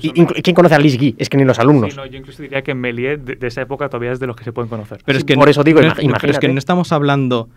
Y, 0.03 0.11
¿Quién 0.27 0.55
conoce 0.55 0.75
a 0.75 0.79
Alice 0.79 0.97
Guy? 0.99 1.15
Es 1.19 1.29
que 1.29 1.37
ni 1.37 1.45
los 1.45 1.59
alumnos. 1.59 1.91
Sí, 1.93 1.97
no, 1.97 2.07
yo 2.07 2.19
incluso 2.19 2.43
diría 2.43 2.63
que 2.63 2.75
Méliès 2.75 3.25
de, 3.25 3.37
de 3.37 3.47
esa 3.47 3.63
época 3.63 3.89
todavía 3.89 4.13
es 4.13 4.21
de 4.21 4.27
los 4.27 4.37
que 4.37 4.45
se 4.45 4.53
pueden 4.53 4.69
conocer. 4.69 5.01
Pero 5.05 5.19
Sí, 5.19 5.21
es 5.21 5.25
que 5.25 5.35
por 5.35 5.49
eso 5.49 5.65
digo, 5.65 5.81
no, 5.81 5.87
ima- 5.87 5.91
es- 5.93 5.95
pero 5.97 6.07
es 6.13 6.19
que 6.21 6.25
imagínate. 6.27 6.49
no 6.49 6.59
estamos 6.59 6.93
hablando 6.93 7.49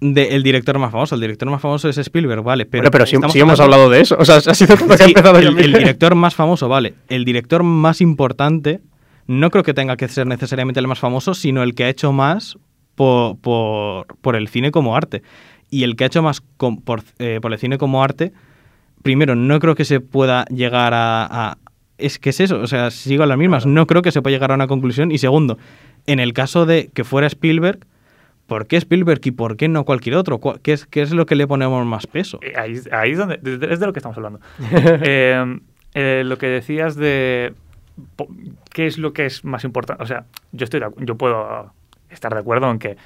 del 0.00 0.42
director 0.42 0.78
más 0.78 0.90
famoso. 0.92 1.14
El 1.14 1.20
director 1.20 1.48
más 1.48 1.62
famoso 1.62 1.88
es 1.88 1.96
Spielberg, 1.98 2.42
vale. 2.42 2.66
Pero, 2.66 2.82
Pero, 2.82 2.90
pero 2.90 3.06
si, 3.06 3.10
si 3.32 3.38
hemos 3.40 3.58
hablando- 3.60 3.62
hablado 3.62 3.90
de 3.90 4.00
eso, 4.00 4.16
o 4.18 4.24
sea, 4.24 4.36
ha 4.36 4.54
sido 4.54 4.76
cuando 4.76 4.96
que 4.96 5.02
ha 5.04 5.06
empezado 5.06 5.38
el, 5.38 5.58
el 5.58 5.72
director 5.72 6.14
más 6.14 6.34
famoso, 6.34 6.68
vale. 6.68 6.94
El 7.08 7.24
director 7.24 7.62
más 7.62 8.00
importante 8.00 8.80
no 9.26 9.50
creo 9.50 9.62
que 9.64 9.74
tenga 9.74 9.96
que 9.96 10.08
ser 10.08 10.26
necesariamente 10.26 10.80
el 10.80 10.88
más 10.88 10.98
famoso, 10.98 11.34
sino 11.34 11.62
el 11.62 11.74
que 11.74 11.84
ha 11.84 11.88
hecho 11.88 12.12
más 12.12 12.58
por, 12.94 13.36
por, 13.38 14.06
por 14.20 14.36
el 14.36 14.48
cine 14.48 14.70
como 14.70 14.96
arte. 14.96 15.22
Y 15.70 15.82
el 15.84 15.96
que 15.96 16.04
ha 16.04 16.06
hecho 16.08 16.22
más 16.22 16.40
com- 16.56 16.80
por, 16.80 17.02
eh, 17.18 17.38
por 17.42 17.52
el 17.52 17.58
cine 17.58 17.78
como 17.78 18.02
arte, 18.04 18.32
primero, 19.02 19.34
no 19.34 19.58
creo 19.60 19.74
que 19.74 19.84
se 19.84 20.00
pueda 20.00 20.44
llegar 20.46 20.94
a, 20.94 21.24
a- 21.50 21.58
Es 21.98 22.18
que 22.18 22.30
es 22.30 22.40
eso, 22.40 22.60
o 22.60 22.66
sea, 22.66 22.90
sigo 22.90 23.22
a 23.22 23.26
las 23.26 23.38
mismas. 23.38 23.66
No 23.66 23.86
creo 23.86 24.02
que 24.02 24.12
se 24.12 24.22
pueda 24.22 24.34
llegar 24.36 24.52
a 24.52 24.54
una 24.54 24.66
conclusión. 24.66 25.10
Y 25.10 25.18
segundo, 25.18 25.58
en 26.06 26.20
el 26.20 26.32
caso 26.32 26.66
de 26.66 26.90
que 26.94 27.02
fuera 27.04 27.26
Spielberg, 27.26 27.80
¿por 28.46 28.66
qué 28.66 28.76
Spielberg 28.76 29.20
y 29.24 29.30
por 29.30 29.56
qué 29.56 29.68
no 29.68 29.84
cualquier 29.84 30.16
otro? 30.16 30.38
¿Cuál- 30.38 30.60
¿Qué 30.60 30.72
es, 30.74 30.86
qué 30.86 31.02
es 31.02 31.12
lo 31.12 31.24
que 31.26 31.34
le 31.34 31.46
ponemos 31.46 31.84
más 31.86 32.06
peso? 32.06 32.38
Eh, 32.42 32.52
Ahí, 32.56 32.78
ahí 32.92 33.12
es 33.12 33.18
donde 33.18 33.38
de- 33.38 33.58
de- 33.58 33.72
es 33.72 33.80
de 33.80 33.86
lo 33.86 33.92
que 33.92 33.98
estamos 34.00 34.16
hablando. 34.16 34.40
Eh, 35.02 35.58
eh, 35.94 36.22
lo 36.24 36.36
que 36.38 36.46
decías 36.46 36.94
de 36.96 37.54
qué 38.70 38.86
es 38.86 38.98
lo 38.98 39.12
que 39.12 39.26
es 39.26 39.44
más 39.44 39.64
importante. 39.64 40.02
O 40.02 40.06
sea, 40.06 40.26
yo 40.52 40.64
estoy 40.64 40.80
yo 40.98 41.16
puedo 41.16 41.72
estar 42.10 42.32
de 42.34 42.40
acuerdo 42.40 42.70
en 42.70 42.78
que 42.78 42.96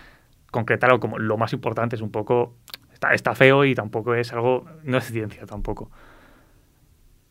concretar 0.51 0.91
algo 0.91 1.01
como 1.01 1.19
lo 1.19 1.37
más 1.37 1.53
importante 1.53 1.97
es 1.97 2.03
un 2.03 2.11
poco 2.11 2.55
está, 2.93 3.13
está 3.13 3.35
feo 3.35 3.65
y 3.65 3.75
tampoco 3.75 4.15
es 4.15 4.33
algo 4.33 4.65
no 4.85 4.99
es 4.99 5.05
ciencia 5.05 5.45
tampoco. 5.47 5.91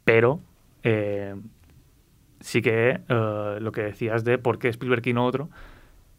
Pero 0.03 0.39
eh, 0.83 1.35
sí 2.39 2.61
que 2.61 2.99
eh, 3.07 3.57
lo 3.59 3.71
que 3.71 3.81
decías 3.81 4.23
de 4.23 4.37
por 4.37 4.59
qué 4.59 4.69
Spielberg 4.69 5.05
y 5.07 5.13
no 5.13 5.25
otro 5.25 5.49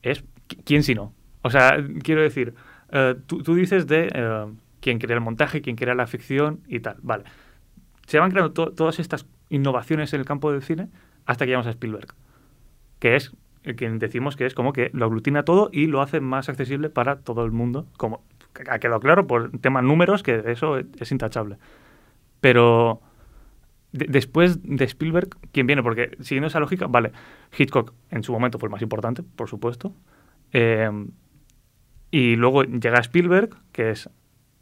es 0.02 0.24
qui- 0.48 0.60
quién 0.64 0.82
si 0.82 0.94
no. 0.94 1.12
O 1.42 1.50
sea, 1.50 1.76
quiero 2.02 2.20
decir, 2.22 2.54
eh, 2.90 3.14
tú, 3.26 3.42
tú 3.42 3.54
dices 3.54 3.86
de 3.86 4.10
eh, 4.12 4.46
quién 4.80 4.98
crea 4.98 5.14
el 5.16 5.22
montaje, 5.22 5.62
quién 5.62 5.76
crea 5.76 5.94
la 5.94 6.06
ficción 6.06 6.60
y 6.68 6.80
tal. 6.80 6.96
Vale. 7.02 7.24
Se 8.06 8.18
van 8.18 8.30
creando 8.30 8.52
to- 8.52 8.72
todas 8.72 8.98
estas 8.98 9.26
innovaciones 9.48 10.12
en 10.12 10.20
el 10.20 10.26
campo 10.26 10.52
del 10.52 10.62
cine 10.62 10.88
hasta 11.28 11.44
que 11.44 11.50
llegamos 11.50 11.66
a 11.68 11.70
Spielberg, 11.70 12.08
que 12.98 13.14
es 13.14 13.36
el 13.62 13.76
quien 13.76 13.98
decimos 13.98 14.34
que 14.34 14.46
es 14.46 14.54
como 14.54 14.72
que 14.72 14.90
lo 14.94 15.04
aglutina 15.04 15.44
todo 15.44 15.68
y 15.72 15.86
lo 15.86 16.00
hace 16.00 16.20
más 16.20 16.48
accesible 16.48 16.88
para 16.90 17.20
todo 17.20 17.44
el 17.44 17.52
mundo. 17.52 17.86
Como 17.98 18.24
ha 18.68 18.78
quedado 18.78 18.98
claro 18.98 19.26
por 19.26 19.50
temas 19.58 19.84
números 19.84 20.22
que 20.22 20.42
eso 20.46 20.78
es 20.78 21.12
intachable. 21.12 21.58
Pero 22.40 23.00
de- 23.92 24.06
después 24.06 24.60
de 24.62 24.84
Spielberg, 24.84 25.28
¿quién 25.52 25.66
viene? 25.66 25.82
Porque 25.82 26.16
siguiendo 26.20 26.46
esa 26.48 26.60
lógica, 26.60 26.86
vale, 26.86 27.12
Hitchcock 27.56 27.92
en 28.10 28.22
su 28.24 28.32
momento 28.32 28.58
fue 28.58 28.68
el 28.68 28.72
más 28.72 28.82
importante, 28.82 29.22
por 29.22 29.48
supuesto. 29.48 29.92
Eh, 30.52 30.90
y 32.10 32.36
luego 32.36 32.62
llega 32.64 33.00
Spielberg, 33.00 33.50
que 33.72 33.90
es, 33.90 34.08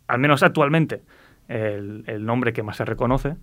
al 0.09 0.19
menos 0.19 0.43
actualmente, 0.43 1.03
el 1.49 2.25
nombre 2.27 2.53
que 2.53 2.65
más 2.65 2.77
se 2.79 2.85
reconoce. 2.85 3.37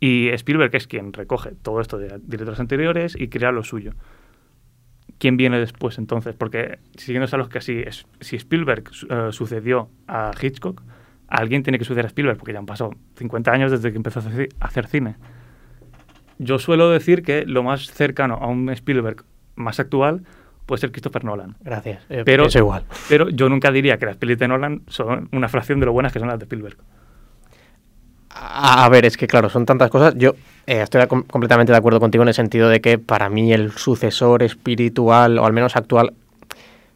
Y 0.00 0.28
Spielberg 0.28 0.74
es 0.76 0.86
quien 0.86 1.12
recoge 1.12 1.52
todo 1.62 1.80
esto 1.80 1.96
de 1.98 2.20
directores 2.22 2.60
anteriores 2.60 3.16
y 3.18 3.28
crea 3.28 3.50
lo 3.52 3.62
suyo. 3.64 3.92
¿Quién 5.18 5.36
viene 5.38 5.58
después 5.58 5.96
entonces? 5.98 6.34
Porque 6.34 6.78
siguiendo 6.96 7.24
esa 7.24 7.38
lógica, 7.38 7.60
si, 7.62 7.78
es- 7.80 8.06
si 8.20 8.36
Spielberg 8.36 8.84
eh, 9.08 9.28
sucedió 9.30 9.88
a 10.06 10.32
Hitchcock, 10.40 10.82
alguien 11.28 11.62
tiene 11.62 11.78
que 11.78 11.84
suceder 11.84 12.04
a 12.04 12.08
Spielberg, 12.08 12.36
porque 12.38 12.52
ya 12.52 12.58
han 12.58 12.66
pasado 12.66 12.90
50 13.16 13.50
años 13.50 13.70
desde 13.70 13.90
que 13.90 13.96
empezó 13.96 14.20
a 14.20 14.22
hacer, 14.24 14.48
a 14.60 14.86
cine. 14.86 15.16
Yo 16.38 16.58
suelo 16.58 16.90
decir 16.90 17.22
que 17.22 17.46
lo 17.46 17.62
más 17.62 17.86
cercano 17.90 18.34
a 18.34 18.46
un 18.46 18.68
Spielberg 18.70 19.24
más 19.54 19.80
actual 19.80 20.24
puede 20.66 20.80
ser 20.80 20.90
Christopher 20.92 21.24
Nolan. 21.24 21.56
Gracias. 21.62 22.04
eh, 22.10 22.22
Pero- 22.26 22.42
pienso 22.44 22.58
igual. 22.58 22.84
Pero 23.08 23.30
yo 23.30 23.48
nunca 23.48 23.70
diría 23.70 23.96
que 23.98 24.04
las 24.06 24.16
pelis 24.18 24.36
de 24.38 24.48
Nolan 24.48 24.82
son 24.88 25.28
una 25.32 25.48
fracción 25.48 25.80
de 25.80 25.86
lo 25.86 25.92
buenas 25.92 26.12
que 26.12 26.18
son 26.18 26.28
las 26.28 26.38
de 26.38 26.44
Spielberg. 26.44 26.76
A, 28.38 28.88
ver, 28.88 29.06
es 29.06 29.16
que 29.16 29.26
claro, 29.26 29.48
son 29.48 29.66
tantas 29.66 29.90
cosas. 29.90 30.14
Yo 30.16 30.34
eh, 30.66 30.82
estoy 30.82 31.06
com- 31.06 31.22
completamente 31.22 31.72
de 31.72 31.78
acuerdo 31.78 32.00
contigo 32.00 32.22
en 32.22 32.28
el 32.28 32.34
sentido 32.34 32.68
de 32.68 32.80
que 32.80 32.98
para 32.98 33.28
mí 33.28 33.52
el 33.52 33.72
sucesor 33.72 34.42
espiritual, 34.42 35.38
o 35.38 35.46
al 35.46 35.52
menos 35.52 35.76
actual, 35.76 36.12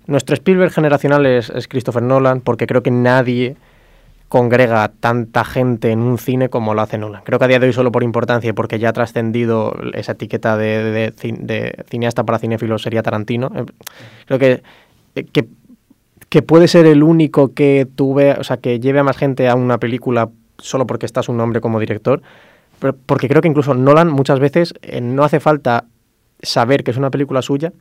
nuestro 0.07 0.35
Spielberg 0.35 0.73
generacional 0.73 1.25
es, 1.27 1.51
Christopher 1.69 2.03
Nolan, 2.03 2.41
porque 2.41 2.67
creo 2.67 2.83
que 2.83 2.91
nadie 2.91 3.57
congrega 4.29 4.93
tanta 5.01 5.45
gente 5.45 5.91
en 5.91 6.01
un 6.01 6.19
cine 6.19 6.49
como 6.51 6.75
lo 6.75 6.83
hace 6.83 6.99
Nolan. 6.99 7.23
Creo 7.25 7.39
que 7.39 7.47
a 7.47 7.49
día 7.49 7.59
de 7.59 7.67
hoy 7.67 7.73
solo 7.73 7.91
por 7.91 8.03
importancia 8.05 8.53
porque 8.55 8.79
ya 8.79 8.91
ha 8.91 8.93
trascendido 8.93 9.77
esa 9.95 10.13
etiqueta 10.13 10.57
de 10.57 11.13
cineasta 11.89 12.25
para 12.25 12.39
cinéfilos 12.39 12.83
sería 12.83 13.03
Tarantino. 13.03 13.51
Eh, 13.57 13.65
Creo 14.27 14.39
que, 14.39 14.63
eh, 15.17 15.25
que 15.25 15.49
que 16.29 16.43
puede 16.43 16.69
ser 16.69 16.87
el 16.87 17.03
único 17.03 17.55
que 17.55 17.89
tuve, 17.93 18.35
o 18.35 18.45
sea, 18.45 18.59
que 18.59 18.79
lleve 18.79 19.01
a 19.01 19.03
más 19.03 19.17
gente 19.17 19.49
a 19.49 19.57
una 19.57 19.79
película 19.79 20.31
solo 20.61 20.87
porque 20.87 21.07
está 21.07 21.23
su 21.23 21.33
nombre 21.33 21.61
como 21.61 21.81
director, 21.81 22.23
pero 22.79 22.97
porque 23.07 23.29
creo 23.29 23.43
que 23.43 23.49
incluso 23.49 23.75
Nolan 23.75 24.09
muchas 24.09 24.41
veces 24.41 24.75
eh, 24.83 25.01
no 25.01 25.25
hace 25.25 25.41
falta 25.41 25.85
saber 26.43 26.85
que 26.85 26.91
es 26.91 26.97
una 26.97 27.11
película 27.11 27.43
suya 27.43 27.73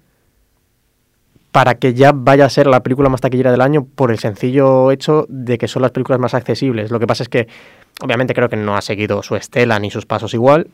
para 1.52 1.76
que 1.76 1.94
ya 1.94 2.12
vaya 2.13 2.46
a 2.46 2.50
ser 2.50 2.68
la 2.68 2.84
película 2.84 3.10
más 3.10 3.22
taquillera 3.22 3.52
del 3.52 3.62
año 3.62 3.86
por 3.96 4.12
el 4.12 4.20
sencillo 4.20 4.92
hecho 4.92 5.26
de 5.30 5.58
que 5.58 5.68
son 5.68 5.82
las 5.82 5.92
películas 5.92 6.20
más 6.20 6.34
accesibles. 6.34 6.92
Lo 6.92 7.00
que 7.00 7.08
pasa 7.08 7.24
es 7.24 7.30
que, 7.30 7.48
obviamente, 8.02 8.34
creo 8.34 8.50
que 8.50 8.56
no 8.56 8.76
ha 8.76 8.82
seguido 8.82 9.24
su 9.24 9.36
estela 9.36 9.80
ni 9.80 9.89
sus 9.89 10.06
pasos 10.06 10.34
igual. 10.34 10.68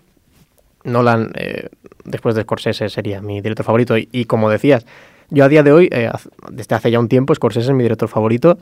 Nolan, 0.83 1.31
eh, 1.35 1.69
después 2.03 2.35
de 2.35 2.41
Scorsese, 2.41 2.89
sería 2.89 3.21
mi 3.21 3.41
director 3.41 3.65
favorito. 3.65 3.95
Y, 3.97 4.25
como 4.25 4.49
decías, 4.49 4.85
yo 5.29 5.45
a 5.45 5.49
día 5.49 5.63
de 5.63 5.71
hoy, 5.71 5.89
eh, 5.91 6.11
desde 6.51 6.75
hace 6.75 6.91
ya 6.91 6.99
un 6.99 7.07
tiempo, 7.07 7.33
Scorsese 7.33 7.67
es 7.67 7.75
mi 7.75 7.83
director 7.83 8.09
favorito. 8.09 8.57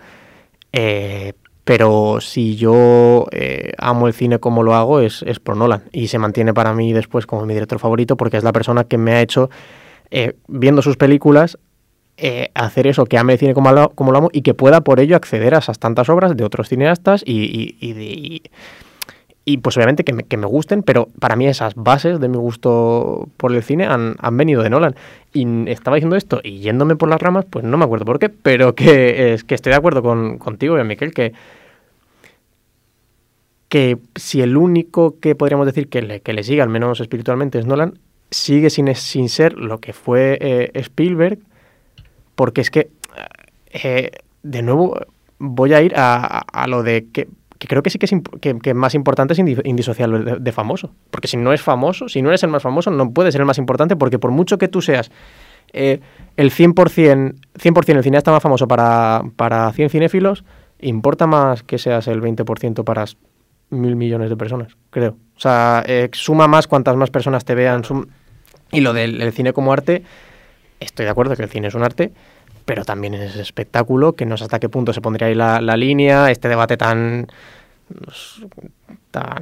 eh, 0.72 1.34
pero 1.64 2.20
si 2.22 2.56
yo 2.56 3.28
eh, 3.32 3.72
amo 3.78 4.08
el 4.08 4.14
cine 4.14 4.40
como 4.40 4.64
lo 4.64 4.76
hago, 4.76 5.00
es, 5.00 5.24
es 5.26 5.40
por 5.40 5.56
Nolan. 5.56 5.84
Y 5.92 6.08
se 6.08 6.18
mantiene 6.20 6.54
para 6.54 6.74
mí 6.74 6.92
después 6.94 7.26
como 7.26 7.46
mi 7.46 7.54
director 7.54 7.80
favorito 7.80 8.18
porque 8.18 8.38
es 8.38 8.44
la 8.44 8.52
persona 8.52 8.84
que 8.84 8.98
me 8.98 9.14
ha 9.14 9.22
hecho, 9.22 9.50
eh, 10.12 10.34
viendo 10.48 10.82
sus 10.82 10.98
películas, 10.98 11.58
eh, 12.18 12.50
hacer 12.54 12.86
eso, 12.88 13.06
que 13.06 13.18
ame 13.18 13.34
el 13.34 13.40
cine 13.40 13.54
como 13.54 13.72
lo, 13.72 13.90
como 13.92 14.12
lo 14.12 14.18
amo 14.20 14.30
y 14.32 14.42
que 14.42 14.54
pueda 14.54 14.82
por 14.82 15.00
ello 15.00 15.16
acceder 15.16 15.56
a 15.56 15.60
esas 15.60 15.80
tantas 15.80 16.10
obras 16.10 16.36
de 16.38 16.44
otros 16.44 16.70
cineastas 16.70 17.24
y, 17.26 17.44
y- 17.44 17.78
y 17.80 17.94
de- 17.94 18.04
y- 18.04 18.42
y, 19.46 19.58
pues 19.58 19.76
obviamente 19.78 20.04
que 20.06 20.14
me, 20.14 20.24
que 20.24 20.38
me 20.38 20.46
gusten, 20.46 20.84
pero 20.84 21.10
para 21.20 21.36
mí 21.36 21.48
esas 21.48 21.76
bases 21.76 22.20
de 22.22 22.30
mi 22.30 22.38
gusto 22.38 23.28
por 23.38 23.54
el 23.54 23.62
cine 23.62 23.86
han, 23.86 24.16
han 24.20 24.38
venido 24.38 24.64
de 24.64 24.70
Nolan. 24.70 24.96
Y 25.34 25.70
estaba 25.70 25.96
diciendo 25.96 26.16
esto 26.16 26.40
y 26.44 26.60
yéndome 26.60 26.96
por 26.96 27.10
las 27.10 27.22
ramas, 27.22 27.46
pues 27.50 27.66
no 27.66 27.78
me 27.78 27.84
acuerdo 27.84 28.06
por 28.06 28.20
qué, 28.20 28.30
pero 28.30 28.74
que, 28.74 29.34
es 29.34 29.44
que 29.44 29.56
estoy 29.56 29.72
de 29.72 29.78
acuerdo 29.78 30.02
con, 30.02 30.38
contigo, 30.38 30.78
eh, 30.78 30.84
Miquel, 30.86 31.14
que, 31.14 31.34
que 33.70 33.98
si 34.16 34.42
el 34.42 34.56
único 34.56 35.20
que 35.20 35.36
podríamos 35.36 35.66
decir 35.66 35.90
que 35.90 36.02
le, 36.02 36.22
que 36.22 36.34
le 36.34 36.44
sigue, 36.44 36.62
al 36.62 36.70
menos 36.70 37.00
espiritualmente, 37.00 37.58
es 37.60 37.66
Nolan, 37.66 37.98
sigue 38.30 38.70
sin, 38.70 38.94
sin 38.96 39.30
ser 39.30 39.54
lo 39.54 39.80
que 39.80 39.94
fue 39.94 40.38
eh, 40.42 40.72
Spielberg, 40.76 41.40
porque 42.36 42.62
es 42.62 42.70
que, 42.72 42.90
eh, 43.72 44.12
de 44.44 44.62
nuevo, 44.62 45.00
voy 45.40 45.74
a 45.74 45.82
ir 45.82 45.94
a- 45.96 46.40
a 46.52 46.68
lo 46.68 46.84
de 46.84 47.08
que, 47.12 47.28
que 47.64 47.68
creo 47.70 47.82
que 47.82 47.90
sí 47.90 47.98
que 47.98 48.06
es 48.06 48.14
que, 48.62 48.74
más 48.74 48.94
importante 48.94 49.32
es 49.32 49.40
indi- 49.40 49.62
indisociable 49.64 50.38
de, 50.38 50.52
famoso. 50.52 50.92
Porque 51.10 51.30
si 51.30 51.38
no 51.38 51.54
es 51.54 51.62
famoso, 51.62 52.10
si 52.10 52.22
no 52.22 52.28
eres 52.28 52.44
el 52.44 52.50
más 52.50 52.62
famoso, 52.62 52.92
no 52.92 53.12
puedes 53.12 53.34
ser 53.34 53.40
el 53.40 53.48
más 53.48 53.58
importante, 53.58 53.96
porque 53.96 54.20
por 54.20 54.32
mucho 54.32 54.58
que 54.58 54.68
tú 54.68 54.82
seas 54.82 55.12
eh, 55.72 56.02
el 56.36 56.52
100%, 56.52 57.36
100% 57.58 57.90
el 57.96 58.04
cineasta 58.04 58.32
más 58.32 58.44
famoso 58.44 58.68
para, 58.68 59.24
para 59.38 59.72
100 59.72 59.90
cinéfilos 59.90 60.44
importa 60.82 61.26
más 61.26 61.64
que 61.64 61.78
seas 61.78 62.10
el 62.10 62.22
20% 62.22 62.84
para 62.84 63.06
mil 63.70 63.96
millones 63.96 64.30
de 64.30 64.36
personas, 64.36 64.76
creo. 64.90 65.16
O 65.38 65.40
sea, 65.40 65.84
eh, 65.88 66.10
suma 66.12 66.50
más 66.50 66.68
cuantas 66.68 66.98
más 66.98 67.12
personas 67.12 67.46
te 67.46 67.56
vean. 67.56 67.84
Y 68.74 68.82
lo 68.82 68.92
del 68.92 69.22
el 69.22 69.32
cine 69.32 69.54
como 69.54 69.72
arte, 69.72 70.04
estoy 70.82 71.06
de 71.06 71.12
acuerdo 71.12 71.38
que 71.38 71.44
el 71.44 71.50
cine 71.50 71.70
es 71.70 71.76
un 71.76 71.84
arte, 71.84 72.12
pero 72.66 72.86
también 72.86 73.14
es 73.14 73.36
espectáculo, 73.36 74.14
que 74.14 74.26
no 74.26 74.38
sé 74.38 74.44
hasta 74.46 74.60
qué 74.60 74.70
punto 74.70 74.94
se 74.94 75.02
pondría 75.02 75.28
ahí 75.28 75.36
la, 75.36 75.62
la 75.62 75.76
línea, 75.78 76.32
este 76.32 76.48
debate 76.50 76.78
tan, 76.78 77.28
tan, 79.12 79.42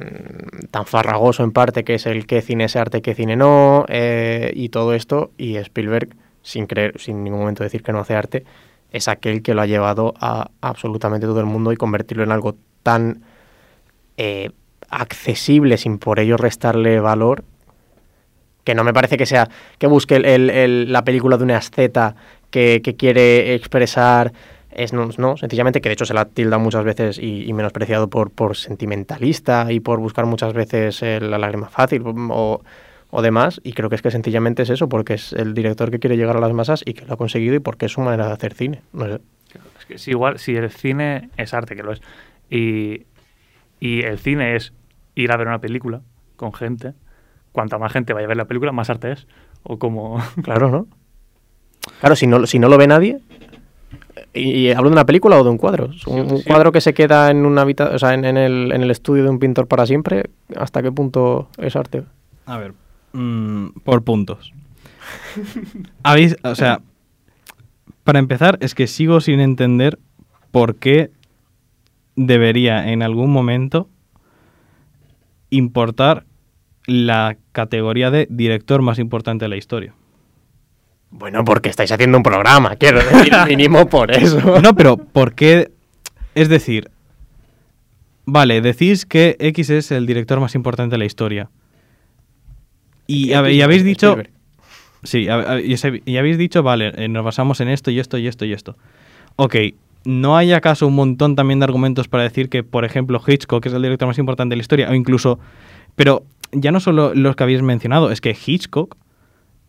tan 0.70 0.86
farragoso 0.86 1.44
en 1.44 1.52
parte, 1.52 1.84
que 1.84 1.94
es 1.94 2.06
el 2.06 2.26
qué 2.26 2.42
cine 2.42 2.64
es 2.64 2.76
arte, 2.76 3.02
qué 3.02 3.14
cine 3.14 3.36
no, 3.36 3.84
eh, 3.88 4.52
y 4.54 4.68
todo 4.68 4.94
esto, 4.94 5.30
y 5.38 5.56
Spielberg, 5.56 6.10
sin 6.42 6.66
creer, 6.66 6.98
sin 7.00 7.22
ningún 7.24 7.40
momento 7.40 7.62
decir 7.62 7.82
que 7.82 7.92
no 7.92 8.00
hace 8.00 8.14
arte, 8.14 8.44
es 8.90 9.08
aquel 9.08 9.42
que 9.42 9.54
lo 9.54 9.62
ha 9.62 9.66
llevado 9.66 10.14
a 10.20 10.50
absolutamente 10.60 11.26
todo 11.26 11.40
el 11.40 11.46
mundo 11.46 11.72
y 11.72 11.76
convertirlo 11.76 12.24
en 12.24 12.32
algo 12.32 12.56
tan 12.82 13.22
eh, 14.18 14.50
accesible 14.90 15.78
sin 15.78 15.98
por 15.98 16.20
ello 16.20 16.36
restarle 16.36 17.00
valor 17.00 17.44
que 18.64 18.74
no 18.74 18.84
me 18.84 18.92
parece 18.92 19.16
que 19.16 19.24
sea 19.24 19.48
que 19.78 19.86
busque 19.86 20.16
el- 20.16 20.50
el- 20.50 20.92
la 20.92 21.02
película 21.02 21.38
de 21.38 21.44
una 21.44 21.56
asceta 21.56 22.14
que, 22.52 22.80
que 22.84 22.94
quiere 22.94 23.54
expresar 23.54 24.32
es 24.70 24.92
no, 24.92 25.08
no, 25.18 25.36
sencillamente 25.36 25.80
que 25.80 25.88
de 25.88 25.94
hecho 25.94 26.06
se 26.06 26.14
la 26.14 26.26
tilda 26.26 26.58
muchas 26.58 26.84
veces 26.84 27.18
y, 27.18 27.44
y 27.44 27.52
menospreciado 27.52 28.08
por, 28.08 28.30
por 28.30 28.56
sentimentalista 28.56 29.70
y 29.70 29.80
por 29.80 29.98
buscar 29.98 30.26
muchas 30.26 30.52
veces 30.52 31.02
eh, 31.02 31.20
la 31.20 31.38
lágrima 31.38 31.68
fácil 31.68 32.02
o, 32.06 32.62
o 33.10 33.22
demás 33.22 33.60
y 33.64 33.72
creo 33.72 33.90
que 33.90 33.96
es 33.96 34.02
que 34.02 34.10
sencillamente 34.10 34.62
es 34.62 34.70
eso 34.70 34.88
porque 34.88 35.14
es 35.14 35.32
el 35.32 35.52
director 35.52 35.90
que 35.90 35.98
quiere 35.98 36.16
llegar 36.16 36.36
a 36.36 36.40
las 36.40 36.52
masas 36.52 36.82
y 36.86 36.94
que 36.94 37.04
lo 37.04 37.14
ha 37.14 37.16
conseguido 37.16 37.56
y 37.56 37.58
porque 37.58 37.86
es 37.86 37.92
su 37.92 38.00
manera 38.00 38.28
de 38.28 38.32
hacer 38.32 38.54
cine 38.54 38.82
no 38.92 39.06
sé. 39.06 39.20
Es 39.78 39.86
que 39.86 39.94
es 39.94 40.08
igual, 40.08 40.38
si 40.38 40.54
el 40.54 40.70
cine 40.70 41.28
es 41.36 41.52
arte, 41.52 41.74
que 41.74 41.82
lo 41.82 41.92
es, 41.92 42.00
y, 42.48 43.02
y 43.80 44.02
el 44.02 44.18
cine 44.18 44.56
es 44.56 44.72
ir 45.14 45.32
a 45.32 45.36
ver 45.36 45.48
una 45.48 45.58
película 45.58 46.00
con 46.36 46.54
gente, 46.54 46.94
cuanta 47.52 47.78
más 47.78 47.92
gente 47.92 48.12
vaya 48.12 48.26
a 48.26 48.28
ver 48.28 48.36
la 48.36 48.46
película, 48.46 48.72
más 48.72 48.90
arte 48.90 49.12
es. 49.12 49.26
O 49.62 49.78
como... 49.78 50.22
Claro, 50.42 50.70
¿no? 50.70 50.86
Claro, 52.00 52.16
si 52.16 52.26
no, 52.26 52.46
si 52.46 52.58
no 52.58 52.68
lo 52.68 52.78
ve 52.78 52.86
nadie. 52.86 53.18
Y, 54.34 54.50
y 54.50 54.72
hablo 54.72 54.90
de 54.90 54.94
una 54.94 55.06
película 55.06 55.38
o 55.38 55.44
de 55.44 55.50
un 55.50 55.58
cuadro. 55.58 55.90
Un, 56.06 56.38
sí. 56.38 56.44
cuadro 56.44 56.72
que 56.72 56.80
se 56.80 56.94
queda 56.94 57.30
en 57.30 57.44
una 57.44 57.62
habita 57.62 57.90
o 57.94 57.98
sea, 57.98 58.14
en, 58.14 58.24
en 58.24 58.36
el, 58.36 58.72
en 58.72 58.82
el 58.82 58.90
estudio 58.90 59.24
de 59.24 59.30
un 59.30 59.38
pintor 59.38 59.66
para 59.66 59.86
siempre, 59.86 60.30
¿hasta 60.56 60.82
qué 60.82 60.90
punto 60.92 61.48
es 61.58 61.76
arte? 61.76 62.04
A 62.46 62.58
ver, 62.58 62.74
mm, 63.12 63.80
por 63.84 64.02
puntos. 64.02 64.52
Habéis, 66.02 66.36
o 66.42 66.54
sea, 66.54 66.80
para 68.04 68.18
empezar, 68.18 68.58
es 68.60 68.74
que 68.74 68.86
sigo 68.86 69.20
sin 69.20 69.40
entender 69.40 69.98
por 70.50 70.76
qué 70.76 71.10
debería 72.16 72.90
en 72.90 73.02
algún 73.02 73.30
momento 73.30 73.88
importar 75.50 76.24
la 76.86 77.36
categoría 77.52 78.10
de 78.10 78.26
director 78.28 78.82
más 78.82 78.98
importante 78.98 79.44
de 79.44 79.48
la 79.50 79.56
historia. 79.56 79.94
Bueno, 81.12 81.44
porque 81.44 81.68
estáis 81.68 81.92
haciendo 81.92 82.16
un 82.16 82.22
programa, 82.22 82.76
quiero 82.76 82.98
decir, 82.98 83.32
mínimo 83.48 83.86
por 83.86 84.10
eso. 84.10 84.60
No, 84.60 84.74
pero 84.74 84.96
¿por 84.96 85.34
qué? 85.34 85.70
Es 86.34 86.48
decir, 86.48 86.90
vale, 88.24 88.60
decís 88.60 89.06
que 89.06 89.36
X 89.38 89.70
es 89.70 89.92
el 89.92 90.06
director 90.06 90.40
más 90.40 90.54
importante 90.54 90.94
de 90.94 90.98
la 90.98 91.04
historia. 91.04 91.50
Y, 93.06 93.30
y 93.30 93.62
habéis 93.62 93.84
dicho... 93.84 94.16
Sí, 95.04 95.26
y 95.26 96.16
habéis 96.16 96.38
dicho, 96.38 96.62
vale, 96.62 96.92
eh, 96.96 97.08
nos 97.08 97.24
basamos 97.24 97.60
en 97.60 97.68
esto 97.68 97.90
y 97.90 97.98
esto 97.98 98.18
y 98.18 98.28
esto 98.28 98.44
y 98.44 98.52
esto. 98.52 98.76
Ok, 99.34 99.56
¿no 100.04 100.36
hay 100.36 100.52
acaso 100.52 100.86
un 100.86 100.94
montón 100.94 101.34
también 101.34 101.58
de 101.58 101.64
argumentos 101.64 102.06
para 102.06 102.22
decir 102.22 102.48
que, 102.48 102.62
por 102.62 102.84
ejemplo, 102.84 103.20
Hitchcock 103.24 103.66
es 103.66 103.72
el 103.72 103.82
director 103.82 104.06
más 104.06 104.18
importante 104.18 104.52
de 104.52 104.56
la 104.58 104.60
historia? 104.60 104.90
O 104.90 104.94
incluso, 104.94 105.40
pero 105.96 106.24
ya 106.52 106.70
no 106.70 106.78
solo 106.78 107.14
los 107.14 107.34
que 107.34 107.42
habéis 107.42 107.62
mencionado, 107.62 108.12
es 108.12 108.20
que 108.20 108.36
Hitchcock 108.46 108.96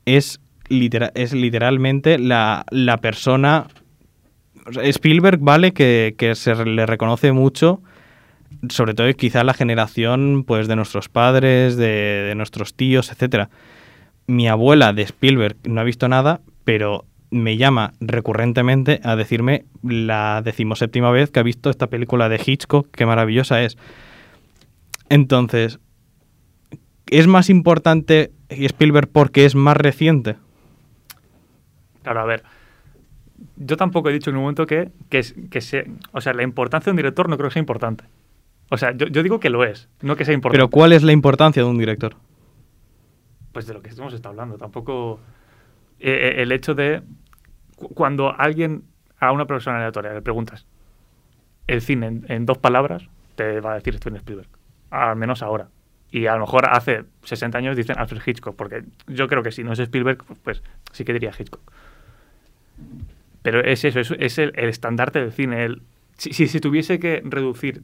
es, 0.05 0.39
es 0.69 1.33
literalmente 1.33 2.19
la, 2.19 2.65
la 2.71 2.97
persona... 2.97 3.67
Spielberg, 4.81 5.39
vale, 5.41 5.73
que, 5.73 6.15
que 6.17 6.35
se 6.35 6.55
le 6.63 6.85
reconoce 6.85 7.33
mucho, 7.33 7.81
sobre 8.69 8.93
todo 8.93 9.13
quizá 9.13 9.43
la 9.43 9.53
generación 9.53 10.45
pues 10.47 10.69
de 10.69 10.77
nuestros 10.77 11.09
padres, 11.09 11.75
de, 11.75 11.85
de 12.27 12.35
nuestros 12.35 12.73
tíos, 12.73 13.11
etcétera 13.11 13.49
mi 14.27 14.47
abuela 14.47 14.93
de 14.93 15.03
Spielberg 15.03 15.57
no 15.67 15.81
ha 15.81 15.83
visto 15.83 16.07
nada, 16.07 16.41
pero 16.63 17.05
me 17.29 17.57
llama 17.57 17.93
recurrentemente 17.99 18.99
a 19.03 19.15
decirme 19.15 19.65
la 19.81 20.41
decimoséptima 20.43 21.11
vez 21.11 21.31
que 21.31 21.39
ha 21.39 21.43
visto 21.43 21.69
esta 21.69 21.87
película 21.87 22.29
de 22.29 22.41
Hitchcock, 22.43 22.87
qué 22.91 23.05
maravillosa 23.05 23.63
es. 23.63 23.77
Entonces, 25.09 25.79
¿es 27.07 27.27
más 27.27 27.49
importante 27.49 28.31
Spielberg 28.49 29.09
porque 29.11 29.45
es 29.45 29.55
más 29.55 29.77
reciente? 29.77 30.37
Claro, 32.03 32.19
a 32.21 32.25
ver. 32.25 32.43
Yo 33.57 33.77
tampoco 33.77 34.09
he 34.09 34.13
dicho 34.13 34.29
en 34.29 34.35
un 34.37 34.43
momento 34.43 34.65
que, 34.67 34.91
que, 35.09 35.21
que 35.49 35.61
se, 35.61 35.89
o 36.11 36.21
sea, 36.21 36.33
la 36.33 36.43
importancia 36.43 36.85
de 36.85 36.91
un 36.91 36.97
director 36.97 37.27
no 37.29 37.37
creo 37.37 37.49
que 37.49 37.53
sea 37.53 37.59
importante. 37.61 38.03
O 38.69 38.77
sea, 38.77 38.91
yo, 38.91 39.07
yo 39.07 39.23
digo 39.23 39.39
que 39.39 39.49
lo 39.49 39.63
es, 39.63 39.89
no 40.01 40.15
que 40.15 40.23
sea 40.25 40.33
importante. 40.33 40.59
Pero 40.59 40.69
¿cuál 40.69 40.93
es 40.93 41.03
la 41.03 41.11
importancia 41.11 41.63
de 41.63 41.69
un 41.69 41.77
director? 41.77 42.15
Pues 43.51 43.67
de 43.67 43.73
lo 43.73 43.81
que 43.81 43.89
hemos 43.89 44.13
estado 44.13 44.31
hablando. 44.31 44.57
Tampoco. 44.57 45.19
eh, 45.99 46.33
eh, 46.37 46.41
el 46.41 46.51
hecho 46.51 46.73
de. 46.75 47.01
cu- 47.75 47.89
Cuando 47.93 48.33
alguien 48.39 48.83
a 49.19 49.31
una 49.31 49.45
persona 49.45 49.77
aleatoria 49.77 50.13
le 50.13 50.21
preguntas 50.21 50.65
el 51.67 51.81
cine 51.81 52.07
en, 52.07 52.25
en 52.29 52.45
dos 52.45 52.57
palabras, 52.57 53.07
te 53.35 53.59
va 53.61 53.73
a 53.73 53.75
decir 53.75 53.95
Steven 53.95 54.17
Spielberg. 54.17 54.49
Al 54.89 55.15
menos 55.15 55.41
ahora. 55.43 55.67
Y 56.11 56.27
a 56.27 56.33
lo 56.35 56.41
mejor 56.41 56.67
hace 56.69 57.05
60 57.23 57.57
años 57.57 57.75
dicen 57.77 57.97
Alfred 57.97 58.21
Hitchcock, 58.25 58.55
porque 58.55 58.83
yo 59.07 59.27
creo 59.27 59.41
que 59.43 59.51
si 59.51 59.63
no 59.63 59.73
es 59.73 59.79
Spielberg, 59.79 60.23
pues 60.43 60.61
sí 60.91 61.03
que 61.05 61.13
diría 61.13 61.31
Hitchcock. 61.37 61.61
Pero 63.41 63.61
es 63.63 63.83
eso, 63.83 63.99
es, 63.99 64.13
es 64.19 64.37
el, 64.37 64.53
el 64.55 64.69
estandarte 64.69 65.19
del 65.19 65.31
cine. 65.31 65.65
El, 65.65 65.81
si, 66.17 66.31
si 66.33 66.47
se 66.47 66.59
tuviese 66.59 66.99
que 66.99 67.21
reducir 67.25 67.81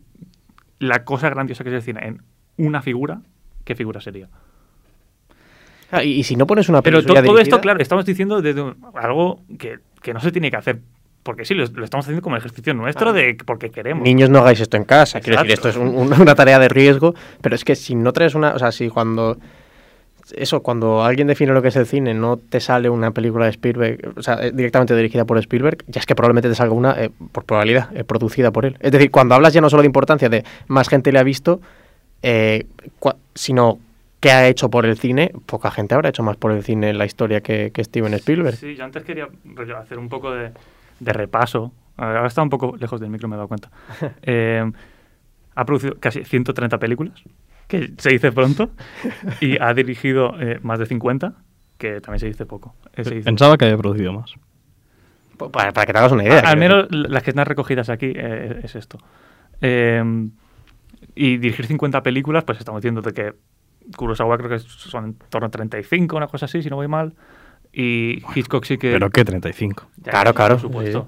la 0.79 1.03
cosa 1.03 1.29
grandiosa 1.29 1.63
que 1.63 1.69
es 1.69 1.75
el 1.75 1.81
cine 1.81 1.99
en 2.07 2.21
una 2.57 2.81
figura, 2.81 3.21
¿qué 3.65 3.75
figura 3.75 3.99
sería? 4.01 4.27
Ah, 5.91 6.03
Y, 6.03 6.11
y 6.19 6.23
si 6.23 6.35
no 6.35 6.45
pones 6.47 6.69
una 6.69 6.81
Pero 6.81 7.03
to- 7.03 7.13
todo 7.13 7.39
esto, 7.39 7.59
claro, 7.61 7.79
estamos 7.81 8.05
diciendo 8.05 8.41
desde 8.41 8.61
un- 8.61 8.77
algo 8.95 9.41
que, 9.57 9.79
que 10.01 10.13
no 10.13 10.19
se 10.19 10.31
tiene 10.31 10.51
que 10.51 10.57
hacer. 10.57 10.79
Porque 11.23 11.43
sí, 11.43 11.53
lo, 11.53 11.65
lo 11.65 11.83
estamos 11.83 12.05
haciendo 12.05 12.21
como 12.21 12.37
ejercicio 12.37 12.73
nuestro 12.73 13.11
de 13.11 13.35
porque 13.45 13.71
queremos. 13.71 14.03
Niños, 14.05 14.29
no 14.29 14.39
hagáis 14.39 14.61
esto 14.61 14.77
en 14.77 14.85
casa. 14.85 15.19
Quiero 15.19 15.39
decir, 15.39 15.53
esto 15.53 15.67
es 15.69 15.75
un- 15.75 15.89
un- 15.95 16.13
una 16.21 16.33
tarea 16.35 16.59
de 16.59 16.69
riesgo, 16.69 17.13
pero 17.41 17.55
es 17.55 17.65
que 17.65 17.75
si 17.75 17.93
no 17.95 18.13
traes 18.13 18.35
una. 18.35 18.53
O 18.53 18.59
sea, 18.59 18.71
si 18.71 18.87
cuando. 18.89 19.37
Eso, 20.35 20.61
cuando 20.61 21.03
alguien 21.03 21.27
define 21.27 21.53
lo 21.53 21.61
que 21.61 21.69
es 21.69 21.75
el 21.75 21.85
cine, 21.85 22.13
no 22.13 22.37
te 22.37 22.59
sale 22.59 22.89
una 22.89 23.11
película 23.11 23.45
de 23.45 23.51
Spielberg, 23.51 24.13
o 24.17 24.21
sea, 24.21 24.35
eh, 24.45 24.51
directamente 24.51 24.95
dirigida 24.95 25.25
por 25.25 25.37
Spielberg, 25.37 25.83
ya 25.87 25.99
es 25.99 26.05
que 26.05 26.15
probablemente 26.15 26.49
te 26.49 26.55
salga 26.55 26.73
una, 26.73 26.91
eh, 27.01 27.09
por 27.31 27.45
probabilidad, 27.45 27.95
eh, 27.95 28.03
producida 28.03 28.51
por 28.51 28.65
él. 28.65 28.77
Es 28.79 28.91
decir, 28.91 29.11
cuando 29.11 29.35
hablas 29.35 29.53
ya 29.53 29.61
no 29.61 29.69
solo 29.69 29.81
de 29.81 29.87
importancia 29.87 30.29
de 30.29 30.43
más 30.67 30.89
gente 30.89 31.11
le 31.11 31.19
ha 31.19 31.23
visto, 31.23 31.61
eh, 32.21 32.65
sino 33.33 33.79
qué 34.19 34.31
ha 34.31 34.47
hecho 34.47 34.69
por 34.69 34.85
el 34.85 34.97
cine, 34.97 35.31
poca 35.45 35.71
gente 35.71 35.95
habrá 35.95 36.09
hecho 36.09 36.23
más 36.23 36.37
por 36.37 36.51
el 36.51 36.63
cine 36.63 36.89
en 36.89 36.97
la 36.97 37.05
historia 37.05 37.41
que, 37.41 37.71
que 37.71 37.83
Steven 37.83 38.13
Spielberg. 38.15 38.57
Sí, 38.57 38.75
yo 38.75 38.83
antes 38.83 39.03
quería 39.03 39.27
hacer 39.77 39.97
un 39.97 40.09
poco 40.09 40.31
de, 40.31 40.51
de 40.99 41.13
repaso. 41.13 41.71
Ahora 41.97 42.27
está 42.27 42.41
un 42.41 42.49
poco 42.49 42.75
lejos 42.77 42.99
del 42.99 43.09
micro, 43.09 43.27
me 43.27 43.35
he 43.35 43.37
dado 43.37 43.47
cuenta. 43.47 43.69
Ha 45.55 45.65
producido 45.65 45.95
casi 45.99 46.23
130 46.23 46.77
películas, 46.77 47.21
que 47.69 47.93
se 47.97 48.09
dice 48.09 48.31
pronto, 48.33 48.71
y 49.39 49.57
ha 49.61 49.73
dirigido 49.73 50.33
eh, 50.41 50.59
más 50.63 50.79
de 50.79 50.85
50, 50.87 51.33
que 51.77 52.01
también 52.01 52.19
se 52.19 52.25
dice 52.27 52.45
poco. 52.45 52.75
Eh, 52.95 53.03
se 53.05 53.11
dice- 53.15 53.23
Pensaba 53.25 53.55
que 53.57 53.63
había 53.65 53.77
producido 53.77 54.11
más. 54.11 54.33
Pa- 55.37 55.49
Para, 55.49 55.71
para 55.71 55.85
que 55.85 55.93
te 55.93 55.99
hagas 55.99 56.11
una 56.11 56.23
idea. 56.25 56.39
Al 56.41 56.57
menos 56.57 56.89
decir. 56.89 57.09
las 57.09 57.23
que 57.23 57.29
están 57.29 57.45
recogidas 57.45 57.89
aquí 57.89 58.11
eh, 58.13 58.59
es 58.63 58.75
esto. 58.75 58.97
Eh, 59.61 60.03
y 61.15 61.37
dirigir 61.37 61.65
50 61.67 62.03
películas, 62.03 62.43
pues 62.43 62.57
estamos 62.59 62.81
diciendo 62.81 63.01
de 63.01 63.13
que 63.13 63.33
Kurosawa 63.95 64.37
creo 64.37 64.49
que 64.49 64.59
son 64.59 65.05
en 65.05 65.13
torno 65.29 65.47
a 65.47 65.51
35, 65.51 66.17
una 66.17 66.27
cosa 66.27 66.45
así, 66.45 66.61
si 66.61 66.69
no 66.69 66.75
voy 66.75 66.87
mal. 66.89 67.13
Y 67.71 68.23
Hitchcock 68.35 68.65
sí 68.65 68.77
que... 68.79 68.91
¿Pero 68.91 69.09
qué 69.11 69.23
35? 69.23 69.87
Ya, 69.97 70.11
Claro, 70.11 70.33
claro, 70.33 70.55
Por 70.55 70.61
supuesto. 70.61 71.07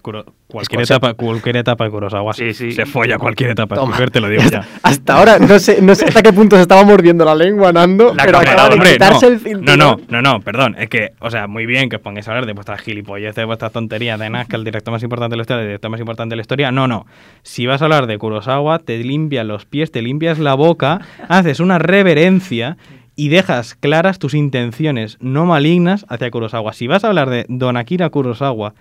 Cualquier, 0.00 0.80
Es 0.82 0.88
que- 0.88 0.94
etapa, 0.94 1.14
cualquier 1.14 1.56
etapa 1.56 1.84
de 1.84 1.90
Kurosawa 1.90 2.32
Sí, 2.34 2.54
sí. 2.54 2.72
se 2.72 2.86
folla 2.86 3.18
cualquier 3.18 3.50
etapa 3.50 3.74
Toma. 3.74 3.96
Te 4.06 4.20
lo 4.20 4.28
digo 4.28 4.42
ya. 4.50 4.66
Hasta 4.82 5.18
ahora 5.18 5.38
no 5.38 5.58
sé, 5.58 5.82
no 5.82 5.94
sé 5.94 6.04
hasta 6.06 6.22
qué 6.22 6.32
punto 6.32 6.56
se 6.56 6.62
estaba 6.62 6.84
mordiendo 6.84 7.24
la 7.24 7.34
lengua, 7.34 7.72
Nando, 7.72 8.14
La 8.14 8.24
pero 8.24 8.38
acaba 8.38 8.68
de 8.68 8.74
hombre, 8.74 8.92
quitarse 8.92 9.26
no, 9.26 9.32
el 9.32 9.40
cinturón. 9.40 9.78
no, 9.78 9.96
no, 9.96 10.00
no, 10.08 10.22
no, 10.22 10.40
perdón. 10.40 10.76
Es 10.78 10.88
que, 10.88 11.10
o 11.20 11.30
sea, 11.30 11.46
muy 11.46 11.66
bien 11.66 11.88
que 11.88 11.96
os 11.96 12.02
pongáis 12.02 12.26
a 12.28 12.30
hablar 12.30 12.46
de 12.46 12.52
vuestras 12.52 12.80
gilipolleces, 12.80 13.34
de 13.36 13.44
vuestras 13.44 13.72
tonterías, 13.72 14.18
de 14.20 14.30
nada, 14.30 14.44
que 14.44 14.56
el 14.56 14.64
director 14.64 14.92
más 14.92 15.02
importante 15.02 15.32
de 15.32 15.36
la 15.38 15.42
historia, 15.42 15.62
el 15.62 15.68
director 15.68 15.90
más 15.90 16.00
importante 16.00 16.32
de 16.32 16.36
la 16.36 16.42
historia. 16.42 16.70
No, 16.72 16.86
no. 16.86 17.06
Si 17.42 17.66
vas 17.66 17.82
a 17.82 17.86
hablar 17.86 18.06
de 18.06 18.16
Kurosawa, 18.18 18.78
te 18.78 18.98
limpias 18.98 19.44
los 19.46 19.64
pies, 19.66 19.90
te 19.90 20.02
limpias 20.02 20.38
la 20.38 20.54
boca, 20.54 21.00
haces 21.28 21.60
una 21.60 21.78
reverencia 21.78 22.76
y 23.18 23.28
dejas 23.30 23.74
claras 23.74 24.18
tus 24.18 24.34
intenciones 24.34 25.16
no 25.20 25.46
malignas 25.46 26.04
hacia 26.08 26.30
Kurosawa. 26.30 26.72
Si 26.74 26.86
vas 26.86 27.02
a 27.02 27.08
hablar 27.08 27.30
de 27.30 27.46
Don 27.48 27.76
Akira 27.76 28.10
Kurosawa, 28.10 28.74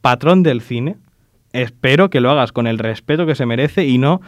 patrón 0.00 0.42
del 0.42 0.60
cine, 0.60 0.96
espero 1.52 2.10
que 2.10 2.20
lo 2.20 2.30
hagas 2.30 2.52
con 2.52 2.66
el 2.66 2.78
respeto 2.78 3.26
que 3.26 3.34
se 3.34 3.46
merece 3.46 3.84
y 3.86 3.98
no 3.98 4.20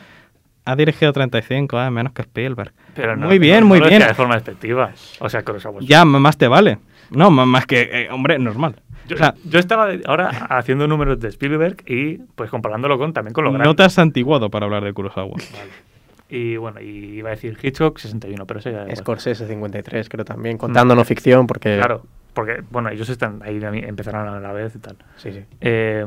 ha 0.65 0.77
dirigido 0.77 1.13
35, 1.13 1.77
ah, 1.79 1.91
menos 1.91 2.13
que 2.13 2.23
Spielberg. 2.23 2.73
Pero 2.95 3.17
no, 3.17 3.27
muy 3.27 3.39
bien, 3.39 3.61
no 3.61 3.67
muy 3.67 3.81
lo 3.81 3.89
bien. 3.89 4.01
de 4.03 4.15
forma 4.15 4.35
despectiva. 4.35 4.93
O 5.19 5.29
sea, 5.29 5.41
es- 5.41 5.87
Ya, 5.87 6.05
más 6.05 6.37
te 6.39 6.47
vale. 6.49 6.79
No, 7.11 7.31
más 7.31 7.67
que, 7.67 7.83
eh, 7.93 8.09
hombre, 8.11 8.39
normal. 8.39 8.77
Yo, 9.09 9.17
o 9.17 9.19
sea, 9.19 9.35
yo 9.45 9.59
estaba 9.59 9.89
ahora 10.07 10.29
haciendo 10.49 10.87
números 10.87 11.19
de 11.19 11.29
Spielberg 11.29 11.83
y 11.87 12.19
pues 12.37 12.49
comparándolo 12.51 12.97
con 12.99 13.13
también 13.13 13.35
con 13.35 13.45
lo 13.45 13.51
grande. 13.51 13.67
no 13.69 13.75
te 13.75 13.83
has 13.83 13.93
santiguado 13.93 14.49
para 14.51 14.67
hablar 14.67 14.85
de 14.85 14.93
Kurosawa. 14.93 15.37
Y 16.35 16.57
bueno, 16.57 16.81
y 16.81 17.19
iba 17.19 17.29
a 17.29 17.33
decir 17.33 17.59
Hitchcock 17.63 17.99
61, 17.99 18.47
pero 18.47 18.61
eso 18.61 18.71
ya... 18.71 18.87
Scorsese 18.97 19.47
53, 19.47 20.09
creo 20.09 20.25
también, 20.25 20.57
contando 20.57 20.95
no 20.95 21.05
ficción, 21.05 21.47
porque... 21.47 21.77
Claro, 21.77 22.07
porque 22.35 22.63
bueno, 22.71 22.89
ellos 22.91 23.09
están 23.09 23.41
ahí 23.43 23.61
empezaron 23.63 24.29
a 24.29 24.41
la 24.41 24.53
vez 24.53 24.75
y 24.75 24.79
tal. 24.79 24.97
Sí, 25.17 25.33
sí. 25.33 25.45
Eh, 25.61 26.07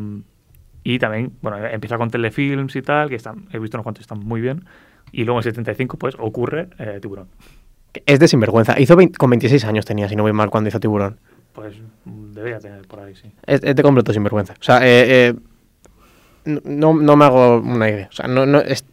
y 0.84 1.00
también, 1.00 1.34
bueno, 1.42 1.58
empieza 1.66 1.98
con 1.98 2.10
telefilms 2.12 2.76
y 2.76 2.82
tal, 2.82 3.10
que 3.10 3.16
están, 3.16 3.48
he 3.52 3.58
visto 3.60 3.78
unos 3.78 3.84
cuantos 3.84 4.02
están 4.02 4.20
muy 4.20 4.40
bien. 4.42 4.66
Y 5.12 5.24
luego 5.24 5.40
en 5.40 5.44
75, 5.44 5.98
pues 5.98 6.16
ocurre 6.20 6.68
eh, 6.78 7.00
Tiburón. 7.02 7.28
Es 8.06 8.20
de 8.20 8.28
sinvergüenza. 8.28 8.80
Hizo 8.80 8.96
20 8.96 9.18
con 9.18 9.30
26 9.30 9.64
años 9.66 9.86
tenía, 9.86 10.08
si 10.10 10.16
no 10.16 10.24
voy 10.24 10.34
mal, 10.34 10.50
cuando 10.50 10.68
hizo 10.68 10.80
Tiburón. 10.80 11.18
Pues 11.54 11.76
mm, 12.04 12.34
debería 12.34 12.60
tener 12.60 12.86
por 12.88 13.00
ahí, 13.00 13.16
sí. 13.16 13.32
Es, 13.46 13.64
es 13.64 13.76
de 13.76 13.82
completo 13.84 14.12
sinvergüenza. 14.14 14.54
O 14.60 14.64
sea, 14.64 14.86
eh, 14.86 15.30
eh, 15.30 15.34
no, 16.66 16.94
no 16.94 17.16
me 17.16 17.26
hago 17.26 17.58
una 17.60 17.90
idea. 17.90 18.08
O 18.10 18.12
sea, 18.12 18.28
no, 18.28 18.46
no 18.46 18.60
es- 18.60 18.86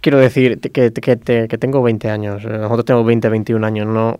quiero 0.00 0.18
decir 0.18 0.58
que, 0.60 0.92
que, 0.92 1.16
te- 1.16 1.48
que 1.48 1.58
tengo 1.58 1.82
20 1.82 2.08
años. 2.10 2.44
Nosotros 2.44 2.84
tenemos 2.84 3.06
20, 3.06 3.28
21 3.28 3.66
años. 3.66 3.86
No, 3.86 4.18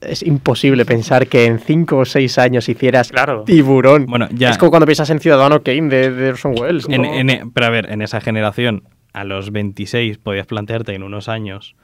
es 0.00 0.22
imposible 0.22 0.84
pensar 0.84 1.26
que 1.26 1.44
en 1.46 1.58
5 1.58 1.96
o 1.98 2.04
6 2.04 2.38
años 2.38 2.68
hicieras 2.68 3.10
Claro. 3.10 3.44
Tiburón. 3.44 4.06
Bueno, 4.06 4.28
ya. 4.32 4.50
Es 4.50 4.58
como 4.58 4.70
cuando 4.70 4.86
piensas 4.86 5.10
en 5.10 5.20
Ciudadano 5.20 5.62
Kane 5.62 5.88
de, 5.88 6.10
de 6.10 6.28
Orson 6.30 6.54
Welles. 6.58 6.86
En- 6.88 7.02
¿no? 7.02 7.12
en- 7.14 7.50
pero 7.52 7.66
a 7.66 7.70
ver, 7.70 7.90
en 7.90 8.02
esa 8.02 8.20
generación, 8.20 8.82
a 9.12 9.24
los 9.24 9.50
26 9.52 10.18
podías 10.18 10.46
plantearte 10.46 10.94
en 10.94 11.02
unos 11.02 11.28
años 11.28 11.74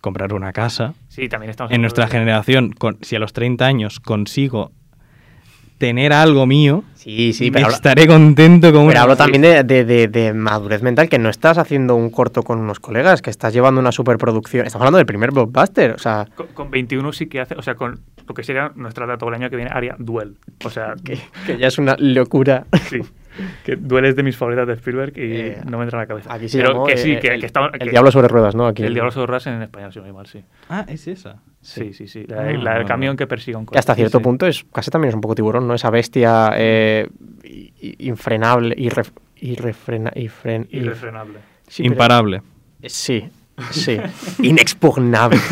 comprar 0.00 0.32
una 0.32 0.52
casa. 0.52 0.94
Sí, 1.08 1.28
también 1.28 1.50
estamos 1.50 1.72
En 1.72 1.80
nuestra 1.80 2.06
generación, 2.06 2.70
con, 2.72 2.98
si 3.02 3.16
a 3.16 3.18
los 3.18 3.32
30 3.32 3.66
años 3.66 3.98
consigo 3.98 4.70
tener 5.78 6.12
algo 6.12 6.46
mío, 6.46 6.82
Sí, 6.94 7.32
sí, 7.32 7.50
pero, 7.52 7.66
hablo- 7.66 7.76
estaré 7.76 8.06
contento 8.08 8.72
como 8.72 8.88
pero 8.88 9.00
hablo 9.00 9.16
también 9.16 9.42
de, 9.42 9.62
de- 9.62 9.84
de- 9.84 10.08
de 10.08 10.32
madurez 10.32 10.82
mental, 10.82 11.08
que 11.08 11.18
no 11.20 11.28
estás 11.28 11.56
haciendo 11.56 11.94
un 11.94 12.10
corto 12.10 12.42
con 12.42 12.58
unos 12.58 12.80
colegas, 12.80 13.22
que 13.22 13.30
estás 13.30 13.52
llevando 13.52 13.80
una 13.80 13.92
superproducción. 13.92 14.66
Estamos 14.66 14.82
hablando 14.82 14.96
del 14.98 15.06
primer 15.06 15.30
blockbuster. 15.30 15.92
O 15.92 15.98
sea, 15.98 16.26
Con, 16.34 16.48
con 16.48 16.70
21 16.70 17.12
sí 17.12 17.26
que 17.26 17.40
hace, 17.40 17.54
o 17.54 17.62
sea, 17.62 17.76
con 17.76 18.00
lo 18.26 18.34
que 18.34 18.42
sería 18.42 18.72
nuestra 18.74 19.06
data 19.06 19.24
el 19.26 19.34
año 19.34 19.48
que 19.50 19.56
viene, 19.56 19.70
haría 19.72 19.94
Duel. 20.00 20.36
O 20.64 20.70
sea, 20.70 20.94
que, 21.04 21.18
que 21.46 21.58
ya 21.58 21.68
es 21.68 21.78
una 21.78 21.94
locura. 21.98 22.66
sí. 22.90 22.98
Que 23.64 23.76
Duel 23.76 24.04
es 24.06 24.16
de 24.16 24.22
mis 24.22 24.36
favoritas 24.36 24.66
de 24.66 24.74
Spielberg 24.74 25.12
y 25.16 25.36
Eh, 25.36 25.58
no 25.68 25.78
me 25.78 25.84
entra 25.84 25.98
en 25.98 26.02
la 26.02 26.06
cabeza. 26.06 26.32
Aquí 26.32 26.48
se 26.48 26.58
Pero 26.58 26.72
llamó, 26.72 26.86
que 26.86 26.96
sí, 26.96 27.12
eh, 27.12 27.20
que, 27.20 27.28
el, 27.28 27.40
que 27.40 27.46
el 27.46 27.78
que- 27.78 27.90
Diablo 27.90 28.10
sobre 28.10 28.28
ruedas, 28.28 28.54
¿no? 28.54 28.66
Aquí 28.66 28.82
El 28.82 28.94
Diablo 28.94 29.10
sobre 29.12 29.26
Ruedas 29.26 29.46
en 29.48 29.62
español, 29.62 29.92
si 29.92 29.98
no 29.98 30.04
me 30.06 30.12
mal, 30.12 30.26
sí. 30.26 30.42
Ah, 30.68 30.84
es 30.88 31.06
esa. 31.08 31.42
Sí, 31.60 31.92
sí, 31.92 32.06
sí. 32.08 32.24
La, 32.28 32.40
Ah, 32.42 32.52
la 32.52 32.74
del 32.78 32.86
camión 32.86 33.16
que 33.16 33.26
persigue 33.26 33.56
un 33.56 33.66
Que 33.66 33.78
hasta 33.78 33.92
coche. 33.92 34.02
cierto 34.02 34.18
Sí, 34.18 34.22
sí. 34.22 34.24
punto 34.24 34.46
es 34.46 34.64
casi 34.72 34.90
también 34.90 35.08
es 35.10 35.14
un 35.14 35.20
poco 35.20 35.34
tiburón, 35.34 35.66
¿no? 35.66 35.74
Esa 35.74 35.90
bestia 35.90 36.52
eh, 36.56 37.08
infrenable, 37.98 38.74
irref, 38.78 39.10
irrefrena, 39.36 40.10
irfren- 40.12 40.66
ir- 40.70 40.82
Irrefrenable. 40.82 41.38
sí, 41.68 41.82
pero- 41.82 41.92
Imparable. 41.94 42.42
Sí, 42.84 43.28
sí. 43.70 43.98
Inexpugnable. 44.42 45.38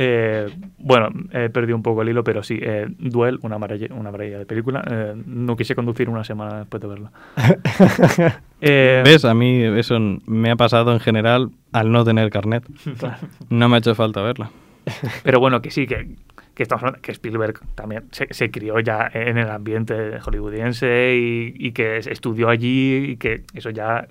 Eh, 0.00 0.48
bueno, 0.78 1.08
he 1.32 1.48
perdido 1.48 1.74
un 1.74 1.82
poco 1.82 2.02
el 2.02 2.08
hilo, 2.10 2.22
pero 2.22 2.44
sí, 2.44 2.56
eh, 2.62 2.86
Duel, 2.88 3.40
una 3.42 3.58
maravilla, 3.58 3.92
una 3.92 4.12
maravilla 4.12 4.38
de 4.38 4.46
película. 4.46 4.84
Eh, 4.88 5.14
no 5.26 5.56
quise 5.56 5.74
conducir 5.74 6.08
una 6.08 6.22
semana 6.22 6.60
después 6.60 6.80
de 6.80 6.86
verla. 6.86 7.10
¿Ves? 8.60 9.24
A 9.24 9.34
mí 9.34 9.60
eso 9.64 9.98
me 10.24 10.52
ha 10.52 10.56
pasado 10.56 10.92
en 10.92 11.00
general 11.00 11.50
al 11.72 11.90
no 11.90 12.04
tener 12.04 12.30
carnet. 12.30 12.62
No 13.50 13.68
me 13.68 13.74
ha 13.74 13.78
hecho 13.80 13.96
falta 13.96 14.22
verla. 14.22 14.52
Pero 15.24 15.40
bueno, 15.40 15.60
que 15.60 15.72
sí, 15.72 15.88
que, 15.88 16.14
que 16.54 16.62
estamos 16.62 16.84
hablando, 16.84 17.02
que 17.02 17.10
Spielberg 17.10 17.58
también 17.74 18.04
se, 18.12 18.32
se 18.32 18.52
crió 18.52 18.78
ya 18.78 19.10
en 19.12 19.36
el 19.36 19.50
ambiente 19.50 20.20
hollywoodiense 20.20 21.16
y, 21.16 21.54
y 21.58 21.72
que 21.72 21.96
estudió 21.98 22.50
allí 22.50 23.10
y 23.10 23.16
que 23.16 23.42
eso 23.52 23.70
ya 23.70 24.06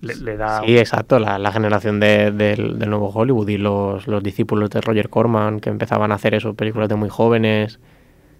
le, 0.00 0.14
le 0.16 0.36
da... 0.36 0.60
Sí, 0.64 0.78
exacto, 0.78 1.18
la, 1.18 1.38
la 1.38 1.52
generación 1.52 2.00
de- 2.00 2.30
del, 2.32 2.78
del 2.78 2.90
nuevo 2.90 3.08
Hollywood 3.10 3.48
y 3.48 3.58
los, 3.58 4.06
los 4.06 4.22
discípulos 4.22 4.70
de 4.70 4.80
Roger 4.80 5.08
Corman 5.08 5.60
que 5.60 5.70
empezaban 5.70 6.12
a 6.12 6.16
hacer 6.16 6.34
eso, 6.34 6.54
películas 6.54 6.88
de 6.88 6.96
muy 6.96 7.08
jóvenes. 7.08 7.78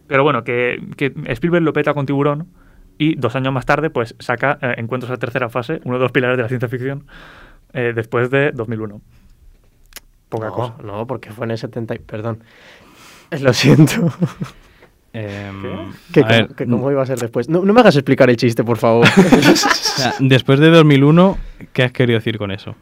Pero 0.07 0.23
bueno, 0.25 0.43
que, 0.45 0.83
que 0.97 1.13
Spielberg 1.27 1.63
lo 1.65 1.73
peta 1.73 1.95
con 1.95 2.07
Tiburón 2.07 2.49
y 2.99 3.15
dos 3.15 3.37
años 3.37 3.53
más 3.53 3.65
tarde 3.67 3.91
pues 3.91 4.15
saca 4.19 4.59
eh, 4.61 4.75
Encuentros 4.79 5.11
a 5.13 5.17
tercera 5.19 5.49
fase, 5.49 5.81
uno 5.85 5.97
de 5.99 6.03
los 6.03 6.13
pilares 6.13 6.37
de 6.37 6.43
la 6.43 6.49
ciencia 6.49 6.69
ficción, 6.69 7.07
eh, 7.73 7.93
después 7.95 8.31
de 8.31 8.53
2001. 8.53 9.01
Poca 10.29 10.47
no, 10.47 10.53
cosa. 10.53 10.75
no, 10.85 11.07
porque 11.07 11.31
fue 11.31 11.45
en 11.47 11.53
el 11.53 11.59
70. 11.59 11.95
y- 11.95 11.99
Perdón. 11.99 12.43
Lo 13.41 13.53
siento. 13.53 14.13
Em, 15.13 15.91
¿Qué, 16.13 16.23
ver, 16.23 16.45
cómo, 16.47 16.57
que 16.57 16.67
cómo 16.67 16.91
iba 16.91 17.03
a 17.03 17.07
ser 17.07 17.19
después? 17.19 17.49
No, 17.49 17.65
no 17.65 17.73
me 17.73 17.81
hagas 17.81 17.97
explicar 17.97 18.31
el 18.31 18.37
chiste, 18.37 18.63
por 18.63 18.77
favor. 18.79 19.07
o 19.17 19.57
sea, 19.57 20.15
después 20.21 20.61
de 20.61 20.71
2001, 20.71 21.37
¿qué 21.73 21.83
has 21.83 21.93
querido 21.93 22.19
decir 22.19 22.39
con 22.39 22.51
eso? 22.53 22.77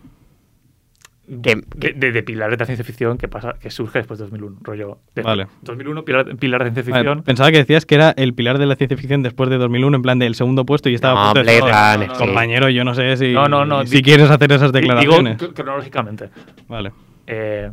que, 1.43 1.57
De, 1.76 1.93
de- 1.93 2.11
de 2.12 2.22
pilares 2.22 2.57
de 2.57 2.62
la 2.62 2.64
ciencia 2.66 2.85
ficción 2.87 3.18
que 3.18 3.29
pasa 3.29 3.55
que 3.61 3.70
surge 3.70 3.99
después 3.99 4.18
de 4.18 4.24
2001. 4.24 4.57
Rollo. 4.62 4.99
de- 5.14 5.22
Vale. 5.22 5.47
2001, 5.62 6.03
pilar, 6.05 6.37
pilar 6.37 6.64
de 6.64 6.70
ciencia 6.72 6.91
Vale, 6.93 7.05
ficción. 7.05 7.22
pensaba 7.22 7.51
que 7.51 7.59
decías 7.59 7.85
que 7.85 7.97
era 7.97 8.11
el 8.16 8.33
pilar 8.33 8.57
de 8.59 8.64
la 8.64 8.76
ciencia 8.76 8.97
ficción 8.97 9.22
después 9.22 9.51
de 9.51 9.59
2001, 9.59 9.97
en 9.97 10.03
plan 10.03 10.18
del 10.18 10.35
segundo 10.35 10.64
puesto 10.64 10.89
y 10.89 10.95
estaba 10.95 11.14
No, 11.14 11.20
a 11.20 11.24
punto 11.35 11.39
de 11.41 11.43
Blade 11.45 11.57
decir, 11.59 11.70
"Joder, 11.74 11.95
Runner, 11.99 12.11
sí. 12.16 12.24
compañero, 12.24 12.68
yo 12.70 12.85
no 12.85 12.95
sé 12.95 13.16
si, 13.18 13.33
No, 13.33 13.47
no, 13.47 13.66
no, 13.66 13.85
si 13.85 13.97
di- 13.97 14.03
quieres 14.03 14.31
hacer 14.31 14.53
esas 14.53 14.72
declaraciones. 14.72 15.37
Digo 15.39 15.53
cr- 15.53 15.55
cronológicamente. 15.55 16.31
Vale. 16.66 16.93
Eh, 17.26 17.70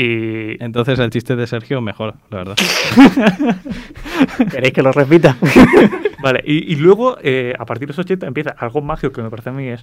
y. 0.00 0.56
Entonces 0.62 0.98
el 0.98 1.10
chiste 1.10 1.36
de 1.36 1.46
Sergio 1.46 1.80
mejor, 1.80 2.14
la 2.30 2.36
verdad. 2.38 2.56
¿Queréis 4.50 4.72
que 4.72 4.82
lo 4.82 4.92
repita? 4.92 5.36
Vale, 6.22 6.42
y, 6.44 6.72
y 6.72 6.76
luego, 6.76 7.16
eh, 7.22 7.54
a 7.58 7.64
partir 7.64 7.86
de 7.88 7.92
los 7.92 7.98
80, 8.00 8.26
empieza 8.26 8.50
algo 8.58 8.82
mágico 8.82 9.10
que 9.12 9.22
me 9.22 9.30
parece 9.30 9.48
a 9.48 9.52
mí 9.52 9.68
es 9.68 9.82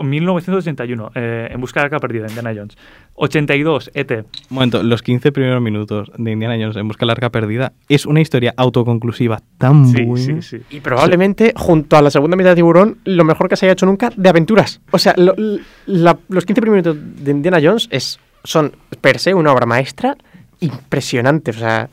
1981, 0.00 1.10
eh, 1.16 1.48
En 1.50 1.60
busca 1.60 1.80
de 1.80 1.82
la 1.82 1.86
arca 1.86 1.98
perdida, 1.98 2.26
Indiana 2.28 2.52
Jones. 2.54 2.76
82, 3.14 3.90
ET. 3.94 4.10
Un 4.12 4.24
momento, 4.50 4.82
los 4.84 5.02
15 5.02 5.32
primeros 5.32 5.60
minutos 5.60 6.10
de 6.16 6.30
Indiana 6.30 6.54
Jones 6.58 6.76
en 6.76 6.86
busca 6.86 7.00
de 7.00 7.06
la 7.06 7.12
arca 7.14 7.30
perdida 7.30 7.72
es 7.88 8.06
una 8.06 8.20
historia 8.20 8.54
autoconclusiva 8.56 9.40
tan 9.58 9.86
Sí, 9.88 10.02
buena. 10.02 10.42
sí, 10.42 10.58
sí. 10.58 10.76
Y 10.76 10.80
probablemente, 10.80 11.52
junto 11.56 11.96
a 11.96 12.02
la 12.02 12.10
segunda 12.10 12.36
mitad 12.36 12.50
de 12.50 12.56
Tiburón, 12.56 12.98
lo 13.04 13.24
mejor 13.24 13.48
que 13.48 13.56
se 13.56 13.66
haya 13.66 13.72
hecho 13.72 13.86
nunca 13.86 14.10
de 14.16 14.28
aventuras. 14.28 14.80
O 14.92 14.98
sea, 14.98 15.14
lo- 15.16 15.34
la- 15.86 16.18
los 16.28 16.44
15 16.46 16.60
primeros 16.62 16.84
minutos 16.86 17.24
de 17.24 17.30
Indiana 17.32 17.58
Jones 17.62 17.88
es, 17.90 18.20
son 18.44 18.72
per 19.00 19.18
se 19.18 19.34
una 19.34 19.52
obra 19.52 19.66
maestra 19.66 20.16
impresionante. 20.60 21.50
O 21.50 21.54
sea, 21.54 21.88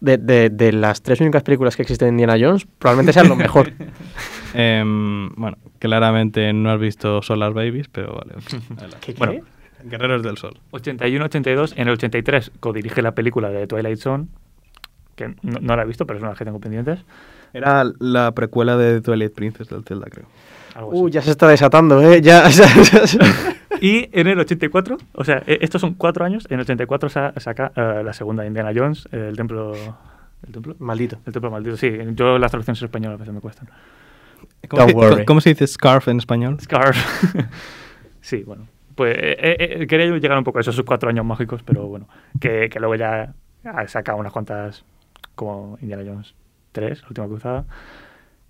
de, 0.00 0.16
de- 0.16 0.50
de 0.50 0.72
las 0.72 1.02
tres 1.02 1.20
únicas 1.20 1.42
películas 1.42 1.74
que 1.74 1.82
existen 1.82 2.06
de 2.06 2.10
Indiana 2.22 2.36
Jones, 2.40 2.66
probablemente 2.78 3.12
sean 3.12 3.28
lo 3.28 3.36
mejor. 3.36 3.72
Em, 4.54 5.28
bueno, 5.36 5.58
claramente 5.78 6.52
no 6.54 6.70
has 6.70 6.80
visto 6.80 7.20
Solar 7.20 7.52
Babies, 7.52 7.88
pero 7.88 8.14
vale. 8.14 8.34
¿Qué, 9.00 9.12
qué? 9.12 9.18
Bueno, 9.18 9.42
Guerreros 9.84 10.22
del 10.22 10.38
Sol. 10.38 10.58
81, 10.70 11.24
82. 11.26 11.74
En 11.76 11.88
el 11.88 11.94
83 11.94 12.52
codirige 12.58 13.02
la 13.02 13.12
película 13.12 13.50
de 13.50 13.66
Twilight 13.66 13.98
Zone, 13.98 14.26
que 15.16 15.28
no, 15.42 15.58
no 15.60 15.76
la 15.76 15.82
he 15.82 15.86
visto, 15.86 16.06
pero 16.06 16.18
es 16.18 16.22
una 16.22 16.34
que 16.34 16.44
tengo 16.46 16.58
pendientes. 16.60 17.00
Era 17.52 17.84
la 17.98 18.32
precuela 18.32 18.76
de 18.78 19.00
Twilight 19.02 19.34
Princess 19.34 19.68
del 19.68 19.84
Zelda, 19.84 20.06
creo. 20.10 20.26
Algo 20.74 20.90
Uh, 20.92 21.04
así. 21.06 21.12
ya 21.12 21.22
se 21.22 21.30
está 21.32 21.46
desatando, 21.48 22.00
¿eh? 22.00 22.20
Ya, 22.22 22.48
ya- 22.48 22.74
ya- 22.82 23.04
Y 23.80 24.08
en 24.12 24.26
el 24.26 24.38
84, 24.38 24.96
o 25.14 25.24
sea, 25.24 25.42
eh, 25.46 25.58
estos 25.60 25.80
son 25.80 25.94
cuatro 25.94 26.24
años, 26.24 26.46
en 26.50 26.54
el 26.54 26.60
84 26.60 27.08
sa- 27.08 27.32
saca 27.38 27.72
eh, 27.76 28.02
la 28.04 28.12
segunda 28.12 28.42
de 28.42 28.48
Indiana 28.48 28.72
Jones, 28.74 29.08
el 29.12 29.36
templo... 29.36 29.74
¿El 30.46 30.52
templo? 30.52 30.76
Maldito. 30.78 31.18
El 31.26 31.32
templo 31.32 31.50
maldito, 31.50 31.76
sí. 31.76 31.90
Yo 32.14 32.38
las 32.38 32.52
traducciones 32.52 32.80
españolas 32.80 33.16
a 33.16 33.18
veces 33.18 33.34
me 33.34 33.40
cuestan. 33.40 33.68
¿Cómo, 34.68 34.82
Don't 34.82 34.90
se, 34.90 34.96
worry. 34.96 35.24
cómo 35.24 35.40
se 35.40 35.48
dice 35.48 35.66
scarf 35.66 36.06
en 36.06 36.18
español? 36.18 36.58
Scarf. 36.60 36.96
sí, 38.20 38.44
bueno. 38.44 38.68
Pues 38.94 39.16
eh, 39.16 39.36
eh, 39.38 39.76
eh, 39.82 39.86
quería 39.86 40.06
llegar 40.16 40.38
un 40.38 40.44
poco 40.44 40.58
a 40.58 40.60
esos 40.60 40.80
cuatro 40.82 41.08
años 41.08 41.24
mágicos, 41.24 41.62
pero 41.64 41.86
bueno, 41.86 42.08
que, 42.40 42.68
que 42.68 42.78
luego 42.80 42.94
ya 42.96 43.32
ha 43.64 43.88
sacado 43.88 44.18
unas 44.18 44.32
cuantas, 44.32 44.84
como 45.34 45.76
Indiana 45.80 46.02
Jones 46.06 46.34
3, 46.72 47.02
la 47.02 47.08
última 47.08 47.26
cruzada. 47.26 47.64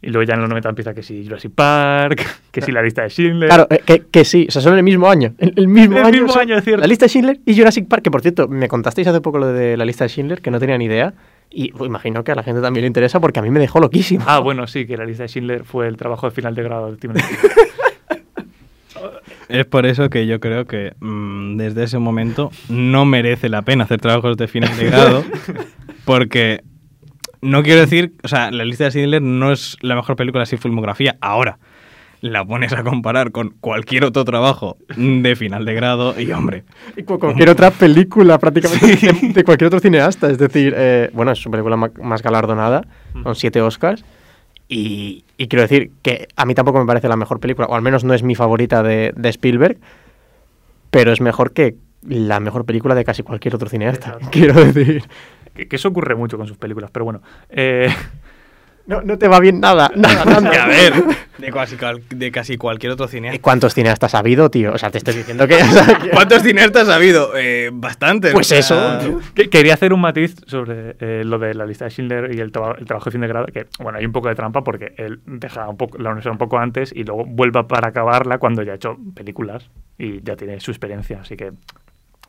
Y 0.01 0.11
luego 0.11 0.23
ya 0.29 0.35
en 0.35 0.41
los 0.41 0.49
90 0.49 0.69
empieza 0.69 0.95
que 0.95 1.03
si 1.03 1.25
Jurassic 1.25 1.53
Park, 1.53 2.25
que 2.53 2.61
si 2.61 2.71
la 2.71 2.83
lista 2.83 3.03
de 3.03 3.09
Schindler. 3.11 3.49
Claro, 3.49 3.67
eh, 3.71 3.83
que, 3.85 4.05
que 4.11 4.25
sí, 4.25 4.47
o 4.49 4.53
sea, 4.53 4.63
son 4.63 4.77
el 4.77 4.83
mismo 4.85 5.11
año. 5.11 5.35
El, 5.39 5.55
el 5.57 5.67
mismo 5.69 5.99
El 5.99 6.05
año. 6.05 6.23
mismo 6.25 6.39
año, 6.41 6.57
es 6.57 6.65
cierto. 6.65 6.81
La 6.81 6.87
lista 6.87 7.07
de 7.07 7.09
Schindler 7.11 7.41
y 7.45 7.57
Jurassic 7.57 7.89
Park, 7.89 8.03
que 8.05 8.11
por 8.11 8.21
cierto, 8.23 8.47
me 8.49 8.69
contasteis 8.69 9.09
hace 9.09 9.21
poco 9.21 9.39
lo 9.39 9.49
de 9.49 9.77
la 9.77 9.85
lista 9.85 10.05
de 10.05 10.09
Schindler, 10.11 10.41
que 10.41 10.51
no 10.53 10.61
tenía 10.61 10.79
ni 10.79 10.85
idea. 10.85 11.15
Y 11.51 11.73
pues, 11.73 11.89
imagino 11.89 12.23
que 12.25 12.31
a 12.31 12.35
la 12.35 12.43
gente 12.43 12.61
también 12.61 12.83
le 12.83 12.87
interesa 12.89 13.19
porque 13.21 13.41
a 13.41 13.43
mí 13.43 13.51
me 13.51 13.59
dejó 13.59 13.81
loquísimo. 13.81 14.25
Ah, 14.29 14.39
bueno, 14.39 14.67
sí, 14.67 14.87
que 14.87 14.97
la 14.97 15.05
lista 15.05 15.25
de 15.25 15.29
Schindler 15.31 15.65
fue 15.65 15.89
el 15.89 15.97
trabajo 15.97 16.29
de 16.29 16.35
final 16.35 16.55
de 16.55 16.63
grado 16.63 16.91
de 16.91 16.97
Steven 16.99 17.17
Spielberg. 17.19 17.53
es 19.49 19.65
por 19.67 19.87
eso 19.87 20.11
que 20.11 20.27
yo 20.27 20.41
creo 20.41 20.67
que 20.67 20.93
mm, 21.01 21.57
desde 21.57 21.85
ese 21.85 21.99
momento 21.99 22.51
no 22.69 23.05
merece 23.05 23.49
la 23.49 23.63
pena 23.63 23.85
hacer 23.85 24.01
trabajos 24.01 24.37
de 24.37 24.47
final 24.47 24.77
de 24.77 24.85
grado, 24.87 25.25
porque 26.05 26.63
no 27.43 27.63
quiero 27.63 27.81
decir, 27.81 28.13
o 28.23 28.29
sea, 28.29 28.51
la 28.51 28.65
lista 28.65 28.85
de 28.85 28.91
Schindler 28.91 29.23
no 29.23 29.53
es 29.53 29.77
la 29.81 29.95
mejor 29.95 30.17
película 30.17 30.47
sin 30.47 30.59
filmografía 30.59 31.17
ahora. 31.21 31.59
La 32.21 32.45
pones 32.45 32.73
a 32.73 32.83
comparar 32.83 33.31
con 33.31 33.51
cualquier 33.61 34.05
otro 34.05 34.25
trabajo 34.25 34.77
de 34.97 35.37
final 35.37 35.65
de 35.65 35.75
grado 35.75 36.21
y, 36.21 36.33
hombre, 36.33 36.65
Y 36.97 37.05
cu- 37.05 37.17
cualquier 37.21 37.49
otra 37.51 37.71
película 37.71 38.39
prácticamente 38.39 38.97
de, 38.97 39.29
de 39.35 39.45
cualquier 39.45 39.69
otro 39.69 39.79
cineasta. 39.79 40.29
Es 40.29 40.37
decir, 40.39 40.75
eh, 40.77 41.11
bueno, 41.13 41.31
es 41.31 41.39
su 41.39 41.49
película 41.49 41.77
más 41.77 42.23
galardonada, 42.23 42.83
con 43.23 43.37
siete 43.37 43.63
Oscars. 43.63 44.05
Y, 44.69 45.23
y 45.37 45.47
quiero 45.47 45.63
decir 45.63 45.93
que 46.03 46.27
a 46.35 46.45
mí 46.45 46.55
tampoco 46.55 46.81
me 46.81 46.87
parece 46.87 47.09
la 47.09 47.17
mejor 47.17 47.39
película, 47.39 47.69
o 47.69 47.77
al 47.77 47.83
menos 47.83 48.03
no 48.03 48.15
es 48.15 48.25
mi 48.25 48.35
favorita 48.35 48.83
de, 48.83 49.13
de 49.17 49.29
Spielberg, 49.29 49.79
pero 50.91 51.13
es 51.13 51.21
mejor 51.21 51.53
que 51.53 51.77
la 52.03 52.41
mejor 52.41 52.65
película 52.65 52.95
de 52.95 53.05
casi 53.05 53.23
cualquier 53.23 53.55
otro 53.55 53.69
cineasta. 53.69 54.09
Exacto. 54.11 54.29
Quiero 54.33 54.55
decir, 54.65 55.05
Que, 55.59 55.69
que 55.69 55.77
eso 55.77 55.89
ocurre 55.89 56.15
mucho 56.15 56.39
con 56.39 56.47
sus 56.47 56.57
películas, 56.57 56.91
pero 56.93 57.05
bueno. 57.05 57.21
eh, 57.51 57.93
no, 58.87 59.03
no 59.03 59.19
te 59.19 59.29
va 59.29 59.39
bien 59.39 59.61
nada. 59.61 59.91
nada, 59.97 60.25
nada. 60.25 60.65
a 60.65 60.67
ver, 60.69 60.95
de 61.37 61.51
casi, 61.53 61.77
cual- 61.77 62.01
de 62.09 62.31
casi 62.31 62.57
cualquier 62.57 62.93
otro 62.93 63.05
¿Y 63.05 63.09
cineasta. 63.11 63.43
¿Cuántos 63.43 63.75
cineastas 63.75 64.15
ha 64.15 64.21
habido, 64.21 64.51
tío? 64.51 64.73
O 64.73 64.79
sea, 64.79 64.91
te 64.91 64.97
estoy 64.97 65.13
diciendo 65.15 65.47
que... 65.47 65.59
¿Cuántos 66.15 66.43
cineastas 66.43 66.89
ha 66.89 66.95
habido? 66.95 67.37
Eh, 67.37 67.69
bastantes. 67.71 68.33
Pues 68.33 68.47
o 68.47 68.49
sea, 68.49 68.59
eso. 69.01 69.21
que- 69.35 69.51
quería 69.51 69.75
hacer 69.75 69.93
un 69.93 70.01
matiz 70.01 70.37
sobre 70.47 70.97
eh, 71.01 71.23
lo 71.27 71.39
de 71.39 71.53
la 71.53 71.67
lista 71.67 71.85
de 71.85 71.91
Schindler 71.91 72.35
y 72.35 72.41
el, 72.41 72.51
traba- 72.51 72.77
el 72.79 72.87
trabajo 72.87 73.07
de 73.07 73.11
fin 73.11 73.21
de 73.21 73.29
grado, 73.29 73.47
que 73.49 73.67
bueno, 73.79 73.99
hay 73.99 74.07
un 74.07 74.13
poco 74.13 74.29
de 74.29 74.35
trampa 74.37 74.65
porque 74.65 74.95
él 74.97 75.21
deja 75.27 75.69
un 75.69 75.77
poco, 75.77 75.99
la 75.99 76.09
universidad 76.09 76.33
un 76.33 76.39
poco 76.39 76.59
antes 76.59 76.91
y 76.97 77.05
luego 77.05 77.27
vuelve 77.27 77.63
para 77.65 77.89
acabarla 77.89 78.39
cuando 78.39 78.63
ya 78.63 78.73
ha 78.73 78.77
hecho 78.77 78.97
películas 79.15 79.69
y 79.99 80.23
ya 80.23 80.35
tiene 80.37 80.61
su 80.61 80.71
experiencia, 80.71 81.19
así 81.21 81.37
que... 81.37 81.53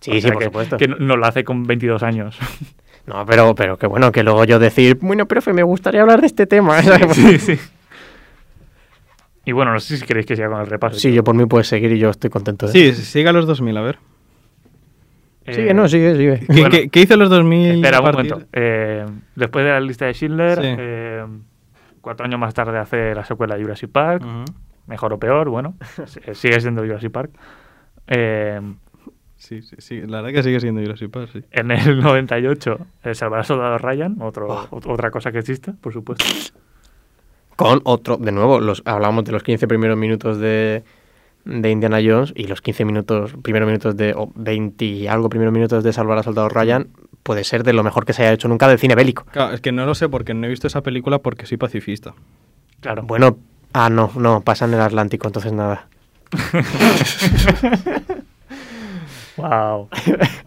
Sí, 0.02 0.12
o 0.12 0.22
sí, 0.22 0.28
por 0.28 0.40
que, 0.40 0.46
supuesto. 0.46 0.76
Que 0.78 0.88
no, 0.90 0.96
no 0.98 1.16
la 1.16 1.28
hace 1.30 1.44
con 1.46 1.64
22 1.64 2.04
años. 2.04 2.38
No, 3.06 3.26
pero, 3.26 3.56
pero 3.56 3.78
que 3.78 3.88
bueno, 3.88 4.12
que 4.12 4.24
luego 4.24 4.44
yo 4.46 4.60
decir, 4.60 4.98
bueno, 5.02 5.26
profe, 5.28 5.52
me 5.54 5.64
gustaría 5.64 6.02
hablar 6.02 6.22
de 6.22 6.28
este 6.28 6.46
tema. 6.46 6.82
sí, 7.14 7.40
sí. 7.40 7.60
Y 9.46 9.52
bueno, 9.52 9.74
no 9.74 9.80
sé 9.80 9.98
si 9.98 10.06
queréis 10.06 10.26
que 10.28 10.36
siga 10.36 10.50
con 10.50 10.62
el 10.62 10.68
repaso. 10.68 11.00
Sí, 11.00 11.12
yo 11.12 11.24
por 11.24 11.34
mí 11.36 11.46
puedes 11.46 11.68
seguir 11.68 11.92
y 11.92 11.98
yo 11.98 12.10
estoy 12.12 12.30
contento 12.30 12.68
de 12.68 12.72
Sí, 12.72 12.94
siga 12.94 13.32
los 13.32 13.48
2000, 13.48 13.78
a 13.78 13.82
ver. 13.82 13.98
Eh, 15.46 15.54
Sigue, 15.56 15.74
no, 15.74 15.88
sigue, 15.88 16.16
sigue. 16.16 16.40
¿Qué, 16.42 16.46
Bueno. 16.54 16.70
qué- 16.70 16.90
qué 16.90 17.00
hizo 17.02 17.18
los 17.18 17.30
2000? 17.32 17.76
Espera 17.78 18.00
un 18.00 18.06
partir- 18.06 18.32
momento. 18.32 18.48
Eh, 18.54 19.06
después 19.36 19.66
de 19.66 19.72
la 19.72 19.80
lista 19.80 20.06
de 20.06 20.14
Schindler, 20.14 20.56
Sí. 20.62 20.62
eh, 20.78 21.26
cuatro 22.02 22.26
años 22.28 22.40
más 22.40 22.54
tarde 22.54 22.78
hace 22.78 23.16
la 23.16 23.26
secuela 23.26 23.56
de 23.56 23.64
Jurassic 23.64 23.90
Park. 23.90 24.24
Mejor 24.86 25.14
o 25.14 25.20
peor, 25.20 25.50
bueno, 25.50 25.74
sigue 26.34 26.60
siendo 26.62 26.84
Jurassic 26.84 27.12
Park. 27.12 27.32
Sí, 29.40 29.62
sí, 29.64 29.76
sí. 29.80 30.02
La 30.02 30.22
verdad 30.22 30.34
que 30.36 30.44
sigue 30.44 30.60
siendo 30.60 30.82
Jurassic 30.82 31.10
Park, 31.10 31.30
sí. 31.34 31.42
en 31.52 31.72
el 31.72 32.00
98, 32.02 32.78
eh, 33.06 33.16
Salvar 33.16 33.40
al 33.40 33.46
Soldado 33.46 33.78
Ryan, 33.80 34.18
otro, 34.22 34.48
Oh. 34.48 34.68
ot- 34.80 34.92
otra 34.92 35.10
cosa 35.12 35.32
que 35.32 35.40
existe, 35.40 35.72
por 35.74 35.92
supuesto. 35.94 36.26
Con 37.56 37.82
otro, 37.86 38.18
de 38.18 38.32
nuevo, 38.32 38.60
los, 38.60 38.82
hablamos 38.86 39.24
de 39.26 39.32
los 39.32 39.42
15 39.44 39.68
primeros 39.68 39.98
minutos 39.98 40.40
de, 40.40 40.84
de 41.46 41.72
Indiana 41.72 42.00
Jones 42.04 42.32
y 42.36 42.48
los 42.48 42.62
15 42.62 42.86
minutos, 42.86 43.34
primeros 43.42 43.66
minutos 43.68 43.96
de, 43.98 44.14
o 44.14 44.32
20 44.36 44.86
y 44.86 45.08
algo 45.08 45.30
primeros 45.30 45.54
minutos 45.54 45.84
de 45.84 45.92
Salvar 45.94 46.18
a 46.20 46.24
Soldado 46.24 46.50
Ryan, 46.50 46.90
puede 47.24 47.44
ser 47.46 47.64
de 47.64 47.74
lo 47.74 47.84
mejor 47.84 48.06
que 48.06 48.14
se 48.14 48.22
haya 48.24 48.34
hecho 48.34 48.48
nunca 48.50 48.68
del 48.68 48.78
cine 48.80 48.96
bélico. 48.96 49.26
Claro, 49.32 49.54
es 49.54 49.62
que 49.62 49.72
no 49.72 49.86
lo 49.86 49.96
sé 49.96 50.08
porque 50.10 50.34
no 50.34 50.46
he 50.48 50.50
visto 50.50 50.68
esa 50.68 50.82
película 50.84 51.20
porque 51.20 51.46
soy 51.46 51.58
pacifista. 51.58 52.14
Claro. 52.82 53.04
Bueno, 53.04 53.38
ah, 53.74 53.90
no, 53.90 54.12
no, 54.16 54.42
pasa 54.42 54.66
en 54.66 54.74
el 54.74 54.82
Atlántico, 54.82 55.28
entonces 55.28 55.52
nada. 55.54 55.88
Wow. 59.40 59.90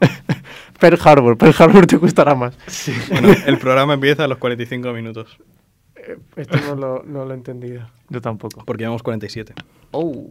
Pearl 0.80 0.98
Harbor, 1.04 1.38
Pearl 1.38 1.54
Harbor 1.58 1.86
te 1.86 1.96
gustará 1.96 2.34
más. 2.34 2.56
Bueno, 3.10 3.28
el 3.46 3.58
programa 3.58 3.94
empieza 3.94 4.24
a 4.24 4.28
los 4.28 4.38
45 4.38 4.92
minutos 4.92 5.38
Esto 6.36 6.58
no 6.66 6.74
lo, 6.74 7.02
no 7.04 7.24
lo 7.24 7.30
he 7.30 7.34
entendido. 7.34 7.88
Yo 8.08 8.20
tampoco. 8.20 8.64
porque 8.64 8.82
llevamos 8.82 9.02
47. 9.02 9.54
Oh, 9.92 10.30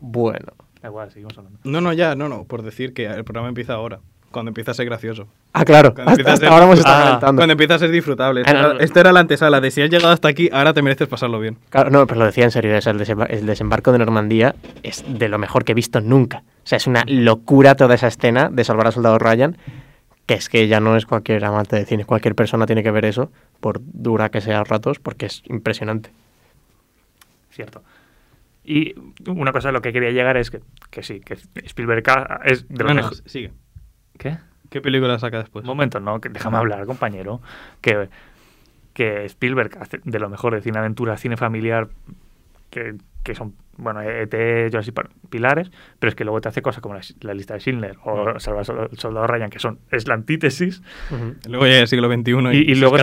bueno. 0.00 0.52
Da 0.80 0.88
igual, 0.88 1.10
seguimos 1.10 1.36
hablando. 1.38 1.58
No, 1.64 1.80
no, 1.80 1.92
ya, 1.92 2.14
no, 2.14 2.28
no, 2.28 2.44
por 2.44 2.62
decir 2.62 2.92
que 2.92 3.06
el 3.06 3.24
programa 3.24 3.48
empieza 3.48 3.74
ahora, 3.74 4.00
cuando 4.32 4.48
empieza 4.50 4.72
a 4.72 4.74
ser 4.74 4.86
gracioso. 4.86 5.28
Ah, 5.52 5.64
claro, 5.64 5.94
Cuando 5.94 6.10
hasta, 6.10 6.12
empieza 6.12 6.30
a 6.30 6.34
hasta 6.34 6.46
ser- 6.46 6.52
ahora 6.52 6.64
hemos 6.66 6.78
estado 6.78 6.96
Ah, 6.96 7.04
calentando. 7.04 7.40
Cuando 7.40 7.52
empieza 7.52 7.74
a 7.74 7.78
ser 7.78 7.90
disfrutable. 7.90 8.40
Esto, 8.40 8.50
Ah, 8.50 8.54
no, 8.54 8.58
era, 8.66 8.74
no. 8.74 8.80
esto 8.80 9.00
era 9.00 9.12
la 9.12 9.20
antesala 9.20 9.60
de 9.60 9.70
si 9.70 9.82
has 9.82 9.90
llegado 9.90 10.12
hasta 10.12 10.28
aquí, 10.28 10.48
ahora 10.52 10.72
te 10.74 10.82
mereces 10.82 11.06
pasarlo 11.06 11.38
bien. 11.38 11.58
Claro, 11.70 11.90
no, 11.90 12.06
pero 12.06 12.18
lo 12.20 12.26
decía 12.26 12.44
en 12.44 12.50
serio, 12.50 12.80
sea, 12.82 12.92
el, 12.92 12.98
desembar- 12.98 13.30
el 13.30 13.46
desembarco 13.46 13.92
de 13.92 13.98
Normandía 13.98 14.54
es 14.82 15.04
de 15.06 15.28
lo 15.28 15.38
mejor 15.38 15.64
que 15.64 15.72
he 15.72 15.74
visto 15.76 16.00
nunca. 16.00 16.38
O 16.64 16.66
sea, 16.66 16.76
es 16.78 16.86
una 16.86 17.04
locura 17.06 17.74
toda 17.76 17.94
esa 17.94 18.08
escena 18.08 18.48
de 18.50 18.64
salvar 18.64 18.88
a 18.88 18.92
Soldado 18.92 19.18
Ryan, 19.18 19.56
que 20.26 20.34
es 20.34 20.48
que 20.48 20.68
ya 20.68 20.80
no 20.80 20.96
es 20.96 21.04
cualquier 21.06 21.44
amante 21.44 21.76
de 21.76 21.84
cine, 21.84 22.04
cualquier 22.04 22.34
persona 22.34 22.64
tiene 22.66 22.82
que 22.82 22.90
ver 22.90 23.04
eso, 23.04 23.30
por 23.60 23.80
dura 23.82 24.30
que 24.30 24.40
sea 24.40 24.60
a 24.60 24.64
ratos, 24.64 24.98
porque 24.98 25.26
es 25.26 25.42
impresionante. 25.46 26.10
Cierto. 27.50 27.82
Y 28.64 28.94
una 29.26 29.50
cosa 29.52 29.70
a 29.70 29.72
lo 29.72 29.82
que 29.82 29.92
quería 29.92 30.10
llegar 30.12 30.36
es 30.36 30.50
que, 30.52 30.60
que 30.90 31.02
sí, 31.02 31.20
que 31.20 31.36
Spielberg 31.64 32.04
es 32.44 32.68
de 32.68 32.76
lo 32.84 32.88
No, 32.90 32.94
no, 32.94 33.02
mejor- 33.02 33.16
sigue. 33.26 33.50
¿Qué? 34.18 34.38
¿Qué 34.70 34.80
película 34.80 35.18
saca 35.18 35.38
después? 35.38 35.64
Un 35.64 35.68
momento, 35.68 36.00
no, 36.00 36.20
que 36.20 36.28
déjame 36.28 36.56
hablar, 36.56 36.86
compañero. 36.86 37.40
Que, 37.80 38.08
que 38.94 39.24
Spielberg 39.26 39.76
hace 39.80 40.00
de 40.04 40.18
lo 40.18 40.28
mejor 40.30 40.54
de 40.54 40.62
cine 40.62 40.78
aventura, 40.78 41.16
cine 41.16 41.36
familiar, 41.36 41.88
que, 42.70 42.94
que 43.22 43.34
son, 43.34 43.54
bueno, 43.76 44.00
ET, 44.00 44.34
Jurassic 44.70 44.94
Park, 44.94 45.10
pilares, 45.28 45.70
pero 45.98 46.08
es 46.08 46.14
que 46.14 46.24
luego 46.24 46.40
te 46.40 46.48
hace 46.48 46.62
cosas 46.62 46.80
como 46.82 46.94
la, 46.94 47.00
la 47.20 47.34
lista 47.34 47.54
de 47.54 47.60
Schindler 47.60 47.96
o 48.04 48.28
al 48.28 48.40
Sol- 48.40 48.88
Soldado 48.96 49.26
Ryan, 49.26 49.50
que 49.50 49.58
son, 49.58 49.78
es 49.90 50.08
la 50.08 50.14
antítesis. 50.14 50.82
Luego 51.48 51.66
ya 51.66 51.74
es 51.74 51.80
el 51.82 51.88
siglo 51.88 52.10
XXI 52.12 52.30
y, 52.30 52.58
Y, 52.68 52.72
y 52.72 52.74
luego 52.76 52.96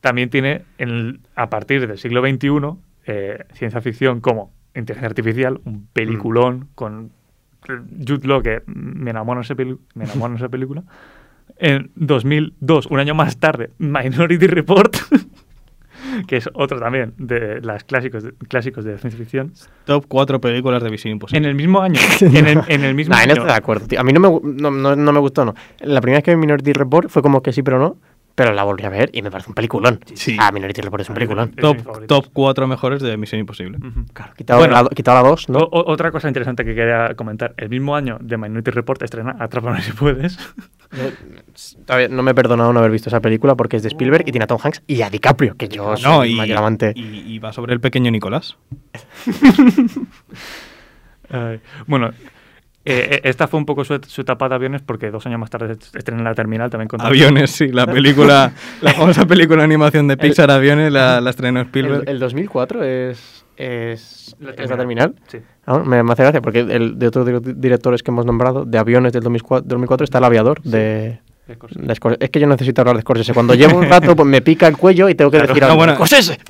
también, 0.00 0.30
tiene, 0.30 0.62
en 0.78 0.88
el- 0.88 1.20
a 1.34 1.50
partir 1.50 1.86
del 1.88 1.98
siglo 1.98 2.22
XXI, 2.22 2.48
eh, 3.06 3.44
ciencia 3.52 3.80
ficción 3.80 4.20
como 4.20 4.52
inteligencia 4.74 5.08
artificial, 5.08 5.60
un 5.64 5.88
peliculón 5.92 6.68
con 6.76 7.10
Jude 7.66 8.26
Law, 8.26 8.42
que 8.42 8.62
me 8.66 9.10
enamora 9.10 9.40
esa, 9.42 9.54
peli- 9.54 9.78
me 9.94 10.04
esa 10.04 10.48
película. 10.48 10.82
En 11.58 11.90
2002, 11.96 12.86
un 12.86 12.98
año 13.00 13.14
más 13.14 13.36
tarde, 13.38 13.70
Minority 13.78 14.46
Report, 14.46 14.96
que 16.26 16.36
es 16.38 16.48
otro 16.54 16.80
también 16.80 17.12
de 17.18 17.60
las 17.60 17.84
clásicos 17.84 18.22
de, 18.22 18.32
clásicos 18.48 18.84
de 18.84 18.96
ciencia 18.98 19.18
ficción. 19.18 19.52
Top 19.84 20.06
4 20.08 20.40
películas 20.40 20.82
de 20.82 20.90
Visión 20.90 21.12
Imposible. 21.12 21.38
En 21.38 21.44
el 21.44 21.54
mismo 21.54 21.80
año, 21.82 22.00
en 22.20 22.46
el, 22.46 22.60
en 22.68 22.84
el 22.84 22.94
mismo 22.94 23.14
Nah, 23.14 23.22
en 23.24 23.30
año, 23.30 23.40
esto 23.42 23.46
de 23.52 23.58
acuerdo, 23.58 23.86
tío. 23.86 24.00
A 24.00 24.04
mí 24.04 24.12
no 24.12 24.20
me, 24.20 24.28
no, 24.54 24.70
no- 24.70 24.96
no 24.96 25.12
me 25.12 25.20
gustó, 25.20 25.44
no. 25.44 25.54
La 25.80 26.00
primera 26.00 26.18
vez 26.18 26.24
que 26.24 26.30
vi 26.34 26.40
Minority 26.40 26.72
Report 26.72 27.08
fue 27.10 27.20
como 27.22 27.42
que 27.42 27.52
sí, 27.52 27.62
pero 27.62 27.78
no. 27.78 27.96
Pero 28.34 28.52
la 28.54 28.62
volví 28.64 28.84
a 28.84 28.88
ver 28.88 29.10
y 29.12 29.20
me 29.22 29.30
parece 29.30 29.50
un 29.50 29.54
peliculón. 29.54 30.00
Sí. 30.14 30.36
Ah, 30.40 30.50
Minority 30.52 30.80
Report 30.80 31.02
es 31.02 31.08
un 31.08 31.12
A 31.12 31.14
peliculón. 31.16 31.50
es 31.50 31.56
top, 31.56 32.06
top 32.06 32.26
4 32.32 32.66
mejores 32.66 33.02
de 33.02 33.16
Misión 33.16 33.40
Imposible. 33.40 33.78
Claro, 34.14 34.32
quitado, 34.34 34.60
Bueno. 34.60 34.82
la, 34.82 34.88
quitado 34.88 35.22
la 35.22 35.28
2, 35.28 35.48
¿no? 35.50 35.58
O- 35.58 35.80
o- 35.80 35.92
otra 35.92 36.10
cosa 36.10 36.28
interesante 36.28 36.64
que 36.64 36.74
quería 36.74 37.14
comentar. 37.16 37.52
El 37.58 37.68
mismo 37.68 37.94
año 37.96 38.16
de 38.20 38.36
Minority 38.38 38.70
Report 38.70 39.02
estrena 39.02 39.36
Atrápame 39.38 39.82
si 39.82 39.92
puedes. 39.92 40.38
Yo- 40.92 41.10
todavía 41.84 42.08
no 42.08 42.22
me 42.22 42.30
he 42.30 42.34
perdonado 42.34 42.72
no 42.72 42.78
haber 42.78 42.90
visto 42.92 43.08
esa 43.10 43.20
película 43.20 43.54
porque 43.56 43.76
es 43.76 43.82
de 43.82 43.88
Spielberg 43.88 44.24
y 44.26 44.32
tiene 44.32 44.44
a 44.44 44.46
Tom 44.46 44.58
Hanks 44.62 44.82
y 44.86 45.02
a 45.02 45.10
DiCaprio, 45.10 45.56
que 45.56 45.68
yo 45.68 45.96
soy 45.96 46.10
No, 46.10 46.24
y, 46.24 46.34
mayor 46.34 46.58
amante. 46.58 46.92
y, 46.96 47.34
y 47.34 47.38
va 47.40 47.52
sobre 47.52 47.74
el 47.74 47.80
pequeño 47.80 48.10
Nicolás. 48.10 48.56
Ay, 51.30 51.60
bueno, 51.86 52.10
eh, 52.90 53.08
eh, 53.16 53.20
esta 53.24 53.46
fue 53.48 53.58
un 53.58 53.66
poco 53.66 53.84
su, 53.84 53.98
su 54.06 54.20
etapa 54.22 54.48
de 54.48 54.54
aviones 54.54 54.82
porque 54.82 55.10
dos 55.10 55.24
años 55.26 55.38
más 55.40 55.50
tarde 55.50 55.76
estrenan 55.94 56.24
La 56.24 56.34
Terminal 56.34 56.70
también 56.70 56.88
con 56.88 57.00
Aviones, 57.00 57.50
sí, 57.50 57.68
la 57.68 57.86
película, 57.86 58.52
la 58.80 58.92
famosa 58.92 59.26
película 59.26 59.58
de 59.58 59.64
animación 59.64 60.08
de 60.08 60.16
Pixar 60.16 60.50
Aviones, 60.50 60.92
la, 60.92 61.20
la 61.20 61.30
estrenó 61.30 61.60
Spielberg. 61.60 62.02
El, 62.02 62.14
el 62.14 62.18
2004 62.20 62.82
es, 62.84 63.44
es, 63.56 64.36
La 64.40 64.50
es 64.52 64.70
la 64.70 64.76
terminal. 64.76 65.14
Sí. 65.28 65.38
Ah, 65.66 65.78
me, 65.78 66.02
me 66.02 66.12
hace 66.12 66.22
gracia 66.22 66.40
porque 66.40 66.60
el, 66.60 66.98
de 66.98 67.06
otros 67.06 67.26
dir- 67.28 67.40
directores 67.56 68.02
que 68.02 68.10
hemos 68.10 68.26
nombrado, 68.26 68.64
de 68.64 68.78
aviones 68.78 69.12
del 69.12 69.22
2004, 69.22 69.66
2004 69.68 70.04
está 70.04 70.18
El 70.18 70.24
Aviador, 70.24 70.60
de, 70.62 71.20
de. 71.46 71.58
Es 72.20 72.30
que 72.30 72.38
yo 72.40 72.46
necesito 72.46 72.80
hablar 72.80 72.96
de 72.96 73.02
Scorsese. 73.02 73.34
Cuando 73.34 73.54
llevo 73.54 73.78
un 73.78 73.88
rato, 73.88 74.14
pues 74.14 74.28
me 74.28 74.40
pica 74.40 74.66
el 74.68 74.76
cuello 74.76 75.08
y 75.08 75.14
tengo 75.14 75.30
que 75.32 75.38
Claro. 75.38 75.48
decir 75.54 75.62
No, 75.62 75.68
algo. 75.68 75.78
bueno, 75.78 76.04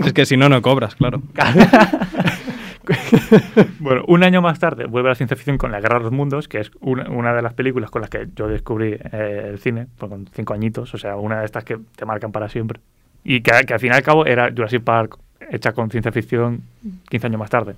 es 0.05 0.12
que 0.12 0.26
si 0.26 0.36
no, 0.36 0.49
no 0.49 0.61
cobras, 0.62 0.95
claro. 0.95 1.22
Bueno, 3.78 4.05
un 4.09 4.22
año 4.24 4.43
más 4.43 4.59
tarde 4.59 4.87
vuelve 4.87 5.09
a 5.09 5.12
la 5.12 5.14
ciencia 5.14 5.37
ficción 5.37 5.59
con 5.59 5.72
La 5.72 5.81
Guerra 5.81 5.99
de 5.99 6.05
los 6.05 6.12
Mundos, 6.12 6.49
que 6.49 6.61
es 6.61 6.70
una, 6.81 7.09
una 7.11 7.35
de 7.35 7.43
las 7.43 7.55
películas 7.55 7.91
con 7.91 8.01
las 8.03 8.11
que 8.11 8.28
yo 8.35 8.49
descubrí 8.49 8.97
eh, 9.12 9.49
el 9.51 9.59
cine, 9.59 9.87
pues 9.99 10.11
con 10.11 10.28
cinco 10.35 10.55
añitos, 10.55 10.93
o 10.95 10.99
sea, 10.99 11.16
una 11.16 11.41
de 11.41 11.47
estas 11.47 11.64
que 11.64 11.78
te 11.97 12.05
marcan 12.05 12.33
para 12.33 12.49
siempre. 12.49 12.81
Y 13.24 13.43
que, 13.43 13.53
que 13.66 13.74
al 13.74 13.81
fin 13.81 13.93
y 13.93 13.97
al 13.97 14.03
cabo 14.03 14.26
era 14.26 14.51
Jurassic 14.51 14.83
Park 14.83 15.18
hecha 15.51 15.72
con 15.72 15.91
ciencia 15.91 16.12
ficción 16.12 16.62
15 17.09 17.26
años 17.26 17.41
más 17.41 17.51
tarde. 17.51 17.74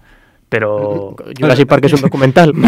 Pero... 0.49 1.17
Jurassic 1.39 1.67
Park 1.67 1.85
es 1.85 1.95
un 1.95 2.03
documental. 2.03 2.53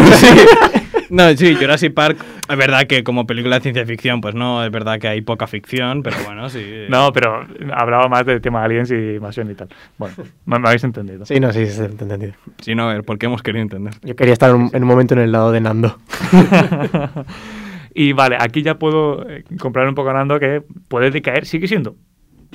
No, 1.11 1.29
sí, 1.37 1.55
Jurassic 1.55 1.95
Park, 1.95 2.19
es 2.49 2.57
verdad 2.57 2.87
que 2.87 3.05
como 3.05 3.27
película 3.27 3.57
de 3.57 3.63
ciencia 3.63 3.87
ficción, 3.87 4.21
pues 4.21 4.35
no, 4.35 4.65
es 4.65 4.71
verdad 4.71 4.99
que 4.99 5.09
hay 5.09 5.21
poca 5.21 5.47
ficción, 5.47 6.03
pero 6.03 6.17
bueno, 6.25 6.49
sí. 6.49 6.65
No, 6.89 7.13
pero 7.13 7.47
hablaba 7.73 8.09
más 8.09 8.25
del 8.27 8.41
tema 8.41 8.65
aliens 8.65 8.91
y 8.91 8.95
invasión 9.17 9.51
y 9.51 9.55
tal. 9.55 9.69
Bueno, 9.99 10.15
me, 10.47 10.59
me 10.59 10.69
habéis 10.69 10.85
entendido. 10.85 11.27
Sí, 11.27 11.41
no, 11.41 11.53
sí, 11.53 11.67
sí, 11.67 11.83
entendido. 11.83 12.33
Sí, 12.61 12.75
no, 12.75 12.89
a 12.89 12.95
ver, 12.95 13.05
¿por 13.05 13.19
qué 13.19 13.27
hemos 13.27 13.43
querido 13.43 13.63
entender? 13.63 13.95
Yo 14.03 14.17
quería 14.17 14.33
estar 14.33 14.51
en 14.51 14.57
un, 14.57 14.71
en 14.73 14.83
un 14.83 14.89
momento 14.89 15.15
en 15.15 15.21
el 15.21 15.33
lado 15.33 15.53
de 15.53 15.61
Nando. 15.61 15.99
y 17.95 18.13
vale, 18.13 18.37
aquí 18.41 18.63
ya 18.63 18.79
puedo 18.79 19.29
eh, 19.29 19.45
comprar 19.59 19.89
un 19.89 19.95
poco 19.95 20.11
a 20.11 20.15
Nando 20.15 20.39
que 20.41 20.63
puede 20.89 21.11
decaer, 21.11 21.47
sigue 21.47 21.69
siendo 21.69 21.97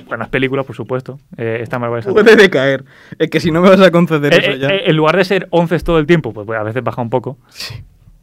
buenas 0.08 0.30
películas, 0.30 0.66
por 0.66 0.76
supuesto. 0.76 1.20
Eh, 1.38 1.60
esta 1.62 1.80
me 1.80 1.88
a 1.88 2.02
Puede 2.02 2.36
decaer. 2.36 2.84
Es 3.18 3.30
que 3.30 3.40
si 3.40 3.52
no 3.52 3.62
me 3.62 3.70
vas 3.70 3.82
a 3.82 3.92
conceder 3.92 4.34
Eh, 4.34 4.38
eso 4.38 4.52
eh, 4.52 4.60
ya. 4.60 4.68
eh, 4.70 4.90
en 4.90 4.96
lugar 4.96 5.18
de 5.18 5.26
ser 5.26 5.48
11 5.52 5.80
todo 5.80 6.00
el 6.00 6.06
tiempo, 6.06 6.34
pues, 6.34 6.46
pues, 6.46 6.60
a 6.60 6.64
veces 6.64 6.84
baja 6.84 7.02
un 7.02 7.10
poco. 7.10 7.38
Sí. 7.50 7.76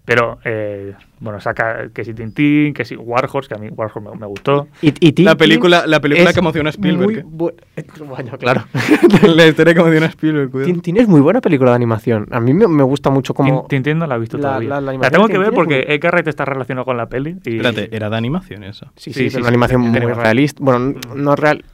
Pero, 0.07 0.39
eh, 0.45 0.95
bueno, 1.19 1.41
saca 1.41 1.89
que 1.93 2.05
si 2.05 2.15
Tintín, 2.15 2.73
que 2.73 2.85
si 2.85 2.95
Warhorse, 2.97 3.49
que 3.49 3.55
a 3.57 3.59
mí 3.59 3.69
Warhorse 3.71 4.01
me, 4.01 4.17
me 4.17 4.27
gustó. 4.27 4.69
Y, 4.81 4.89
y 4.89 4.93
Tintín 4.93 5.25
La 5.25 5.35
película- 5.37 5.85
la 5.87 6.01
película 6.01 6.33
que 6.33 6.39
emociona 6.39 6.69
a 6.69 6.71
Spielberg, 6.71 7.05
muy 7.07 7.15
¿eh? 7.17 7.25
bu- 7.27 7.53
eh, 7.77 7.85
Bueno, 8.07 8.39
claro. 8.39 8.65
la 9.35 9.47
historia 9.47 9.75
que 9.75 9.83
menciona 9.83 10.07
Spielberg, 10.07 10.51
cuidado. 10.51 10.73
Tintín 10.73 10.97
es 10.99 11.09
muy 11.09 11.21
buena 11.21 11.41
película 11.41 11.71
de 11.73 11.77
animación. 11.77 12.29
A 12.31 12.39
mí 12.41 12.55
me, 12.55 12.69
me 12.69 12.85
gusta 12.85 13.11
mucho 13.11 13.35
como... 13.35 13.63
Tin- 13.65 13.69
Tintín 13.83 13.99
no 13.99 14.07
la 14.07 14.15
he 14.15 14.19
visto 14.21 14.39
la- 14.39 14.43
todavía. 14.51 14.69
la- 14.69 14.75
La, 14.77 14.81
la 14.81 14.91
animación 14.93 15.13
tengo 15.13 15.29
que 15.29 15.39
ver 15.39 15.53
porque 15.53 15.85
muy- 15.89 16.29
está 16.31 16.45
relacionado 16.45 16.85
con 16.85 16.97
la 16.97 17.09
peli. 17.09 17.37
Y, 17.45 17.57
Espérate, 17.57 17.89
era 17.95 18.09
de 18.09 18.17
animación 18.17 18.63
eso. 18.63 18.87
Sí, 18.95 19.13
sí, 19.13 19.25
Sí, 19.25 19.31
sí, 19.31 19.37
una 19.39 19.47
sí, 19.47 19.49
animación 19.49 19.81
muy 19.81 19.99
realista. 19.99 20.63
Bueno, 20.63 20.95
no 21.17 21.35
real. 21.35 21.65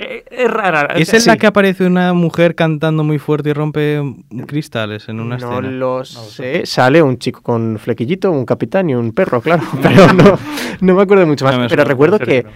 Eh, 0.00 0.24
es 0.30 0.48
rara. 0.50 0.82
¿Es 0.94 1.08
o 1.08 1.10
sea, 1.10 1.18
en 1.18 1.26
la 1.26 1.32
sí. 1.32 1.38
que 1.40 1.46
aparece 1.48 1.84
una 1.84 2.12
mujer 2.12 2.54
cantando 2.54 3.02
muy 3.02 3.18
fuerte 3.18 3.50
y 3.50 3.52
rompe 3.52 4.00
cristales 4.46 5.08
en 5.08 5.18
una 5.18 5.36
no 5.38 5.52
escena? 5.58 5.70
lo 5.72 6.04
sé. 6.04 6.64
Sale 6.66 7.02
un 7.02 7.18
chico 7.18 7.42
con 7.42 7.78
flequillito, 7.80 8.30
un 8.30 8.44
capitán 8.46 8.88
y 8.90 8.94
un 8.94 9.12
perro, 9.12 9.40
claro. 9.40 9.64
Pero 9.82 10.12
no, 10.12 10.38
no 10.80 10.94
me 10.94 11.02
acuerdo 11.02 11.26
mucho 11.26 11.44
más. 11.44 11.58
No 11.58 11.66
pero 11.68 11.82
recuerdo 11.82 12.20
que 12.20 12.46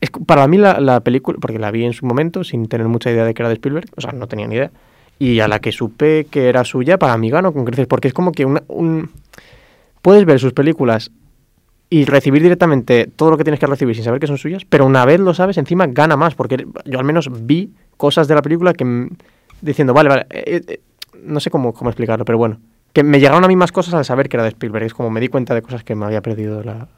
es, 0.00 0.10
para 0.26 0.48
mí 0.48 0.58
la, 0.58 0.80
la 0.80 1.00
película, 1.00 1.38
porque 1.40 1.58
la 1.60 1.70
vi 1.70 1.84
en 1.84 1.92
su 1.92 2.04
momento 2.04 2.42
sin 2.42 2.66
tener 2.66 2.88
mucha 2.88 3.10
idea 3.12 3.24
de 3.24 3.32
que 3.32 3.42
era 3.42 3.48
de 3.48 3.54
Spielberg, 3.54 3.86
o 3.96 4.00
sea, 4.00 4.10
no 4.12 4.26
tenía 4.26 4.48
ni 4.48 4.56
idea. 4.56 4.70
Y 5.20 5.38
a 5.40 5.46
la 5.48 5.60
que 5.60 5.70
supe 5.70 6.26
que 6.30 6.48
era 6.48 6.64
suya, 6.64 6.98
para 6.98 7.16
mí 7.16 7.30
ganó 7.30 7.52
con 7.52 7.64
creces, 7.64 7.86
porque 7.86 8.08
es 8.08 8.14
como 8.14 8.32
que 8.32 8.44
una- 8.44 8.62
un... 8.68 9.10
puedes 10.02 10.24
ver 10.24 10.40
sus 10.40 10.52
películas 10.52 11.12
y 11.92 12.04
recibir 12.04 12.40
directamente 12.40 13.08
todo 13.14 13.32
lo 13.32 13.36
que 13.36 13.42
tienes 13.42 13.58
que 13.58 13.66
recibir 13.66 13.96
sin 13.96 14.04
saber 14.04 14.20
que 14.20 14.28
son 14.28 14.38
suyas, 14.38 14.64
pero 14.64 14.86
una 14.86 15.04
vez 15.04 15.18
lo 15.18 15.34
sabes, 15.34 15.58
encima 15.58 15.88
gana 15.88 16.16
más, 16.16 16.36
porque 16.36 16.64
yo 16.84 16.98
al 16.98 17.04
menos 17.04 17.28
vi 17.46 17.72
cosas 17.96 18.28
de 18.28 18.36
la 18.36 18.42
película 18.42 18.72
que 18.72 19.08
diciendo, 19.60 19.92
vale, 19.92 20.08
vale, 20.08 20.26
eh, 20.30 20.62
eh, 20.66 20.80
no 21.22 21.40
sé 21.40 21.50
cómo, 21.50 21.74
cómo 21.74 21.90
explicarlo, 21.90 22.24
pero 22.24 22.38
bueno, 22.38 22.60
que 22.92 23.02
me 23.02 23.18
llegaron 23.18 23.44
a 23.44 23.48
mí 23.48 23.56
más 23.56 23.72
cosas 23.72 23.94
al 23.94 24.04
saber 24.04 24.28
que 24.28 24.36
era 24.36 24.44
de 24.44 24.50
Spielberg, 24.50 24.84
es 24.84 24.94
como 24.94 25.10
me 25.10 25.20
di 25.20 25.28
cuenta 25.28 25.52
de 25.54 25.62
cosas 25.62 25.82
que 25.82 25.96
me 25.96 26.06
había 26.06 26.22
perdido 26.22 26.62
la, 26.62 26.88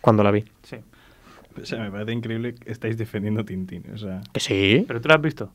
cuando 0.00 0.22
la 0.22 0.30
vi. 0.30 0.44
Sí. 0.62 0.76
O 1.60 1.66
sea, 1.66 1.80
me 1.80 1.90
parece 1.90 2.12
increíble 2.12 2.54
que 2.54 2.72
estáis 2.72 2.96
defendiendo 2.96 3.44
Tintín. 3.44 3.84
O 3.92 3.98
sea, 3.98 4.22
Que 4.32 4.40
sí. 4.40 4.84
¿Pero 4.88 5.02
tú 5.02 5.08
la 5.08 5.16
has 5.16 5.22
visto? 5.22 5.52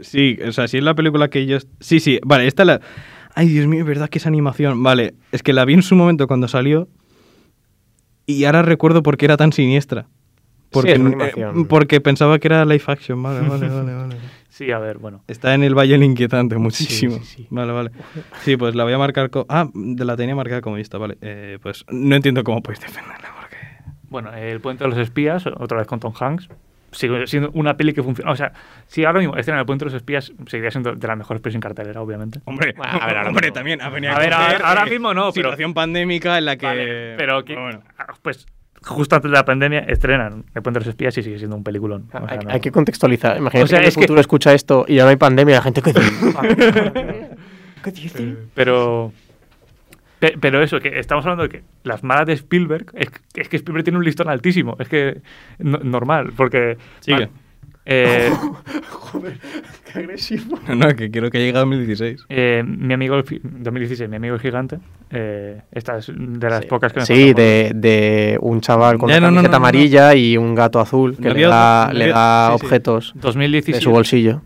sí, 0.00 0.38
o 0.46 0.52
sea, 0.52 0.68
si 0.68 0.78
es 0.78 0.82
la 0.84 0.94
película 0.94 1.28
que 1.28 1.44
yo... 1.44 1.58
Sí, 1.80 2.00
sí, 2.00 2.18
vale, 2.24 2.46
esta 2.46 2.64
la... 2.64 2.80
Ay, 3.34 3.48
Dios 3.48 3.66
mío, 3.66 3.80
es 3.80 3.86
verdad 3.86 4.08
que 4.08 4.18
es 4.18 4.26
animación. 4.26 4.82
Vale, 4.82 5.14
es 5.32 5.42
que 5.42 5.52
la 5.52 5.64
vi 5.64 5.74
en 5.74 5.82
su 5.82 5.96
momento 5.96 6.26
cuando 6.26 6.48
salió 6.48 6.88
y 8.28 8.44
ahora 8.44 8.60
recuerdo 8.60 9.02
por 9.02 9.16
qué 9.16 9.24
era 9.24 9.38
tan 9.38 9.52
siniestra. 9.52 10.06
Porque, 10.70 10.92
eh, 10.92 11.64
porque 11.66 12.00
pensaba 12.02 12.38
que 12.38 12.48
era 12.48 12.64
live 12.66 12.84
action. 12.86 13.22
Vale, 13.22 13.40
vale, 13.48 13.68
vale, 13.74 13.94
vale. 13.94 14.16
Sí, 14.50 14.70
a 14.70 14.78
ver, 14.78 14.98
bueno. 14.98 15.24
Está 15.28 15.54
en 15.54 15.64
el 15.64 15.74
Valle 15.74 15.96
Inquietante 15.96 16.58
muchísimo. 16.58 17.16
sí, 17.20 17.24
sí. 17.24 17.46
Vale, 17.48 17.72
vale. 17.72 17.90
Sí, 18.42 18.58
pues 18.58 18.74
la 18.74 18.84
voy 18.84 18.92
a 18.92 18.98
marcar. 18.98 19.30
Ah, 19.48 19.70
la 19.74 20.16
tenía 20.16 20.34
marcada 20.34 20.60
como 20.60 20.76
lista, 20.76 20.98
vale. 20.98 21.16
Eh, 21.22 21.58
pues 21.62 21.86
no 21.88 22.14
entiendo 22.14 22.44
cómo 22.44 22.62
podéis 22.62 22.80
defenderla, 22.80 23.30
porque... 23.40 23.56
Bueno, 24.10 24.34
El 24.34 24.60
Puente 24.60 24.84
de 24.84 24.90
los 24.90 24.98
Espías, 24.98 25.46
otra 25.46 25.78
vez 25.78 25.86
con 25.86 25.98
Tom 25.98 26.12
Hanks. 26.18 26.48
Sigue 26.90 27.26
siendo 27.26 27.50
una 27.52 27.76
peli 27.76 27.92
que 27.92 28.02
funciona. 28.02 28.30
O 28.32 28.36
sea, 28.36 28.52
si 28.86 29.04
ahora 29.04 29.18
mismo 29.20 29.36
escena 29.36 29.58
El 29.60 29.66
Puente 29.66 29.84
de 29.84 29.90
los 29.90 29.94
Espías 29.94 30.32
seguiría 30.46 30.70
siendo 30.70 30.94
de 30.94 31.06
las 31.06 31.18
mejores 31.18 31.42
pelis 31.42 31.54
en 31.56 31.60
cartelera, 31.60 32.00
obviamente. 32.00 32.40
Hombre, 32.46 32.72
Bueno, 32.76 32.92
a 32.92 33.06
ver, 33.06 33.16
ahora 33.18 33.28
hombre 33.28 33.46
mismo. 33.48 33.54
también 33.54 33.82
ha 33.82 33.88
venido 33.90 34.12
A 34.14 34.18
ver, 34.18 34.30
coger, 34.32 34.54
ahora- 34.54 34.68
ahora 34.68 34.84
mismo 34.86 35.12
no, 35.14 35.30
pero- 35.32 35.50
Situación 35.50 35.74
pandémica 35.74 36.38
en 36.38 36.44
la 36.46 36.56
que... 36.56 36.66
Vale, 36.66 37.14
pero 37.18 37.44
que, 37.44 37.54
bueno. 37.56 37.82
pues 38.22 38.46
justo 38.80 39.16
antes 39.16 39.30
de 39.30 39.36
la 39.36 39.44
pandemia 39.44 39.80
estrenan 39.80 40.44
El 40.54 40.62
Puente 40.62 40.78
de 40.80 40.86
los 40.86 40.88
Espías 40.88 41.18
y 41.18 41.22
sigue 41.22 41.36
siendo 41.38 41.56
un 41.56 41.64
peliculón. 41.64 42.08
O 42.08 42.10
sea, 42.10 42.24
hay, 42.28 42.38
no- 42.38 42.50
hay 42.52 42.60
que 42.60 42.70
contextualizar. 42.70 43.36
Imagínate 43.36 43.64
O 43.64 43.66
sea, 43.66 43.78
que 43.80 43.84
en 43.84 43.88
el 43.88 43.94
que- 43.94 44.00
futuro 44.00 44.20
escucha 44.20 44.54
esto 44.54 44.84
y 44.88 44.94
ya 44.96 45.02
no 45.04 45.10
hay 45.10 45.16
pandemia 45.16 45.54
y 45.54 45.56
la 45.56 45.62
gente... 45.62 45.82
¿Qué 45.82 45.92
dice? 45.92 47.28
¿Qué 47.84 47.90
dice? 47.92 48.36
Pero. 48.54 49.12
Pe- 50.18 50.36
Pero 50.40 50.62
eso, 50.62 50.80
que 50.80 50.98
estamos 50.98 51.24
hablando 51.24 51.44
de 51.44 51.48
que 51.48 51.62
las 51.84 52.02
malas 52.04 52.26
de 52.26 52.32
Spielberg, 52.34 52.86
es, 52.94 53.10
que- 53.10 53.40
es 53.42 53.48
que 53.48 53.56
Spielberg 53.56 53.84
tiene 53.84 53.98
un 53.98 54.04
listón 54.04 54.28
altísimo, 54.28 54.76
es 54.78 54.88
que 54.88 55.20
no- 55.58 55.78
normal, 55.78 56.32
porque... 56.36 56.76
Sigue. 57.00 57.28
eh, 57.86 58.30
Joder, 58.90 59.38
qué 59.90 59.98
agresivo. 60.00 60.58
No, 60.68 60.74
no, 60.74 60.88
que 60.94 61.10
quiero 61.10 61.30
que 61.30 61.38
llegue 61.38 61.56
a 61.56 61.60
2016. 61.60 62.26
eh, 62.28 62.62
mi 62.66 62.92
amigo, 62.92 63.16
el 63.16 63.24
fi- 63.24 63.40
2016, 63.42 64.10
mi 64.10 64.16
amigo 64.16 64.34
el 64.34 64.40
gigante, 64.40 64.78
eh, 65.10 65.62
esta 65.72 65.96
es 65.98 66.12
de 66.14 66.50
las 66.50 66.66
pocas 66.66 66.92
que 66.92 67.00
me 67.00 67.06
Sí, 67.06 67.32
de, 67.32 67.72
de 67.74 68.36
un 68.42 68.60
chaval 68.60 68.98
con 68.98 69.08
Ya, 69.08 69.16
una 69.18 69.28
no, 69.30 69.36
camiseta 69.36 69.48
no, 69.48 69.52
no, 69.52 69.52
no. 69.52 69.56
amarilla 69.68 70.14
y 70.14 70.36
un 70.36 70.54
gato 70.54 70.80
azul 70.80 71.16
que 71.16 71.30
le 71.30 71.42
da, 71.42 71.90
le 71.94 72.08
da 72.08 72.48
había- 72.48 72.56
sí, 72.58 72.60
sí. 72.60 72.66
objetos 72.66 73.12
de 73.14 73.20
2017. 73.20 73.82
su 73.82 73.90
bolsillo. 73.90 74.42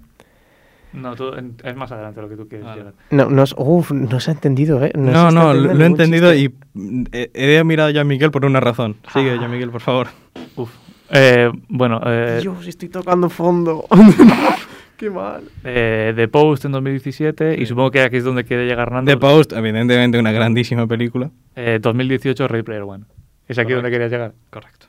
No, 0.92 1.14
tú- 1.16 1.32
en- 1.34 1.56
es 1.64 1.74
más 1.76 1.90
adelante 1.92 2.20
lo 2.20 2.28
que 2.28 2.36
tú 2.36 2.48
quieres 2.48 2.66
llegar. 2.76 2.92
No, 3.10 3.30
no, 3.30 3.44
uf, 3.56 3.90
no 3.92 4.20
se 4.20 4.30
ha 4.30 4.34
entendido, 4.34 4.84
¿eh? 4.84 4.92
No, 4.94 5.30
no, 5.30 5.52
entendiendo 5.52 5.74
lo 5.74 5.84
he 5.84 5.86
entendido 5.86 6.32
chiste. 6.32 6.54
y 6.74 6.78
mm, 6.78 7.04
he, 7.12 7.30
he 7.58 7.64
mirado 7.64 7.90
ya 7.90 8.02
a 8.02 8.04
Miguel 8.04 8.30
por 8.30 8.44
una 8.44 8.60
razón. 8.60 8.96
Sigue, 9.12 9.38
ya 9.38 9.48
Miguel, 9.48 9.70
por 9.70 9.80
favor. 9.80 10.08
Uf. 10.56 10.70
Eh, 11.10 11.50
bueno, 11.68 12.00
eh, 12.06 12.38
Dios, 12.42 12.66
estoy 12.66 12.88
tocando 12.88 13.28
fondo. 13.30 13.86
Qué 14.96 15.10
mal. 15.10 15.42
eh, 15.64 16.12
The 16.14 16.28
Post 16.28 16.64
en 16.66 16.72
2017 16.72 17.60
y 17.60 17.66
supongo 17.66 17.90
que 17.90 18.02
aquí 18.02 18.18
es 18.18 18.24
donde 18.24 18.44
quiere 18.44 18.66
llegar 18.66 18.86
Hernando. 18.88 19.10
The 19.10 19.16
Post, 19.16 19.52
evidentemente 19.52 20.18
una 20.18 20.30
grandísima 20.32 20.86
película. 20.86 21.30
Eh, 21.56 21.78
2018 21.82 22.46
Ready 22.48 22.62
Player 22.62 22.82
One. 22.82 23.04
¿Es 23.48 23.58
aquí 23.58 23.72
donde 23.72 23.90
querías 23.90 24.10
llegar? 24.10 24.32
Correcto. 24.50 24.86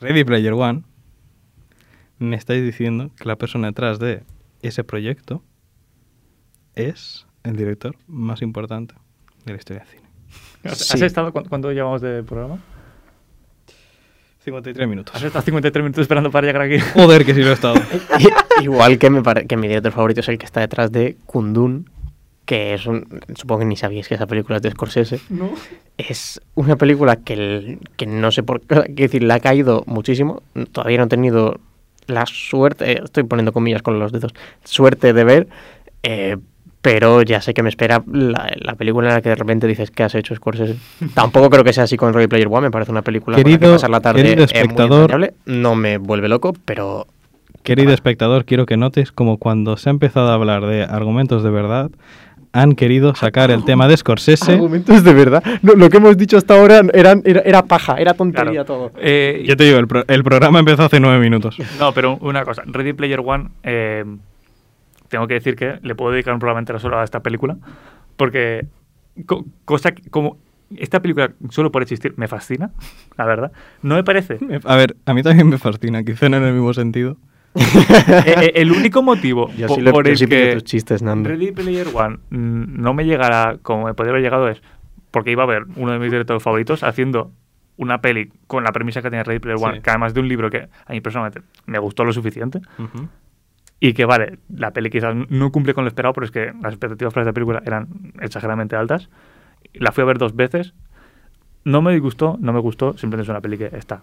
Ready 0.00 0.24
Player 0.24 0.52
One, 0.54 0.82
me 2.18 2.36
estáis 2.36 2.64
diciendo 2.64 3.10
que 3.18 3.24
la 3.26 3.36
persona 3.36 3.68
detrás 3.68 3.98
de 3.98 4.22
ese 4.62 4.84
proyecto 4.84 5.42
es 6.74 7.26
el 7.42 7.56
director 7.56 7.96
más 8.06 8.42
importante 8.42 8.94
de 9.44 9.52
la 9.52 9.58
historia 9.58 9.82
del 9.84 9.88
cine. 9.88 10.08
¿Has, 10.64 10.78
Sí. 10.78 10.94
has 10.94 11.02
estado 11.02 11.32
cu- 11.32 11.42
cuánto 11.48 11.72
llevamos 11.72 12.00
de 12.00 12.22
programa? 12.22 12.58
53 14.44 14.88
minutos. 14.88 15.14
Has 15.14 15.22
estado 15.22 15.44
53 15.44 15.82
minutos 15.82 16.02
esperando 16.02 16.30
para 16.30 16.46
llegar 16.46 16.62
aquí. 16.62 16.78
Joder, 16.94 17.24
que 17.26 17.34
sí 17.34 17.42
lo 17.42 17.50
he 17.50 17.52
estado. 17.52 17.74
Igual 18.62 18.98
que, 18.98 19.10
me 19.10 19.22
pare- 19.22 19.46
que 19.46 19.56
mi 19.56 19.68
director 19.68 19.92
favorito 19.92 20.20
es 20.20 20.28
el 20.28 20.38
que 20.38 20.46
está 20.46 20.60
detrás 20.60 20.90
de 20.92 21.16
Kundun, 21.26 21.90
que 22.46 22.74
es 22.74 22.86
un... 22.86 23.20
Supongo 23.34 23.60
que 23.60 23.64
ni 23.66 23.76
sabíais 23.76 24.08
que 24.08 24.14
esa 24.14 24.26
película 24.26 24.56
es 24.56 24.62
de 24.62 24.70
Scorsese. 24.70 25.20
No. 25.28 25.50
Es 25.98 26.40
una 26.54 26.76
película 26.76 27.16
que, 27.16 27.34
el- 27.34 27.78
que 27.96 28.06
no 28.06 28.30
sé 28.32 28.42
por 28.42 28.60
qué, 28.62 28.66
quiero 28.86 28.94
decir, 28.94 29.22
le 29.22 29.34
ha 29.34 29.40
caído 29.40 29.84
muchísimo. 29.86 30.42
Todavía 30.72 30.98
no 30.98 31.04
he 31.04 31.08
tenido 31.08 31.60
la 32.10 32.26
suerte, 32.26 32.92
eh, 32.92 33.00
estoy 33.04 33.24
poniendo 33.24 33.52
comillas 33.52 33.82
con 33.82 33.98
los 33.98 34.12
dedos, 34.12 34.32
suerte 34.64 35.12
de 35.12 35.24
ver, 35.24 35.48
eh, 36.02 36.36
pero 36.82 37.22
ya 37.22 37.40
sé 37.42 37.52
que 37.52 37.62
me 37.62 37.68
espera 37.68 38.02
la, 38.10 38.50
la 38.58 38.74
película 38.74 39.08
en 39.08 39.14
la 39.14 39.20
que 39.22 39.28
de 39.30 39.34
repente 39.34 39.66
dices, 39.66 39.90
¿qué 39.90 40.02
has 40.02 40.14
hecho, 40.14 40.34
Scorsese? 40.34 40.76
Tampoco 41.14 41.50
creo 41.50 41.62
que 41.64 41.72
sea 41.72 41.84
así 41.84 41.96
con 41.96 42.12
Ready 42.14 42.26
Player 42.28 42.48
One, 42.48 42.62
me 42.62 42.70
parece 42.70 42.90
una 42.90 43.02
película 43.02 43.36
con 43.36 43.42
la 43.42 43.44
que 43.58 43.58
Querido- 43.58 43.72
pasar 43.74 43.90
la 43.90 44.00
tarde 44.00 44.22
querido 44.22 44.44
eh, 44.44 44.48
muy 44.50 44.60
espectador. 44.60 45.34
No 45.46 45.74
me 45.74 45.98
vuelve 45.98 46.28
loco, 46.28 46.54
pero 46.64 47.06
Querido 47.62 47.92
espectador, 47.92 48.46
quiero 48.46 48.64
que 48.64 48.78
notes 48.78 49.12
como 49.12 49.36
cuando 49.36 49.76
se 49.76 49.90
ha 49.90 49.92
empezado 49.92 50.30
a 50.30 50.34
hablar 50.34 50.64
de 50.64 50.82
argumentos 50.84 51.42
de 51.44 51.50
verdad, 51.50 51.90
han 52.52 52.72
querido 52.74 53.14
sacar 53.14 53.50
el 53.50 53.64
tema 53.64 53.86
de 53.86 53.96
Scorsese. 53.96 54.52
Argumentos 54.52 55.04
de 55.04 55.12
verdad. 55.14 55.42
No, 55.62 55.74
lo 55.74 55.88
que 55.88 55.98
hemos 55.98 56.16
dicho 56.16 56.36
hasta 56.36 56.58
ahora 56.58 56.80
eran, 56.92 57.22
era, 57.24 57.40
era 57.40 57.62
paja, 57.62 57.96
era 57.96 58.14
tontería 58.14 58.64
todo. 58.64 58.90
Eh, 58.98 59.44
Yo 59.46 59.56
te 59.56 59.64
digo, 59.64 59.78
el, 59.78 59.86
pro- 59.86 60.04
el 60.08 60.24
programa 60.24 60.58
empezó 60.58 60.82
hace 60.84 60.98
nueve 61.00 61.20
minutos. 61.20 61.56
no, 61.78 61.92
pero 61.92 62.16
una 62.20 62.44
cosa. 62.44 62.62
Ready 62.66 62.92
Player 62.92 63.20
One, 63.24 63.50
eh, 63.62 64.04
tengo 65.08 65.26
que 65.28 65.34
decir 65.34 65.54
que 65.56 65.78
le 65.82 65.94
puedo 65.94 66.12
dedicar 66.12 66.34
un 66.34 66.40
programa 66.40 66.58
entero 66.60 66.78
solo 66.78 66.98
a 66.98 67.04
esta 67.04 67.20
película. 67.20 67.56
Porque, 68.16 68.66
co- 69.26 69.44
cosa 69.64 69.92
que- 69.92 70.08
como 70.10 70.36
esta 70.76 71.00
película 71.00 71.32
solo 71.50 71.70
por 71.72 71.82
existir 71.82 72.14
me 72.16 72.28
fascina, 72.28 72.70
la 73.16 73.24
verdad. 73.26 73.52
No 73.82 73.94
me 73.94 74.04
parece. 74.04 74.38
A 74.64 74.76
ver, 74.76 74.96
a 75.06 75.14
mí 75.14 75.22
también 75.22 75.48
me 75.48 75.58
fascina, 75.58 76.02
quizá 76.04 76.28
no 76.28 76.36
en 76.36 76.44
el 76.44 76.52
mismo 76.54 76.74
sentido. 76.74 77.16
Eh, 78.26 78.52
el 78.56 78.70
único 78.72 79.02
motivo 79.02 79.50
Yo 79.56 79.66
po- 79.66 79.74
sí, 79.74 79.80
lo, 79.80 79.92
por 79.92 80.04
yo 80.06 80.12
el 80.12 80.18
sí 80.18 80.26
que 80.26 80.52
tus 80.54 80.64
chistes, 80.64 81.02
Nando. 81.02 81.28
Ready 81.28 81.52
Player 81.52 81.88
One 81.92 82.18
mm, 82.30 82.80
no 82.80 82.94
me 82.94 83.04
llegará 83.04 83.56
como 83.62 83.86
me 83.86 83.94
podría 83.94 84.12
haber 84.12 84.22
llegado 84.22 84.48
es 84.48 84.62
porque 85.10 85.32
iba 85.32 85.42
a 85.42 85.46
ver 85.46 85.64
uno 85.76 85.92
de 85.92 85.98
mis 85.98 86.10
directores 86.12 86.42
favoritos 86.42 86.82
haciendo 86.84 87.32
una 87.76 88.00
peli 88.00 88.30
con 88.46 88.62
la 88.62 88.70
premisa 88.72 89.02
que 89.02 89.10
tenía 89.10 89.24
Ready 89.24 89.40
Player 89.40 89.58
One, 89.60 89.76
Sí. 89.76 89.82
que 89.82 89.90
además 89.90 90.14
de 90.14 90.20
un 90.20 90.28
libro 90.28 90.50
que 90.50 90.68
a 90.86 90.92
mí 90.92 91.00
personalmente 91.00 91.42
me 91.66 91.78
gustó 91.78 92.04
lo 92.04 92.12
suficiente 92.12 92.60
y 93.80 93.94
que 93.94 94.04
vale, 94.04 94.38
la 94.54 94.72
peli 94.72 94.90
quizás 94.90 95.14
no 95.30 95.50
cumple 95.50 95.72
con 95.74 95.84
lo 95.84 95.88
esperado, 95.88 96.12
pero 96.12 96.26
es 96.26 96.30
que 96.30 96.52
las 96.62 96.74
expectativas 96.74 97.12
para 97.14 97.22
esta 97.24 97.32
película 97.32 97.62
eran 97.64 97.88
exageradamente 98.20 98.76
altas 98.76 99.08
La 99.72 99.90
fui 99.92 100.02
a 100.02 100.04
ver 100.04 100.18
dos 100.18 100.36
veces. 100.36 100.74
No 101.64 101.82
me 101.82 101.92
disgustó, 101.92 102.36
no 102.40 102.52
me 102.52 102.60
gustó, 102.60 102.96
simplemente 102.96 103.24
es 103.24 103.28
una 103.30 103.40
peli 103.40 103.58
que 103.58 103.66
está, 103.76 104.02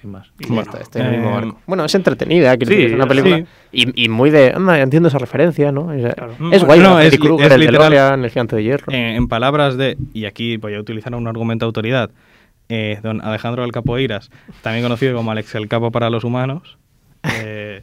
sin 0.00 0.10
más. 0.10 0.28
Y 0.38 0.44
Sí, 0.44 0.48
Bueno, 0.52 0.62
está- 0.62 0.80
está 0.82 1.00
en 1.00 1.06
el 1.06 1.12
mismo 1.12 1.30
eh, 1.30 1.32
barco. 1.34 1.60
Bueno, 1.66 1.84
es 1.84 1.94
entretenida, 1.94 2.54
sí, 2.60 2.82
es 2.84 2.92
una 2.92 3.06
película. 3.06 3.38
sí. 3.38 3.44
Y, 3.72 4.04
y 4.04 4.08
muy 4.08 4.30
de. 4.30 4.52
Anda, 4.54 4.80
entiendo 4.80 5.08
esa 5.08 5.18
referencia, 5.18 5.72
¿no? 5.72 5.92
Es, 5.92 6.14
Claro. 6.14 6.34
es 6.52 6.64
guay, 6.64 6.80
No, 6.80 7.00
es 7.00 7.18
Krueger, 7.18 7.46
es 7.46 7.52
el 7.52 7.60
literal. 7.60 7.90
DeLorean, 7.90 8.24
el 8.24 8.30
gigante 8.30 8.56
de 8.56 8.62
hierro. 8.64 8.92
Eh, 8.92 9.16
en 9.16 9.28
palabras 9.28 9.76
de, 9.76 9.96
y 10.12 10.24
aquí 10.26 10.56
voy 10.56 10.74
a 10.74 10.80
utilizar 10.80 11.14
un 11.14 11.26
argumento 11.26 11.64
de 11.64 11.68
autoridad, 11.68 12.10
eh, 12.68 12.98
don 13.02 13.20
Alejandro 13.20 13.62
del 13.62 13.72
Capoeiras, 13.72 14.30
también 14.62 14.84
conocido 14.84 15.16
como 15.16 15.30
Alex 15.30 15.54
el 15.54 15.68
Capo 15.68 15.90
para 15.90 16.10
los 16.10 16.24
humanos, 16.24 16.78
eh, 17.40 17.82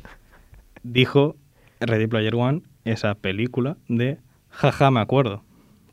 dijo 0.83 1.35
Ready 1.79 2.07
Player 2.07 2.35
One, 2.35 2.61
esa 2.85 3.15
película 3.15 3.77
de 3.87 4.17
jaja, 4.49 4.91
me 4.91 4.99
acuerdo. 4.99 5.43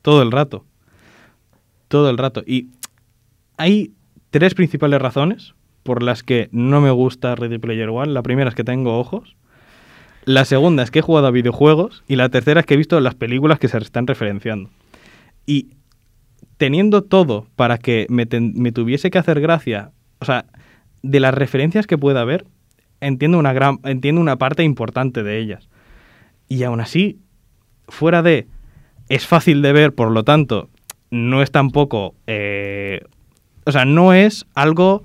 Todo 0.02 0.22
el 0.22 0.32
rato. 0.32 0.64
Todo 1.88 2.10
el 2.10 2.18
rato. 2.18 2.42
Y 2.46 2.68
hay 3.56 3.92
tres 4.30 4.54
principales 4.54 5.00
razones 5.00 5.54
por 5.88 6.02
las 6.02 6.22
que 6.22 6.50
no 6.52 6.82
me 6.82 6.90
gusta 6.90 7.34
Ready 7.34 7.56
Player 7.56 7.88
One. 7.88 8.12
La 8.12 8.22
primera 8.22 8.50
es 8.50 8.54
que 8.54 8.62
tengo 8.62 8.98
ojos. 8.98 9.36
La 10.26 10.44
segunda 10.44 10.82
es 10.82 10.90
que 10.90 10.98
he 10.98 11.02
jugado 11.02 11.28
a 11.28 11.30
videojuegos. 11.30 12.04
Y 12.06 12.16
la 12.16 12.28
tercera 12.28 12.60
es 12.60 12.66
que 12.66 12.74
he 12.74 12.76
visto 12.76 13.00
las 13.00 13.14
películas 13.14 13.58
que 13.58 13.68
se 13.68 13.78
están 13.78 14.06
referenciando. 14.06 14.68
Y 15.46 15.70
teniendo 16.58 17.04
todo 17.04 17.46
para 17.56 17.78
que 17.78 18.06
me, 18.10 18.26
tuviese 18.26 19.10
que 19.10 19.16
hacer 19.16 19.40
gracia, 19.40 19.92
o 20.18 20.26
sea, 20.26 20.44
de 21.02 21.20
las 21.20 21.32
referencias 21.32 21.86
que 21.86 21.96
pueda 21.96 22.20
haber, 22.20 22.44
entiendo 23.00 23.38
una, 23.38 23.54
gran, 23.54 23.78
entiendo 23.84 24.20
una 24.20 24.36
parte 24.36 24.64
importante 24.64 25.22
de 25.22 25.38
ellas. 25.38 25.70
Y 26.50 26.64
aún 26.64 26.80
así, 26.80 27.18
fuera 27.88 28.20
de, 28.20 28.46
es 29.08 29.26
fácil 29.26 29.62
de 29.62 29.72
ver, 29.72 29.94
por 29.94 30.10
lo 30.10 30.22
tanto, 30.22 30.68
no 31.10 31.40
es 31.40 31.50
tampoco, 31.50 32.14
eh, 32.26 33.00
o 33.64 33.72
sea, 33.72 33.86
no 33.86 34.12
es 34.12 34.44
algo 34.54 35.02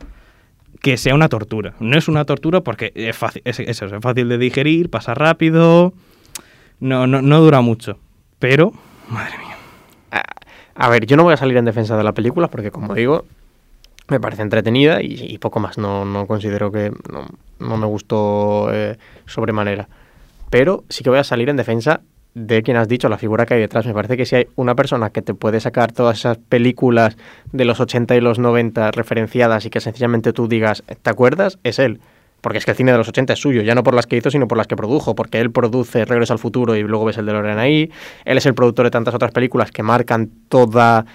que 0.83 0.97
sea 0.97 1.15
una 1.15 1.29
tortura. 1.29 1.75
No 1.79 1.97
es 1.97 2.09
una 2.09 2.25
tortura 2.25 2.59
porque 2.59 2.91
es 2.93 3.15
fácil, 3.15 3.41
es, 3.45 3.57
es 3.57 3.81
fácil 4.01 4.27
de 4.27 4.37
digerir, 4.37 4.89
pasa 4.89 5.13
rápido, 5.13 5.93
no, 6.81 7.07
no, 7.07 7.21
no 7.21 7.39
dura 7.39 7.61
mucho. 7.61 7.97
Pero, 8.37 8.73
madre 9.07 9.37
mía. 9.37 9.55
A, 10.75 10.89
ver, 10.89 11.05
yo 11.05 11.15
no 11.15 11.23
voy 11.23 11.35
a 11.35 11.37
salir 11.37 11.55
en 11.55 11.63
defensa 11.63 11.95
de 11.95 12.03
la 12.03 12.11
película 12.11 12.49
porque, 12.49 12.69
como 12.69 12.93
digo, 12.93 13.23
me 14.09 14.19
parece 14.19 14.41
entretenida 14.41 15.01
y, 15.01 15.15
y 15.21 15.37
poco 15.37 15.61
más. 15.61 15.77
No, 15.77 16.03
no 16.03 16.27
considero 16.27 16.69
que. 16.69 16.91
No, 17.09 17.27
no 17.59 17.77
me 17.77 17.85
gustó 17.85 18.67
eh, 18.73 18.97
sobremanera. 19.25 19.87
Pero 20.49 20.83
sí 20.89 21.01
que 21.01 21.09
voy 21.09 21.19
a 21.19 21.23
salir 21.23 21.47
en 21.47 21.55
defensa 21.55 22.01
de 22.35 22.63
quien 22.63 22.77
has 22.77 22.87
dicho, 22.87 23.09
la 23.09 23.17
figura 23.17 23.45
que 23.45 23.55
hay 23.55 23.59
detrás. 23.59 23.85
Me 23.85 23.93
parece 23.93 24.17
que 24.17 24.25
si 24.25 24.35
hay 24.35 24.47
una 24.55 24.75
persona 24.75 25.11
que 25.11 25.21
te 25.21 25.33
puede 25.33 25.59
sacar 25.59 25.91
todas 25.91 26.19
esas 26.19 26.37
películas 26.37 27.17
de 27.51 27.65
los 27.65 27.79
80 27.79 28.15
y 28.15 28.21
los 28.21 28.39
90 28.39 28.91
referenciadas 28.91 29.65
y 29.65 29.69
que 29.69 29.79
sencillamente 29.79 30.33
tú 30.33 30.47
digas, 30.47 30.83
¿te 31.01 31.09
acuerdas? 31.09 31.59
Es 31.63 31.79
él. 31.79 31.99
Porque 32.41 32.57
es 32.57 32.65
que 32.65 32.71
el 32.71 32.77
cine 32.77 32.91
de 32.91 32.97
los 32.97 33.07
80 33.07 33.33
es 33.33 33.39
suyo, 33.39 33.61
ya 33.61 33.73
no 33.73 33.83
por 33.83 33.93
las 33.93 34.05
que 34.05 34.17
hizo, 34.17 34.29
sino 34.29 34.49
por 34.49 34.57
las 34.57 34.67
que 34.67 34.75
produjo, 34.75 35.15
porque 35.15 35.39
él 35.39 35.49
produce 35.51 36.03
Regreso 36.03 36.33
al 36.33 36.39
Futuro 36.39 36.75
y 36.75 36.83
luego 36.83 37.05
ves 37.05 37.17
el 37.17 37.25
de 37.25 37.31
Loren 37.31 37.57
ahí. 37.57 37.89
Él 38.25 38.37
es 38.37 38.45
el 38.45 38.53
productor 38.53 38.85
de 38.85 38.91
tantas 38.91 39.13
otras 39.13 39.31
películas 39.31 39.71
que 39.71 39.81
marcan 39.81 40.29
toda, 40.49 41.05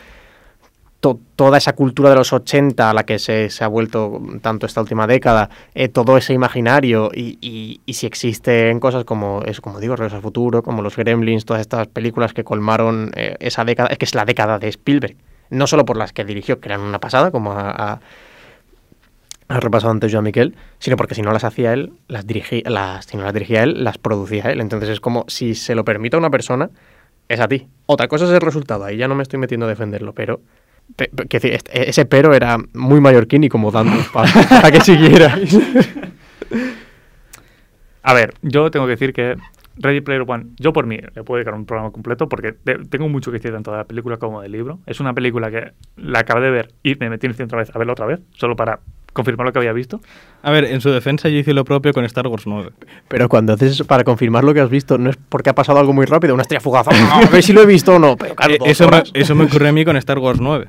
to- 1.01 1.21
toda 1.37 1.59
esa 1.59 1.75
cultura 1.75 2.11
de 2.11 2.17
los 2.17 2.33
80 2.33 2.91
a 2.91 2.95
la 2.95 3.05
que 3.05 3.19
se, 3.19 3.51
se 3.51 3.63
ha 3.65 3.69
vuelto 3.69 4.21
tanto 4.43 4.67
esta 4.67 4.81
última 4.81 5.07
década, 5.07 5.49
eh, 5.75 5.89
todo 5.89 6.17
ese 6.17 6.33
imaginario 6.35 7.11
y, 7.15 7.39
y- 7.41 7.81
y 7.87 7.93
si 7.95 8.07
existen 8.07 8.81
cosas 8.81 9.05
como, 9.05 9.43
eso, 9.45 9.63
como 9.63 9.79
digo, 9.81 9.95
Regreso 9.97 10.17
al 10.17 10.23
Futuro, 10.23 10.63
como 10.63 10.83
los 10.83 10.97
Gremlins, 10.97 11.45
todas 11.45 11.61
estas 11.61 11.87
películas 11.89 12.33
que 12.33 12.45
colmaron 12.45 13.13
eh, 13.15 13.37
esa 13.41 13.65
década, 13.65 13.89
es 13.91 13.99
que 13.99 14.05
es 14.05 14.15
la 14.15 14.25
década 14.25 14.59
de 14.59 14.69
Spielberg. 14.69 15.17
No 15.51 15.67
solo 15.67 15.85
por 15.85 15.97
las 15.97 16.13
que 16.13 16.25
dirigió, 16.25 16.61
que 16.61 16.69
eran 16.69 16.81
una 16.81 16.99
pasada, 16.99 17.31
como 17.31 17.53
ha 19.51 19.61
repasado 19.61 19.91
antes 19.93 20.13
Joan 20.13 20.25
Miquel, 20.25 20.55
sino 20.79 20.97
porque 20.97 21.15
si 21.15 21.23
no 21.23 21.33
las 21.33 21.45
hacía 21.45 21.73
él, 21.73 21.93
las 22.07 22.27
dirigía, 22.27 22.63
las, 22.67 23.07
si 23.07 23.17
no 23.17 23.23
las 23.25 23.33
dirigía 23.33 23.63
él, 23.63 23.83
las 23.83 23.97
producía 23.97 24.45
él. 24.51 24.61
Entonces 24.61 24.91
es 24.91 25.01
como 25.01 25.25
si 25.29 25.55
se 25.55 25.75
lo 25.75 25.85
permite 25.85 26.17
a 26.17 26.19
una 26.19 26.29
persona, 26.31 26.69
es 27.29 27.41
a 27.41 27.49
ti. 27.49 27.67
Otra 27.87 28.09
cosa 28.09 28.27
es 28.27 28.31
el 28.33 28.41
resultado, 28.43 28.85
ahí 28.85 28.99
ya 28.99 29.09
no 29.09 29.15
me 29.15 29.23
estoy 29.23 29.39
metiendo 29.39 29.65
a 29.65 29.69
defenderlo, 29.71 30.13
pero 30.13 30.41
este- 30.97 31.89
ese 31.91 32.05
pero 32.07 32.34
era 32.34 32.57
muy 32.74 33.01
mallorquín 33.01 33.45
y 33.45 33.49
como 33.49 33.70
dando 33.70 33.97
para, 34.12 34.70
que 34.70 34.80
siguierais. 34.80 35.59
A 38.03 38.14
ver, 38.14 38.34
yo 38.43 38.70
tengo 38.70 38.86
que 38.86 38.93
decir 38.93 39.12
que 39.12 39.36
Ready 39.76 40.01
Player 40.01 40.24
One, 40.26 40.47
yo 40.59 40.72
por 40.72 40.86
mí 40.86 40.97
le 41.14 41.22
puedo 41.24 41.36
dedicar 41.36 41.55
un 41.55 41.66
programa 41.66 41.93
completo 41.93 42.28
porque 42.28 42.53
te- 42.53 42.78
tengo 42.86 43.09
mucho 43.09 43.30
que 43.30 43.39
decir 43.39 43.53
tanto 43.53 43.70
de 43.70 43.76
la 43.78 43.84
película 43.84 44.16
como 44.16 44.41
del 44.43 44.53
libro. 44.53 44.80
Es 44.86 44.99
una 45.01 45.12
película 45.14 45.51
que 45.51 45.72
la 45.97 46.20
acabé 46.20 46.41
de 46.47 46.51
ver 46.51 46.72
y 46.82 46.95
me 46.97 47.11
metí 47.11 47.26
en 47.26 47.32
otra 47.43 47.59
vez 47.59 47.70
a 47.74 47.78
verla 47.78 47.93
otra 47.93 48.07
vez, 48.07 48.20
solo 48.32 48.57
para 48.57 48.80
confirmar 49.19 49.47
lo 49.47 49.53
que 49.53 49.59
había 49.59 49.73
visto. 49.73 50.01
A 50.43 50.51
ver, 50.51 50.64
en 50.64 50.81
su 50.81 50.91
defensa 50.91 51.29
yo 51.29 51.37
hice 51.39 51.53
lo 51.53 51.64
propio 51.64 51.93
con 51.93 52.05
Star 52.07 52.27
Wars 52.29 52.47
9. 52.47 52.71
Pero 53.09 53.29
cuando 53.29 53.53
haces 53.53 53.73
eso 53.73 53.85
para 53.85 54.05
confirmar 54.05 54.45
lo 54.45 54.55
que 54.55 54.61
has 54.61 54.71
visto, 54.71 54.97
no 54.99 55.11
es 55.11 55.16
porque 55.29 55.51
ha 55.51 55.55
pasado 55.55 55.79
algo 55.79 55.93
muy 55.93 56.07
rápido, 56.07 56.33
una 56.35 56.43
estrella 56.43 56.61
fugaz. 56.61 56.87
"Ah, 56.91 57.21
A 57.27 57.31
ver 57.31 57.43
si 57.43 57.53
lo 57.53 57.61
he 57.62 57.66
visto 57.66 57.95
o 57.95 57.99
no. 57.99 58.16
Pero 58.16 58.35
claro, 58.35 58.55
Eh, 58.55 58.59
eso, 58.64 58.89
me, 58.89 59.03
eso 59.14 59.35
me 59.35 59.45
ocurrió 59.45 59.69
a 59.69 59.73
mí 59.73 59.85
con 59.85 59.97
Star 59.97 60.19
Wars 60.19 60.41
9. 60.41 60.69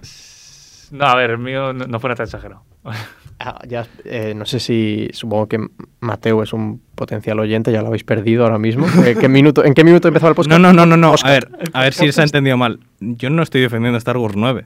No, 0.91 1.05
a 1.05 1.15
ver, 1.15 1.29
el 1.31 1.37
mío 1.37 1.71
no, 1.73 1.85
no 1.85 1.99
fuera 1.99 2.15
tan 2.15 2.25
exagerado. 2.25 2.63
Ah, 3.41 3.57
ya, 3.65 3.87
eh, 4.03 4.33
no 4.35 4.45
sé 4.45 4.59
si 4.59 5.07
supongo 5.13 5.47
que 5.47 5.65
Mateo 6.01 6.43
es 6.43 6.51
un 6.51 6.81
potencial 6.93 7.39
oyente, 7.39 7.71
ya 7.71 7.79
lo 7.81 7.87
habéis 7.87 8.03
perdido 8.03 8.43
ahora 8.43 8.57
mismo. 8.59 8.85
Eh, 9.05 9.15
¿qué 9.17 9.29
minuto, 9.29 9.63
¿En 9.63 9.73
qué 9.73 9.85
minuto 9.85 10.09
empezaba 10.09 10.31
el 10.31 10.35
podcast? 10.35 10.59
No, 10.59 10.59
no, 10.59 10.73
no, 10.73 10.85
no, 10.85 10.97
no. 10.97 11.15
A 11.23 11.29
ver, 11.31 11.47
a 11.71 11.83
ver 11.83 11.93
si 11.93 12.11
se 12.11 12.19
ha 12.19 12.25
entendido 12.25 12.57
mal. 12.57 12.81
Yo 12.99 13.29
no 13.29 13.41
estoy 13.41 13.61
defendiendo 13.61 13.97
Star 13.97 14.17
Wars 14.17 14.35
9. 14.35 14.65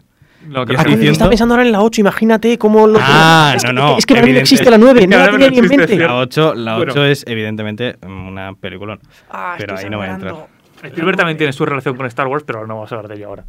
Lo 0.49 0.65
que 0.65 0.75
Ah, 0.77 0.83
diciendo- 0.83 1.11
Está 1.11 1.29
pensando 1.29 1.53
ahora 1.55 1.65
en 1.65 1.71
la 1.71 1.81
8, 1.81 2.01
imagínate 2.01 2.57
cómo 2.57 2.85
lo. 2.87 2.99
Ah, 3.01 3.53
es 3.55 3.63
no, 3.63 3.69
que, 3.69 3.73
no, 3.73 3.97
Es 3.97 4.05
que 4.05 4.13
para 4.15 4.25
mí 4.27 4.33
no 4.33 4.39
existe 4.39 4.69
la 4.69 4.77
9, 4.77 4.99
es 5.01 5.05
que 5.05 5.11
no 5.11 5.17
la 5.17 5.31
tenía 5.31 5.47
no 5.47 5.51
ni 5.51 5.59
en 5.59 5.67
mente. 5.67 5.93
es 5.93 5.99
La 5.99 6.15
8, 6.15 6.53
la 6.55 6.75
Bueno. 6.77 6.91
8 6.91 7.05
es 7.05 7.23
evidentemente 7.27 7.95
una 8.05 8.53
peliculón. 8.53 8.99
Ah, 9.29 9.55
pero 9.57 9.77
ahí 9.77 9.89
no 9.89 9.97
voy 9.97 10.07
a 10.07 10.11
entrar. 10.11 10.35
Spielberg 10.83 11.15
también 11.17 11.37
tiene 11.37 11.53
su 11.53 11.65
relación 11.65 11.95
con 11.95 12.05
Star 12.07 12.27
Wars, 12.27 12.43
pero 12.45 12.67
no 12.67 12.75
vamos 12.75 12.91
a 12.91 12.95
hablar 12.95 13.09
de 13.09 13.15
ello 13.15 13.27
ahora. 13.29 13.45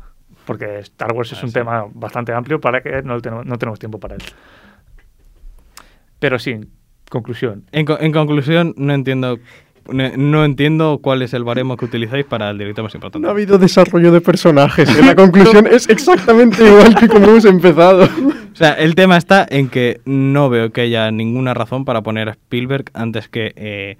Porque 0.46 0.78
Star 0.80 1.12
Wars 1.12 1.32
es 1.32 1.38
Ah, 1.38 1.42
un 1.44 1.48
sí. 1.48 1.54
tema 1.54 1.84
bastante 1.92 2.32
amplio 2.32 2.60
para 2.60 2.80
que 2.82 3.02
no 3.02 3.20
tenemos, 3.20 3.44
no 3.46 3.56
tenemos 3.58 3.78
tiempo 3.78 3.98
para 3.98 4.14
él. 4.14 4.22
Pero 6.18 6.38
sí, 6.38 6.60
conclusión. 7.10 7.64
En, 7.72 7.84
co- 7.86 7.98
en 8.00 8.12
conclusión, 8.12 8.74
no 8.76 8.92
entiendo, 8.94 9.38
no, 9.86 10.44
entiendo 10.44 10.98
cuál 11.02 11.22
es 11.22 11.34
el 11.34 11.44
baremo 11.44 11.76
que 11.76 11.84
utilizáis 11.84 12.24
para 12.24 12.50
el 12.50 12.58
director 12.58 12.84
más 12.84 12.94
importante. 12.94 13.22
No 13.22 13.28
ha 13.28 13.32
habido 13.32 13.58
desarrollo 13.58 14.12
de 14.12 14.20
personajes. 14.20 14.88
La 15.04 15.14
conclusión 15.14 15.66
es 15.66 15.88
exactamente 15.88 16.66
igual 16.66 16.94
que 16.94 17.08
como 17.08 17.26
hemos 17.26 17.44
empezado. 17.44 18.04
O 18.04 18.56
sea, 18.56 18.72
el 18.72 18.94
tema 18.94 19.16
está 19.16 19.46
en 19.48 19.68
que 19.68 20.00
no 20.04 20.48
veo 20.48 20.70
que 20.70 20.82
haya 20.82 21.10
ninguna 21.10 21.54
razón 21.54 21.84
para 21.84 22.02
poner 22.02 22.28
a 22.28 22.32
Spielberg 22.32 22.84
antes 22.94 23.28
que 23.28 23.52
eh, 23.56 23.98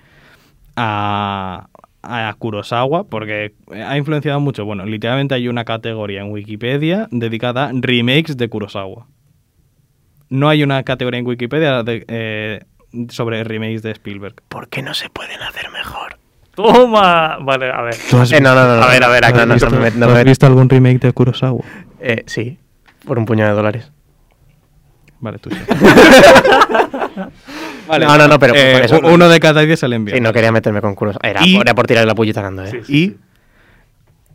a, 0.76 1.68
a 2.02 2.34
Kurosawa, 2.38 3.04
porque 3.04 3.52
ha 3.70 3.96
influenciado 3.98 4.40
mucho. 4.40 4.64
Bueno, 4.64 4.86
literalmente 4.86 5.34
hay 5.34 5.48
una 5.48 5.64
categoría 5.64 6.22
en 6.22 6.30
Wikipedia 6.30 7.08
dedicada 7.10 7.66
a 7.66 7.72
remakes 7.74 8.36
de 8.36 8.48
Kurosawa. 8.48 9.06
No 10.30 10.48
hay 10.48 10.62
una 10.62 10.82
categoría 10.82 11.20
en 11.20 11.26
Wikipedia 11.26 11.82
de, 11.82 12.04
eh, 12.08 12.60
sobre 13.08 13.42
remakes 13.44 13.82
de 13.82 13.90
Spielberg. 13.92 14.36
¿Por 14.48 14.68
qué 14.68 14.82
no 14.82 14.94
se 14.94 15.08
pueden 15.10 15.40
hacer 15.42 15.70
mejor? 15.70 16.18
¡Toma! 16.54 17.38
Vale, 17.40 17.70
a 17.72 17.82
ver. 17.82 17.94
Eh, 17.94 18.40
no, 18.40 18.54
no, 18.54 18.76
no, 18.76 18.82
A 18.82 18.88
ver, 18.88 19.02
a 19.04 19.08
ver, 19.08 19.24
aquí 19.24 19.38
no, 19.38 19.46
no, 19.46 19.54
visto- 19.54 19.70
no 19.70 19.80
me- 19.80 19.90
no 19.90 20.06
¿Has 20.06 20.14
me- 20.14 20.24
visto 20.24 20.46
algún 20.46 20.68
remake 20.68 20.98
de 21.00 21.12
Kurosawa? 21.12 21.64
Eh, 22.00 22.22
sí, 22.26 22.58
por 23.04 23.18
un 23.18 23.24
puñado 23.26 23.50
de 23.50 23.56
dólares. 23.56 23.90
Vale, 25.20 25.38
tú 25.38 25.50
sí. 25.50 25.56
No, 27.86 28.16
no, 28.18 28.28
no, 28.28 28.38
pero 28.38 28.54
por 28.54 28.62
Eh, 28.62 28.84
eso- 28.84 29.00
uno 29.02 29.28
de 29.28 29.40
cada 29.40 29.60
diez 29.62 29.78
se 29.80 29.88
le 29.88 29.96
envía. 29.96 30.14
Sí, 30.14 30.20
no 30.20 30.32
quería 30.32 30.50
meterme 30.52 30.80
con 30.80 30.94
curos. 30.94 31.16
Era, 31.22 31.44
Y- 31.44 31.56
era 31.56 31.74
por 31.74 31.86
tirarle 31.86 32.06
la 32.08 32.14
pullita 32.14 32.40
a 32.40 32.44
Nando, 32.44 32.64
¿eh? 32.64 32.70
Sí, 32.70 32.78
sí. 32.84 32.92
Y 32.96 33.16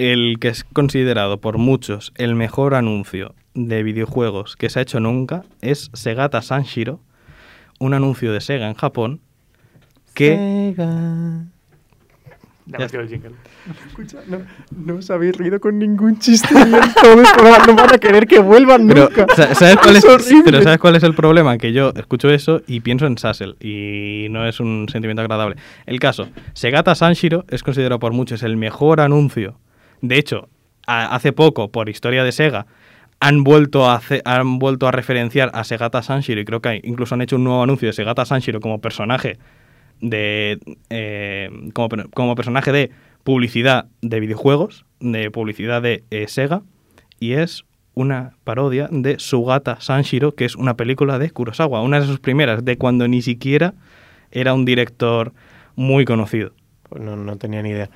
el 0.03 0.38
que 0.39 0.49
es 0.49 0.64
considerado 0.64 1.39
por 1.41 1.57
muchos 1.57 2.14
el 2.16 2.36
mejor 2.36 2.76
anuncio 2.76 3.34
de 3.55 3.82
videojuegos 3.84 4.55
que 4.55 4.70
se 4.70 4.80
ha 4.80 4.82
hecho 4.84 4.99
nunca 4.99 5.43
es 5.62 5.89
Segata 5.93 6.41
Sanshiro, 6.41 6.99
un 7.80 7.94
anuncio 7.94 8.32
de 8.34 8.42
Sega 8.42 8.68
en 8.68 8.76
Japón 8.76 9.22
que... 10.14 10.74
Ya 10.78 11.46
Ya 12.68 12.78
metió 12.78 13.00
el 13.00 13.10
jingle. 13.10 13.32
Escucha, 13.88 14.20
no, 14.28 14.40
no 14.76 14.96
os 15.00 15.10
habéis 15.10 15.36
reído 15.38 15.60
con 15.60 15.80
ningún 15.80 16.20
chiste 16.20 16.54
no 16.54 17.76
van 17.76 17.94
a 17.94 17.98
querer 17.98 18.28
que 18.28 18.38
vuelvan 18.40 18.88
Pero, 18.88 19.06
nunca. 19.10 19.26
sa- 19.36 19.56
¿sabes 19.56 19.78
cuál 19.78 19.96
es, 19.96 20.06
horrible. 20.06 20.44
pero 20.46 20.62
¿sabes 20.62 20.78
cuál 20.78 20.96
es 20.96 21.04
el 21.04 21.16
problema? 21.16 21.58
Que 21.58 21.74
yo 21.74 21.92
escucho 21.96 22.30
eso 22.30 22.62
y 22.68 22.82
pienso 22.82 23.08
en 23.08 23.18
Sassel 23.18 23.56
y 23.60 24.28
no 24.30 24.46
es 24.48 24.60
un 24.60 24.88
sentimiento 24.92 25.22
agradable. 25.22 25.56
El 25.88 26.00
caso, 26.00 26.30
Segata 26.54 26.94
Sanshiro 26.94 27.44
es 27.50 27.64
considerado 27.64 27.98
por 28.00 28.14
muchos 28.14 28.44
el 28.44 28.56
mejor 28.56 29.02
anuncio. 29.02 29.58
De 30.02 30.20
hecho, 30.20 30.48
a- 30.86 31.16
hace 31.16 31.34
poco, 31.34 31.72
por 31.72 31.90
historia 31.90 32.24
de 32.24 32.32
Sega, 32.32 32.68
han 33.20 33.43
vuelto 33.43 33.86
a, 33.89 33.95
hace- 33.95 34.22
han 34.26 34.59
vuelto 34.59 34.88
a 34.88 34.91
referenciar 34.91 35.51
a 35.53 35.63
Segata 35.63 36.01
Sanshiro 36.01 36.39
y 36.41 36.45
creo 36.45 36.61
que 36.61 36.80
incluso 36.84 37.15
han 37.15 37.22
hecho 37.22 37.36
un 37.36 37.43
nuevo 37.43 37.61
anuncio 37.63 37.88
de 37.88 37.93
Segata 37.93 38.26
Sanshiro 38.26 38.59
como 38.59 38.80
personaje 38.80 39.38
de 40.01 40.59
eh, 40.89 41.49
como, 41.74 41.89
como 42.13 42.36
personaje 42.36 42.72
de 42.72 42.91
publicidad 43.24 43.88
de 44.01 44.20
videojuegos, 44.22 44.86
de 45.01 45.30
publicidad 45.32 45.82
de 45.82 46.03
eh, 46.09 46.28
Sega, 46.28 46.61
y 47.20 47.34
es 47.34 47.65
una 47.95 48.32
parodia 48.45 48.88
de 48.91 49.20
Sugata 49.20 49.82
Sanshiro, 49.82 50.34
que 50.34 50.45
es 50.45 50.55
una 50.55 50.76
película 50.78 51.20
de 51.20 51.32
Kurosawa, 51.32 51.82
una 51.82 51.99
de 51.99 52.05
sus 52.07 52.20
primeras, 52.22 52.63
de 52.63 52.78
cuando 52.78 53.07
ni 53.09 53.22
siquiera 53.22 53.74
era 54.32 54.53
un 54.53 54.63
director 54.63 55.34
muy 55.76 56.05
conocido. 56.05 56.51
Pues 56.88 57.03
no, 57.03 57.17
no 57.17 57.38
tenía 57.38 57.61
ni 57.61 57.70
idea. 57.72 57.89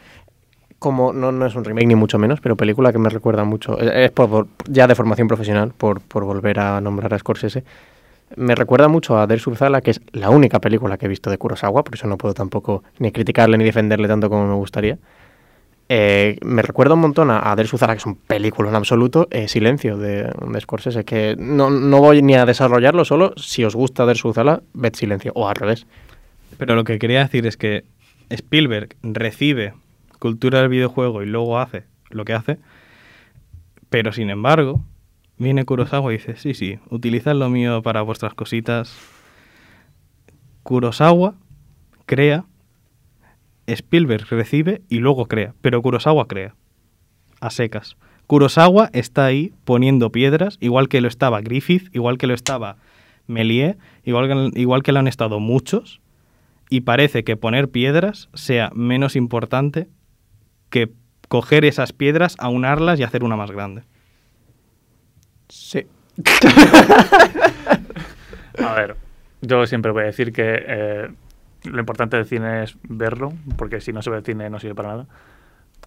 Como 0.84 1.14
no, 1.14 1.32
no 1.32 1.46
es 1.46 1.56
un 1.56 1.64
remake 1.64 1.88
ni 1.88 1.96
mucho 1.96 2.20
menos, 2.20 2.42
pero 2.42 2.58
película 2.58 2.92
que 2.92 3.00
me 3.00 3.08
recuerda 3.08 3.46
mucho, 3.46 3.80
es 3.80 4.12
por, 4.12 4.48
ya 4.68 4.86
de 4.86 4.96
formación 4.96 5.30
profesional, 5.30 5.72
por, 5.78 6.02
por 6.02 6.26
volver 6.26 6.60
a 6.60 6.82
nombrar 6.82 7.14
a 7.14 7.18
Scorsese, 7.18 7.64
me 8.36 8.54
recuerda 8.54 8.90
mucho 8.90 9.18
a 9.18 9.26
Der 9.26 9.40
Surzala, 9.40 9.80
que 9.80 9.92
es 9.92 10.02
la 10.12 10.30
única 10.30 10.60
película 10.60 10.98
que 10.98 11.06
he 11.06 11.08
visto 11.08 11.30
de 11.30 11.38
Kurosawa, 11.38 11.86
por 11.86 11.96
eso 11.96 12.06
no 12.08 12.18
puedo 12.18 12.34
tampoco 12.34 12.84
ni 13.00 13.14
criticarle 13.14 13.58
ni 13.58 13.64
defenderle 13.64 14.10
tanto 14.10 14.30
como 14.30 14.46
me 14.46 14.56
gustaría. 14.56 14.98
Eh, 15.88 16.38
me 16.44 16.62
recuerda 16.62 16.96
un 16.96 17.00
montón 17.00 17.32
a, 17.32 17.50
a 17.50 17.56
Der 17.56 17.66
Surzala, 17.66 17.94
que 17.94 18.00
es 18.00 18.06
un 18.06 18.16
película 18.16 18.68
en 18.68 18.76
absoluto, 18.76 19.30
eh, 19.32 19.48
Silencio 19.48 19.96
de, 19.96 20.24
de 20.24 20.60
Scorsese, 20.60 21.06
que 21.06 21.38
no, 21.40 21.70
no 21.70 22.00
voy 22.02 22.22
ni 22.22 22.36
a 22.36 22.46
desarrollarlo, 22.46 23.06
solo 23.06 23.32
si 23.38 23.64
os 23.64 23.74
gusta 23.74 24.06
Der 24.06 24.18
Surzala, 24.18 24.62
ved 24.74 24.96
Silencio, 24.96 25.32
o 25.34 25.48
al 25.48 25.56
revés. 25.56 25.88
Pero 26.58 26.76
lo 26.76 26.84
que 26.84 27.00
quería 27.00 27.20
decir 27.20 27.48
es 27.48 27.56
que 27.56 27.86
Spielberg 28.30 28.98
recibe 29.02 29.76
cultura 30.24 30.62
del 30.62 30.70
videojuego 30.70 31.22
y 31.22 31.26
luego 31.26 31.60
hace 31.60 31.84
lo 32.10 32.24
que 32.24 32.32
hace, 32.32 32.58
pero 33.90 34.14
sin 34.14 34.30
embargo, 34.30 34.82
viene 35.38 35.66
Kurosawa 35.66 36.14
y 36.14 36.18
dice, 36.18 36.38
sí, 36.38 36.54
sí, 36.54 36.80
utilizad 36.90 37.36
lo 37.36 37.50
mío 37.50 37.82
para 37.82 38.04
vuestras 38.04 38.34
cositas. 38.34 38.98
Kurosawa 40.64 41.36
crea, 42.06 42.46
Spielberg 43.68 44.26
recibe 44.30 44.82
y 44.88 45.00
luego 45.00 45.26
crea, 45.26 45.56
pero 45.60 45.82
Kurosawa 45.82 46.26
crea, 46.30 46.56
a 47.42 47.50
secas. 47.50 47.98
Kurosawa 48.26 48.92
está 48.94 49.26
ahí 49.26 49.52
poniendo 49.66 50.10
piedras, 50.10 50.58
igual 50.62 50.88
que 50.88 51.02
lo 51.02 51.10
estaba 51.10 51.42
Griffith, 51.42 51.94
igual 51.94 52.18
que 52.18 52.28
lo 52.28 52.34
estaba 52.34 52.78
que, 53.28 54.52
igual 54.56 54.84
que 54.84 54.92
lo 54.94 55.00
han 55.00 55.08
estado 55.10 55.42
muchos, 55.42 56.00
y 56.70 56.82
parece 56.82 57.26
que 57.26 57.36
poner 57.36 57.70
piedras 57.72 58.30
sea 58.34 58.72
menos 58.74 59.18
importante 59.18 59.90
que 60.74 60.90
coger 61.28 61.66
esas 61.66 61.94
piedras, 61.94 62.36
aunarlas 62.40 63.00
y 63.00 63.04
hacer 63.04 63.24
una 63.24 63.36
más 63.36 63.52
grande. 63.52 63.84
Sí. 65.50 65.86
A 68.60 68.74
ver, 68.76 68.96
yo 69.42 69.66
siempre 69.68 69.92
voy 69.92 70.04
a 70.04 70.06
decir 70.08 70.32
que 70.34 70.64
eh, 70.68 71.08
lo 71.66 71.80
importante 71.80 72.18
del 72.18 72.26
cine 72.26 72.64
es 72.64 72.76
verlo, 72.88 73.34
porque 73.58 73.82
si 73.82 73.94
no 73.94 74.02
se 74.02 74.10
ve 74.10 74.18
el 74.18 74.24
cine 74.26 74.50
no 74.50 74.60
sirve 74.60 74.76
para 74.76 74.90
nada. 74.90 75.06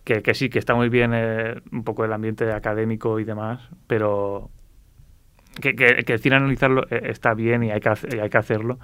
Que, 0.05 0.23
que 0.23 0.35
sí, 0.35 0.49
que 0.49 0.61
está 0.61 0.75
muy 0.75 0.89
bien 0.89 1.11
eh, 1.15 1.61
un 1.73 1.83
poco 1.83 2.05
el 2.05 2.13
ambiente 2.13 2.53
académico 2.53 3.19
y 3.19 3.25
demás, 3.25 3.61
pero 3.89 4.51
que, 5.61 5.75
que- 5.75 6.05
que 6.05 6.13
el 6.13 6.21
cine 6.21 6.37
analizarlo 6.37 6.85
eh, 6.91 7.01
está 7.11 7.35
bien 7.35 7.65
y 7.65 7.73
hay, 7.73 7.81
que 7.81 7.91
y 8.15 8.19
hay 8.21 8.31
que 8.31 8.39
hacerlo, 8.39 8.79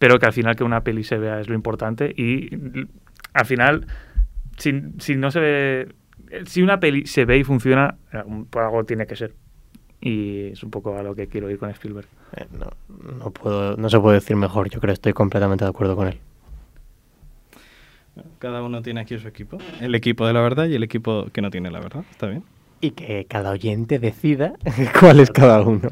pero 0.00 0.18
que 0.18 0.26
al 0.26 0.32
final 0.32 0.56
que 0.56 0.64
una 0.64 0.80
peli 0.80 1.04
se 1.04 1.18
vea 1.18 1.38
es 1.40 1.48
lo 1.48 1.54
importante 1.54 2.12
y 2.16 2.50
al 3.32 3.46
final, 3.46 3.86
si, 4.56 4.72
si 4.98 5.16
no 5.16 5.30
se 5.30 5.40
ve, 5.40 5.88
eh, 6.30 6.42
si 6.46 6.62
una 6.62 6.80
peli 6.80 7.06
se 7.06 7.24
ve 7.24 7.38
y 7.38 7.44
funciona, 7.44 7.96
eh, 8.12 8.22
por 8.50 8.62
algo 8.62 8.84
tiene 8.84 9.06
que 9.06 9.16
ser. 9.16 9.34
Y 10.00 10.48
es 10.48 10.62
un 10.62 10.70
poco 10.70 10.96
a 10.96 11.02
lo 11.02 11.14
que 11.14 11.26
quiero 11.26 11.50
ir 11.50 11.58
con 11.58 11.70
Spielberg. 11.70 12.06
Eh, 12.36 12.46
no, 12.52 12.70
no, 13.18 13.30
puedo, 13.30 13.76
no 13.76 13.88
se 13.88 13.98
puede 13.98 14.16
decir 14.16 14.36
mejor, 14.36 14.68
yo 14.68 14.80
creo 14.80 14.92
que 14.92 14.94
estoy 14.94 15.12
completamente 15.12 15.64
de 15.64 15.70
acuerdo 15.70 15.96
con 15.96 16.08
él. 16.08 16.18
Cada 18.38 18.62
uno 18.62 18.82
tiene 18.82 19.00
aquí 19.00 19.18
su 19.18 19.28
equipo. 19.28 19.58
El 19.80 19.94
equipo 19.94 20.26
de 20.26 20.32
la 20.32 20.40
verdad 20.40 20.66
y 20.66 20.74
el 20.74 20.82
equipo 20.82 21.26
que 21.32 21.42
no 21.42 21.50
tiene 21.50 21.70
la 21.70 21.80
verdad. 21.80 22.04
Está 22.10 22.26
bien. 22.26 22.44
Y 22.80 22.92
que 22.92 23.26
cada 23.26 23.50
oyente 23.50 23.98
decida 23.98 24.54
cuál 25.00 25.20
es 25.20 25.30
cada 25.30 25.60
uno. 25.62 25.88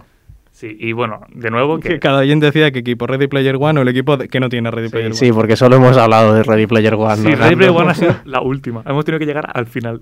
Sí, 0.56 0.76
y 0.78 0.92
bueno, 0.92 1.20
de 1.34 1.50
nuevo, 1.50 1.80
Que 1.80 1.88
que, 1.88 1.98
cada 1.98 2.20
oyente 2.20 2.46
decida 2.46 2.70
qué 2.70 2.78
equipo 2.78 3.08
Ready 3.08 3.26
Player 3.26 3.56
One 3.58 3.80
o 3.80 3.82
el 3.82 3.88
equipo 3.88 4.16
de- 4.16 4.28
que 4.28 4.38
no 4.38 4.48
tiene 4.48 4.70
Ready 4.70 4.86
Sí, 4.86 4.92
Player 4.92 5.14
sí, 5.14 5.24
One. 5.26 5.34
porque 5.34 5.56
solo 5.56 5.74
hemos 5.76 5.96
hablado 5.96 6.32
de 6.32 6.44
Ready 6.44 6.68
Player 6.68 6.94
One. 6.94 7.16
sí, 7.16 7.28
¿no? 7.30 7.36
Ready 7.36 7.56
Player 7.56 7.72
One 7.76 7.90
ha 7.90 7.94
sido 7.94 8.14
la 8.24 8.40
última. 8.40 8.82
Hemos 8.86 9.04
tenido 9.04 9.18
que 9.18 9.26
llegar 9.26 9.50
al 9.52 9.66
final. 9.66 10.00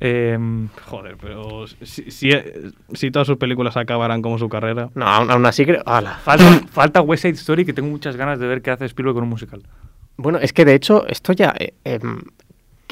Em, 0.00 0.68
Joder, 0.86 1.16
pero 1.20 1.66
si, 1.82 2.10
si, 2.12 2.30
si 2.92 3.10
todas 3.10 3.26
sus 3.26 3.36
películas 3.38 3.76
acabaran 3.76 4.22
como 4.22 4.38
su 4.38 4.48
carrera. 4.48 4.88
No, 4.94 5.04
aún, 5.06 5.30
aún 5.30 5.44
así 5.46 5.64
creo... 5.66 5.82
¡Hala! 5.84 6.12
falta, 6.22 6.44
falta 6.70 7.00
West 7.02 7.22
Side 7.22 7.34
Story, 7.34 7.64
que 7.64 7.72
tengo 7.72 7.88
muchas 7.88 8.16
ganas 8.16 8.38
de 8.38 8.46
ver 8.46 8.62
qué 8.62 8.70
hace 8.70 8.84
Spielberg 8.86 9.14
con 9.14 9.24
un 9.24 9.30
musical. 9.30 9.62
Bueno, 10.16 10.38
es 10.38 10.52
que 10.52 10.64
de 10.64 10.74
hecho, 10.74 11.06
esto 11.08 11.32
ya... 11.32 11.54
eh, 11.58 11.74
em, 11.84 12.22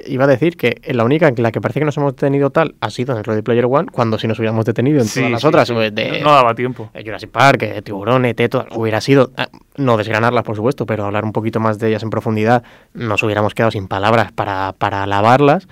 iba 0.07 0.25
a 0.25 0.27
decir 0.27 0.57
que 0.57 0.81
la 0.93 1.05
única 1.05 1.29
en 1.29 1.35
la 1.43 1.53
que 1.53 1.61
parece 1.61 1.81
que 1.81 1.87
nos 1.87 1.97
hemos 1.97 2.15
detenido 2.15 2.51
tal 2.51 2.75
ha 2.81 2.91
sido 2.91 3.17
en 3.17 3.25
Ready 3.25 3.43
Player 3.43 3.67
One, 3.67 3.89
cuando 3.91 4.19
si 4.19 4.27
nos 4.29 4.39
hubiéramos 4.39 4.65
detenido 4.65 5.01
en 5.01 5.07
Sí, 5.07 5.21
todas 5.21 5.31
las 5.33 5.41
sí, 5.41 5.47
otras, 5.47 5.69
sí. 5.69 5.75
de, 5.75 6.21
No, 6.23 6.33
daba 6.33 6.55
tiempo. 6.55 6.91
eh, 6.95 7.03
Jurassic 7.05 7.31
Park, 7.31 7.63
eh, 7.63 7.83
Tiburón, 7.83 8.25
ET, 8.25 8.49
todo, 8.49 8.67
hubiera 8.75 9.01
sido, 9.01 9.31
eh, 9.37 9.47
no 9.77 9.97
desgranarlas 9.97 10.45
por 10.45 10.57
supuesto, 10.57 10.87
pero 10.87 11.05
hablar 11.05 11.25
un 11.25 11.33
poquito 11.33 11.61
más 11.61 11.79
de 11.79 11.89
ellas 11.89 12.03
en 12.03 12.11
profundidad, 12.11 12.63
nos 12.95 13.23
hubiéramos 13.23 13.55
quedado 13.55 13.71
sin 13.71 13.89
palabras 13.89 14.33
para, 14.33 14.75
para 14.79 15.03
alabarlas. 15.05 15.69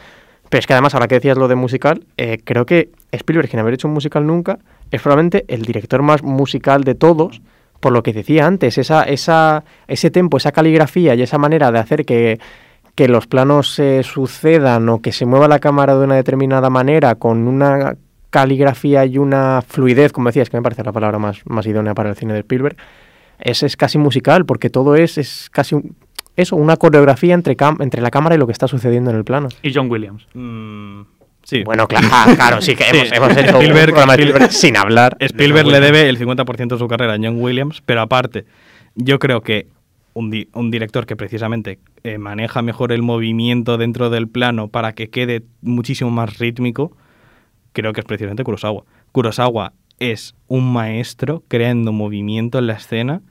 Pero 0.51 0.61
es 0.61 0.67
que 0.67 0.73
además, 0.73 0.95
ahora 0.95 1.09
que 1.09 1.17
decías 1.17 1.37
lo 1.37 1.47
de 1.47 1.57
musical, 1.57 2.05
eh, 2.17 2.39
creo 2.43 2.65
que 2.65 2.91
Spielberg, 3.13 3.51
sin 3.51 3.61
haber 3.61 3.75
hecho 3.75 3.87
un 3.87 3.93
musical 3.95 4.27
nunca, 4.27 4.59
es 4.91 5.03
probablemente 5.03 5.45
el 5.49 5.63
director 5.63 6.01
más 6.03 6.23
musical 6.23 6.85
de 6.85 6.95
todos, 6.95 7.43
por 7.81 7.93
lo 7.93 8.03
que 8.03 8.15
decía 8.15 8.47
antes, 8.47 8.79
esa, 8.79 9.03
esa, 9.03 9.65
ese 9.87 10.11
tempo, 10.11 10.39
esa 10.39 10.51
caligrafía 10.51 11.15
y 11.15 11.21
esa 11.23 11.37
manera 11.37 11.71
de 11.71 11.79
hacer 11.79 12.07
que, 12.07 12.41
que 12.99 13.07
los 13.07 13.29
planos 13.29 13.71
se 13.75 14.03
sucedan 14.03 14.89
o 14.89 15.01
que 15.01 15.13
se 15.13 15.25
mueva 15.25 15.47
la 15.47 15.61
cámara 15.61 15.95
de 15.97 16.03
una 16.05 16.17
determinada 16.17 16.69
manera 16.69 17.15
con 17.15 17.47
una 17.47 17.95
caligrafía 18.31 19.05
y 19.07 19.19
una 19.19 19.63
fluidez, 19.65 20.13
como 20.13 20.31
decías, 20.31 20.51
que 20.51 20.57
me 20.57 20.65
parece 20.65 20.83
la 20.83 20.91
palabra 20.91 21.21
más, 21.21 21.43
más 21.47 21.65
idónea 21.69 21.95
para 21.95 22.11
el 22.11 22.17
cine 22.17 22.33
de 22.33 22.41
Spielberg, 22.41 22.77
es, 23.39 23.63
es 23.63 23.77
casi 23.77 23.99
musical, 23.99 24.45
porque 24.47 24.69
todo 24.69 24.97
es, 24.97 25.17
es 25.17 25.49
casi 25.53 25.77
un- 25.77 25.95
eso, 26.35 26.57
una 26.57 26.77
coreografía 26.77 27.35
entre, 27.35 27.57
cam- 27.57 27.81
entre 27.81 28.03
la 28.03 28.11
cámara 28.11 28.35
y 28.35 28.39
lo 28.39 28.47
que 28.47 28.53
está 28.53 28.67
sucediendo 28.67 29.11
en 29.13 29.17
el 29.17 29.23
plano. 29.23 29.49
Y 29.63 29.73
John 29.73 29.89
Williams. 29.89 30.27
Mm, 30.35 31.03
sí. 31.45 31.63
Bueno, 31.63 31.87
claro, 31.87 32.09
claro, 32.35 32.61
sí 32.61 32.75
que 32.75 32.83
Sí. 32.83 33.11
hemos, 33.13 33.31
hecho 33.37 33.61
Spielberg- 33.61 33.91
un 33.91 33.95
programa 33.95 34.17
de 34.17 34.25
Spielberg- 34.25 34.27
Spielberg 34.49 34.53
sin 34.53 34.77
hablar. 34.77 35.17
Spielberg 35.21 35.69
le 35.69 35.79
debe 35.79 36.09
el 36.09 36.19
50% 36.19 36.75
de 36.75 36.79
su 36.79 36.89
carrera 36.89 37.15
a 37.15 37.17
John 37.23 37.41
Williams, 37.41 37.81
pero 37.87 38.01
aparte, 38.01 38.45
yo 38.97 39.21
creo 39.21 39.41
que 39.41 39.69
un, 40.19 40.31
di- 40.31 40.49
un 40.53 40.71
director 40.71 41.07
que 41.07 41.15
precisamente 41.15 41.79
eh, 42.03 42.19
maneja 42.19 42.61
mejor 42.61 42.91
el 42.91 43.03
movimiento 43.03 43.79
dentro 43.79 44.11
del 44.11 44.27
plano 44.27 44.67
para 44.69 44.93
que 44.93 45.11
quede 45.11 45.45
muchísimo 45.63 46.11
más 46.11 46.39
rítmico, 46.39 46.97
creo 47.73 47.93
que 47.93 48.01
es 48.01 48.07
precisamente 48.07 48.43
Kurosawa. 48.43 48.83
Kurosawa 49.13 49.73
es 50.01 50.35
un 50.49 50.73
maestro 50.73 51.45
creando 51.49 51.93
movimiento 51.93 52.59
en 52.59 52.67
la 52.67 52.75
escena 52.75 53.23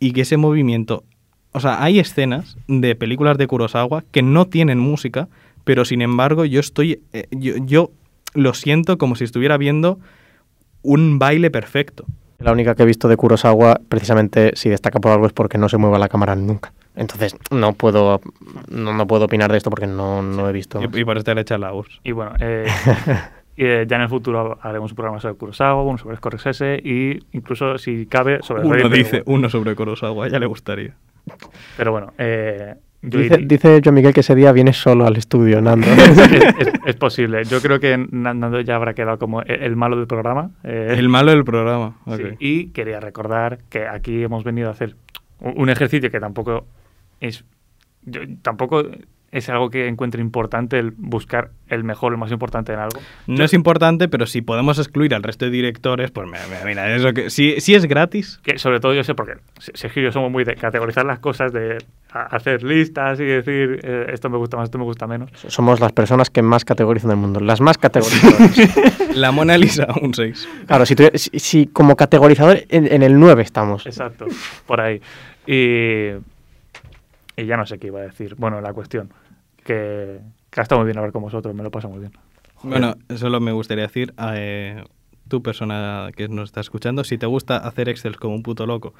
y 0.00 0.12
que 0.12 0.22
ese 0.22 0.36
movimiento... 0.36 1.04
O 1.52 1.60
sea, 1.60 1.82
hay 1.84 1.98
escenas 2.00 2.56
de 2.66 2.96
películas 2.96 3.38
de 3.38 3.46
Kurosawa 3.46 4.02
que 4.10 4.22
no 4.22 4.46
tienen 4.46 4.78
música, 4.78 5.28
pero 5.64 5.84
sin 5.84 6.02
embargo 6.02 6.44
yo 6.44 6.58
estoy... 6.58 7.00
eh, 7.12 7.26
yo, 7.30 7.54
yo 7.58 7.90
lo 8.34 8.52
siento 8.54 8.98
como 8.98 9.14
si 9.14 9.24
estuviera 9.24 9.58
viendo 9.58 10.00
un 10.82 11.20
baile 11.20 11.50
perfecto. 11.50 12.04
La 12.42 12.52
única 12.52 12.74
que 12.74 12.82
he 12.82 12.86
visto 12.86 13.08
de 13.08 13.16
Kurosawa, 13.16 13.80
precisamente, 13.88 14.52
si 14.54 14.68
destaca 14.68 15.00
por 15.00 15.12
algo 15.12 15.26
es 15.26 15.32
porque 15.32 15.58
no 15.58 15.68
se 15.68 15.78
mueva 15.78 15.98
la 15.98 16.08
cámara 16.08 16.34
nunca. 16.34 16.72
Entonces, 16.94 17.36
no 17.50 17.72
puedo 17.72 18.20
no, 18.68 18.92
no 18.92 19.06
puedo 19.06 19.24
opinar 19.24 19.50
de 19.50 19.58
esto 19.58 19.70
porque 19.70 19.86
no, 19.86 20.22
no 20.22 20.48
he 20.48 20.52
visto. 20.52 20.80
Y, 20.80 21.00
y 21.00 21.04
por 21.04 21.16
este 21.16 21.34
le 21.34 21.42
echa 21.42 21.56
la 21.58 21.72
URSS. 21.72 22.00
Y 22.04 22.12
bueno, 22.12 22.32
eh, 22.38 22.66
y, 23.56 23.64
eh, 23.64 23.86
ya 23.86 23.96
en 23.96 24.02
el 24.02 24.08
futuro 24.08 24.58
haremos 24.60 24.92
un 24.92 24.96
programa 24.96 25.20
sobre 25.20 25.36
Kurosawa, 25.36 25.82
uno 25.82 25.98
sobre 25.98 26.16
Scorsese 26.16 26.80
y 26.82 27.18
incluso, 27.32 27.78
si 27.78 28.06
cabe, 28.06 28.40
sobre 28.42 28.62
Uno 28.62 28.72
Player 28.72 28.90
dice, 28.90 29.22
uno 29.26 29.48
sobre 29.48 29.74
Kurosawa, 29.74 30.28
ya 30.28 30.38
le 30.38 30.46
gustaría. 30.46 30.94
Pero 31.76 31.92
bueno, 31.92 32.12
eh, 32.18 32.74
yo 33.02 33.18
Dice, 33.20 33.80
Joan 33.84 33.94
Miguel 33.94 34.12
que 34.14 34.20
ese 34.20 34.34
día 34.34 34.52
viene 34.52 34.72
solo 34.72 35.06
al 35.06 35.16
estudio, 35.16 35.60
Nando. 35.60 35.86
es, 35.90 36.18
es- 36.18 36.72
es 36.86 36.96
posible. 36.96 37.44
Yo 37.44 37.60
creo 37.60 37.80
que 37.80 37.96
Nando 38.10 38.60
ya 38.60 38.76
habrá 38.76 38.94
quedado 38.94 39.18
como 39.18 39.42
el, 39.42 39.62
el 39.62 39.76
malo 39.76 39.96
del 39.96 40.06
programa. 40.06 40.50
eh, 40.64 40.94
El 40.96 41.08
malo 41.08 41.30
del 41.32 41.44
programa. 41.44 41.96
sí. 42.06 42.12
ok. 42.12 42.20
Y 42.38 42.66
quería 42.68 43.00
recordar 43.00 43.58
que 43.68 43.86
aquí 43.86 44.22
hemos 44.22 44.44
venido 44.44 44.68
a 44.68 44.72
hacer 44.72 44.96
un 45.40 45.54
un 45.56 45.68
ejercicio 45.70 46.10
que 46.10 46.20
tampoco 46.20 46.66
es 47.20 47.44
yo- 48.04 48.20
tampoco 48.42 48.84
es 49.32 49.48
algo 49.48 49.70
que 49.70 49.88
encuentro 49.88 50.20
importante 50.20 50.78
el 50.78 50.92
buscar 50.94 51.50
el 51.68 51.84
mejor, 51.84 52.12
el 52.12 52.18
más 52.18 52.30
importante 52.30 52.74
en 52.74 52.78
algo. 52.78 53.00
No 53.26 53.42
es 53.44 53.54
importante, 53.54 54.06
pero 54.06 54.26
si 54.26 54.42
podemos 54.42 54.78
excluir 54.78 55.14
al 55.14 55.22
resto 55.22 55.46
de 55.46 55.50
directores, 55.50 56.10
pues 56.10 56.26
mira, 56.26 56.42
mira, 56.48 56.64
mira, 56.66 56.94
eso 56.94 57.14
que, 57.14 57.30
si, 57.30 57.58
si 57.58 57.74
es 57.74 57.86
gratis, 57.86 58.40
Que 58.42 58.58
sobre 58.58 58.78
todo 58.78 58.92
yo 58.92 59.02
sé 59.02 59.14
porque 59.14 59.36
Sergio 59.58 60.02
y 60.02 60.04
yo 60.04 60.12
somos 60.12 60.30
muy 60.30 60.44
de 60.44 60.54
categorizar 60.54 61.06
las 61.06 61.18
cosas, 61.18 61.50
de 61.50 61.78
hacer 62.12 62.62
listas 62.62 63.20
y 63.20 63.24
decir 63.24 63.80
eh, 63.82 64.10
esto 64.12 64.28
me 64.28 64.36
gusta 64.36 64.58
más, 64.58 64.64
esto 64.64 64.76
me 64.76 64.84
gusta 64.84 65.06
menos. 65.06 65.30
Somos 65.48 65.80
las 65.80 65.92
personas 65.92 66.28
que 66.28 66.42
más 66.42 66.66
categorizan 66.66 67.10
el 67.12 67.16
mundo, 67.16 67.40
las 67.40 67.62
más 67.62 67.78
categorizadoras. 67.78 69.16
la 69.16 69.32
Mona 69.32 69.56
Lisa, 69.56 69.86
un 70.02 70.12
6. 70.12 70.48
claro, 70.66 70.84
si, 70.84 70.94
si, 71.14 71.38
si 71.38 71.66
como 71.68 71.96
categorizador 71.96 72.64
en, 72.68 72.86
en 72.92 73.02
el 73.02 73.18
9 73.18 73.42
estamos. 73.42 73.86
Exacto, 73.86 74.26
por 74.66 74.82
ahí. 74.82 75.00
Y, 75.46 76.10
y 77.34 77.46
ya 77.46 77.56
no 77.56 77.64
sé 77.64 77.78
qué 77.78 77.86
iba 77.86 78.00
a 78.00 78.02
decir. 78.02 78.34
Bueno, 78.36 78.60
la 78.60 78.74
cuestión, 78.74 79.10
que, 79.64 80.20
que 80.50 80.60
ha 80.60 80.62
estado 80.62 80.80
muy 80.80 80.86
bien 80.86 80.98
hablar 80.98 81.12
con 81.12 81.22
vosotros, 81.22 81.54
me 81.54 81.62
lo 81.62 81.70
pasa 81.70 81.88
muy 81.88 82.00
bien. 82.00 82.12
Bueno, 82.62 82.94
solo 83.16 83.40
me 83.40 83.52
gustaría 83.52 83.84
decir, 83.84 84.14
eh, 84.34 84.84
tú, 85.28 85.42
persona 85.42 86.10
que 86.14 86.28
nos 86.28 86.50
está 86.50 86.60
escuchando, 86.60 87.04
si 87.04 87.18
te 87.18 87.26
gusta 87.26 87.56
hacer 87.56 87.88
Excel 87.88 88.16
como 88.18 88.34
un 88.34 88.42
puto 88.42 88.66
loco, 88.66 88.94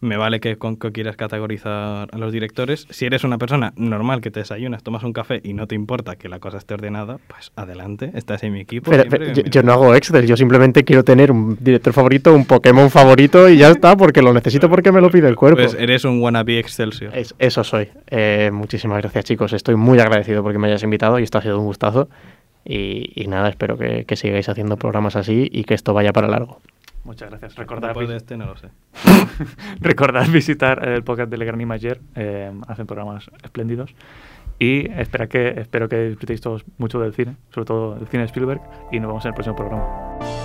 me 0.00 0.16
vale 0.16 0.40
que, 0.40 0.56
con, 0.56 0.76
que 0.76 0.92
quieras 0.92 1.16
categorizar 1.16 2.08
a 2.12 2.18
los 2.18 2.32
directores. 2.32 2.86
Si 2.90 3.06
eres 3.06 3.24
una 3.24 3.38
persona 3.38 3.72
normal 3.76 4.20
que 4.20 4.30
te 4.30 4.40
desayunas, 4.40 4.82
tomas 4.82 5.02
un 5.04 5.12
café 5.12 5.40
y 5.42 5.54
no 5.54 5.66
te 5.66 5.74
importa 5.74 6.16
que 6.16 6.28
la 6.28 6.38
cosa 6.38 6.58
esté 6.58 6.74
ordenada, 6.74 7.18
pues 7.28 7.52
adelante, 7.56 8.10
estás 8.14 8.42
en 8.42 8.52
mi 8.52 8.60
equipo. 8.60 8.90
Pero, 8.90 9.32
yo, 9.32 9.62
no 9.62 9.72
hago 9.72 9.94
Excel, 9.94 10.26
yo 10.26 10.36
simplemente 10.36 10.84
quiero 10.84 11.04
tener 11.04 11.30
un 11.30 11.56
director 11.60 11.92
favorito, 11.92 12.34
un 12.34 12.44
Pokémon 12.44 12.90
favorito 12.90 13.48
y 13.48 13.56
ya 13.58 13.70
está, 13.70 13.96
porque 13.96 14.22
lo 14.22 14.32
necesito 14.32 14.68
porque 14.68 14.92
me 14.92 15.00
lo 15.00 15.10
pide 15.10 15.28
el 15.28 15.36
cuerpo. 15.36 15.60
Pues 15.62 15.74
eres 15.74 16.04
un 16.04 16.20
wannabe 16.20 16.58
Excelsior. 16.58 17.16
Es- 17.16 17.34
eso 17.38 17.64
soy. 17.64 17.88
Eh, 18.10 18.50
muchísimas 18.52 18.98
gracias, 19.00 19.24
chicos. 19.24 19.52
Estoy 19.52 19.76
muy 19.76 19.98
agradecido 19.98 20.42
porque 20.42 20.58
me 20.58 20.68
hayas 20.68 20.82
invitado 20.82 21.18
y 21.18 21.22
esto 21.22 21.38
ha 21.38 21.42
sido 21.42 21.58
un 21.58 21.66
gustazo. 21.66 22.08
Y, 22.64 23.12
y 23.14 23.26
nada, 23.26 23.50
espero 23.50 23.76
que, 23.76 24.04
que 24.06 24.16
sigáis 24.16 24.48
haciendo 24.48 24.76
programas 24.76 25.16
así 25.16 25.48
y 25.52 25.64
que 25.64 25.74
esto 25.74 25.92
vaya 25.92 26.12
para 26.12 26.28
largo. 26.28 26.60
Muchas 27.04 27.28
gracias. 27.30 27.54
Recordad, 27.56 27.88
Después 27.88 28.08
de 28.08 28.16
este 28.16 28.36
no 28.36 28.46
lo 28.46 28.56
sé. 28.56 28.68
recordad 29.80 30.26
visitar 30.28 30.88
el 30.88 31.04
podcast 31.04 31.30
de 31.30 31.36
Legrand 31.36 31.60
Imager. 31.60 32.00
eh, 32.14 32.52
hacen 32.66 32.86
programas 32.86 33.30
espléndidos. 33.42 33.94
Y 34.58 34.90
espera 34.92 35.26
que, 35.26 35.48
espero 35.48 35.88
que 35.88 36.08
disfrutéis 36.08 36.40
todos 36.40 36.64
mucho 36.78 37.00
del 37.00 37.12
cine, 37.12 37.36
sobre 37.50 37.66
todo 37.66 37.96
el 37.96 38.06
cine 38.06 38.22
de 38.22 38.26
Spielberg. 38.26 38.60
Y 38.92 39.00
nos 39.00 39.08
vemos 39.08 39.24
en 39.24 39.28
el 39.30 39.34
próximo 39.34 39.56
programa. 39.56 40.43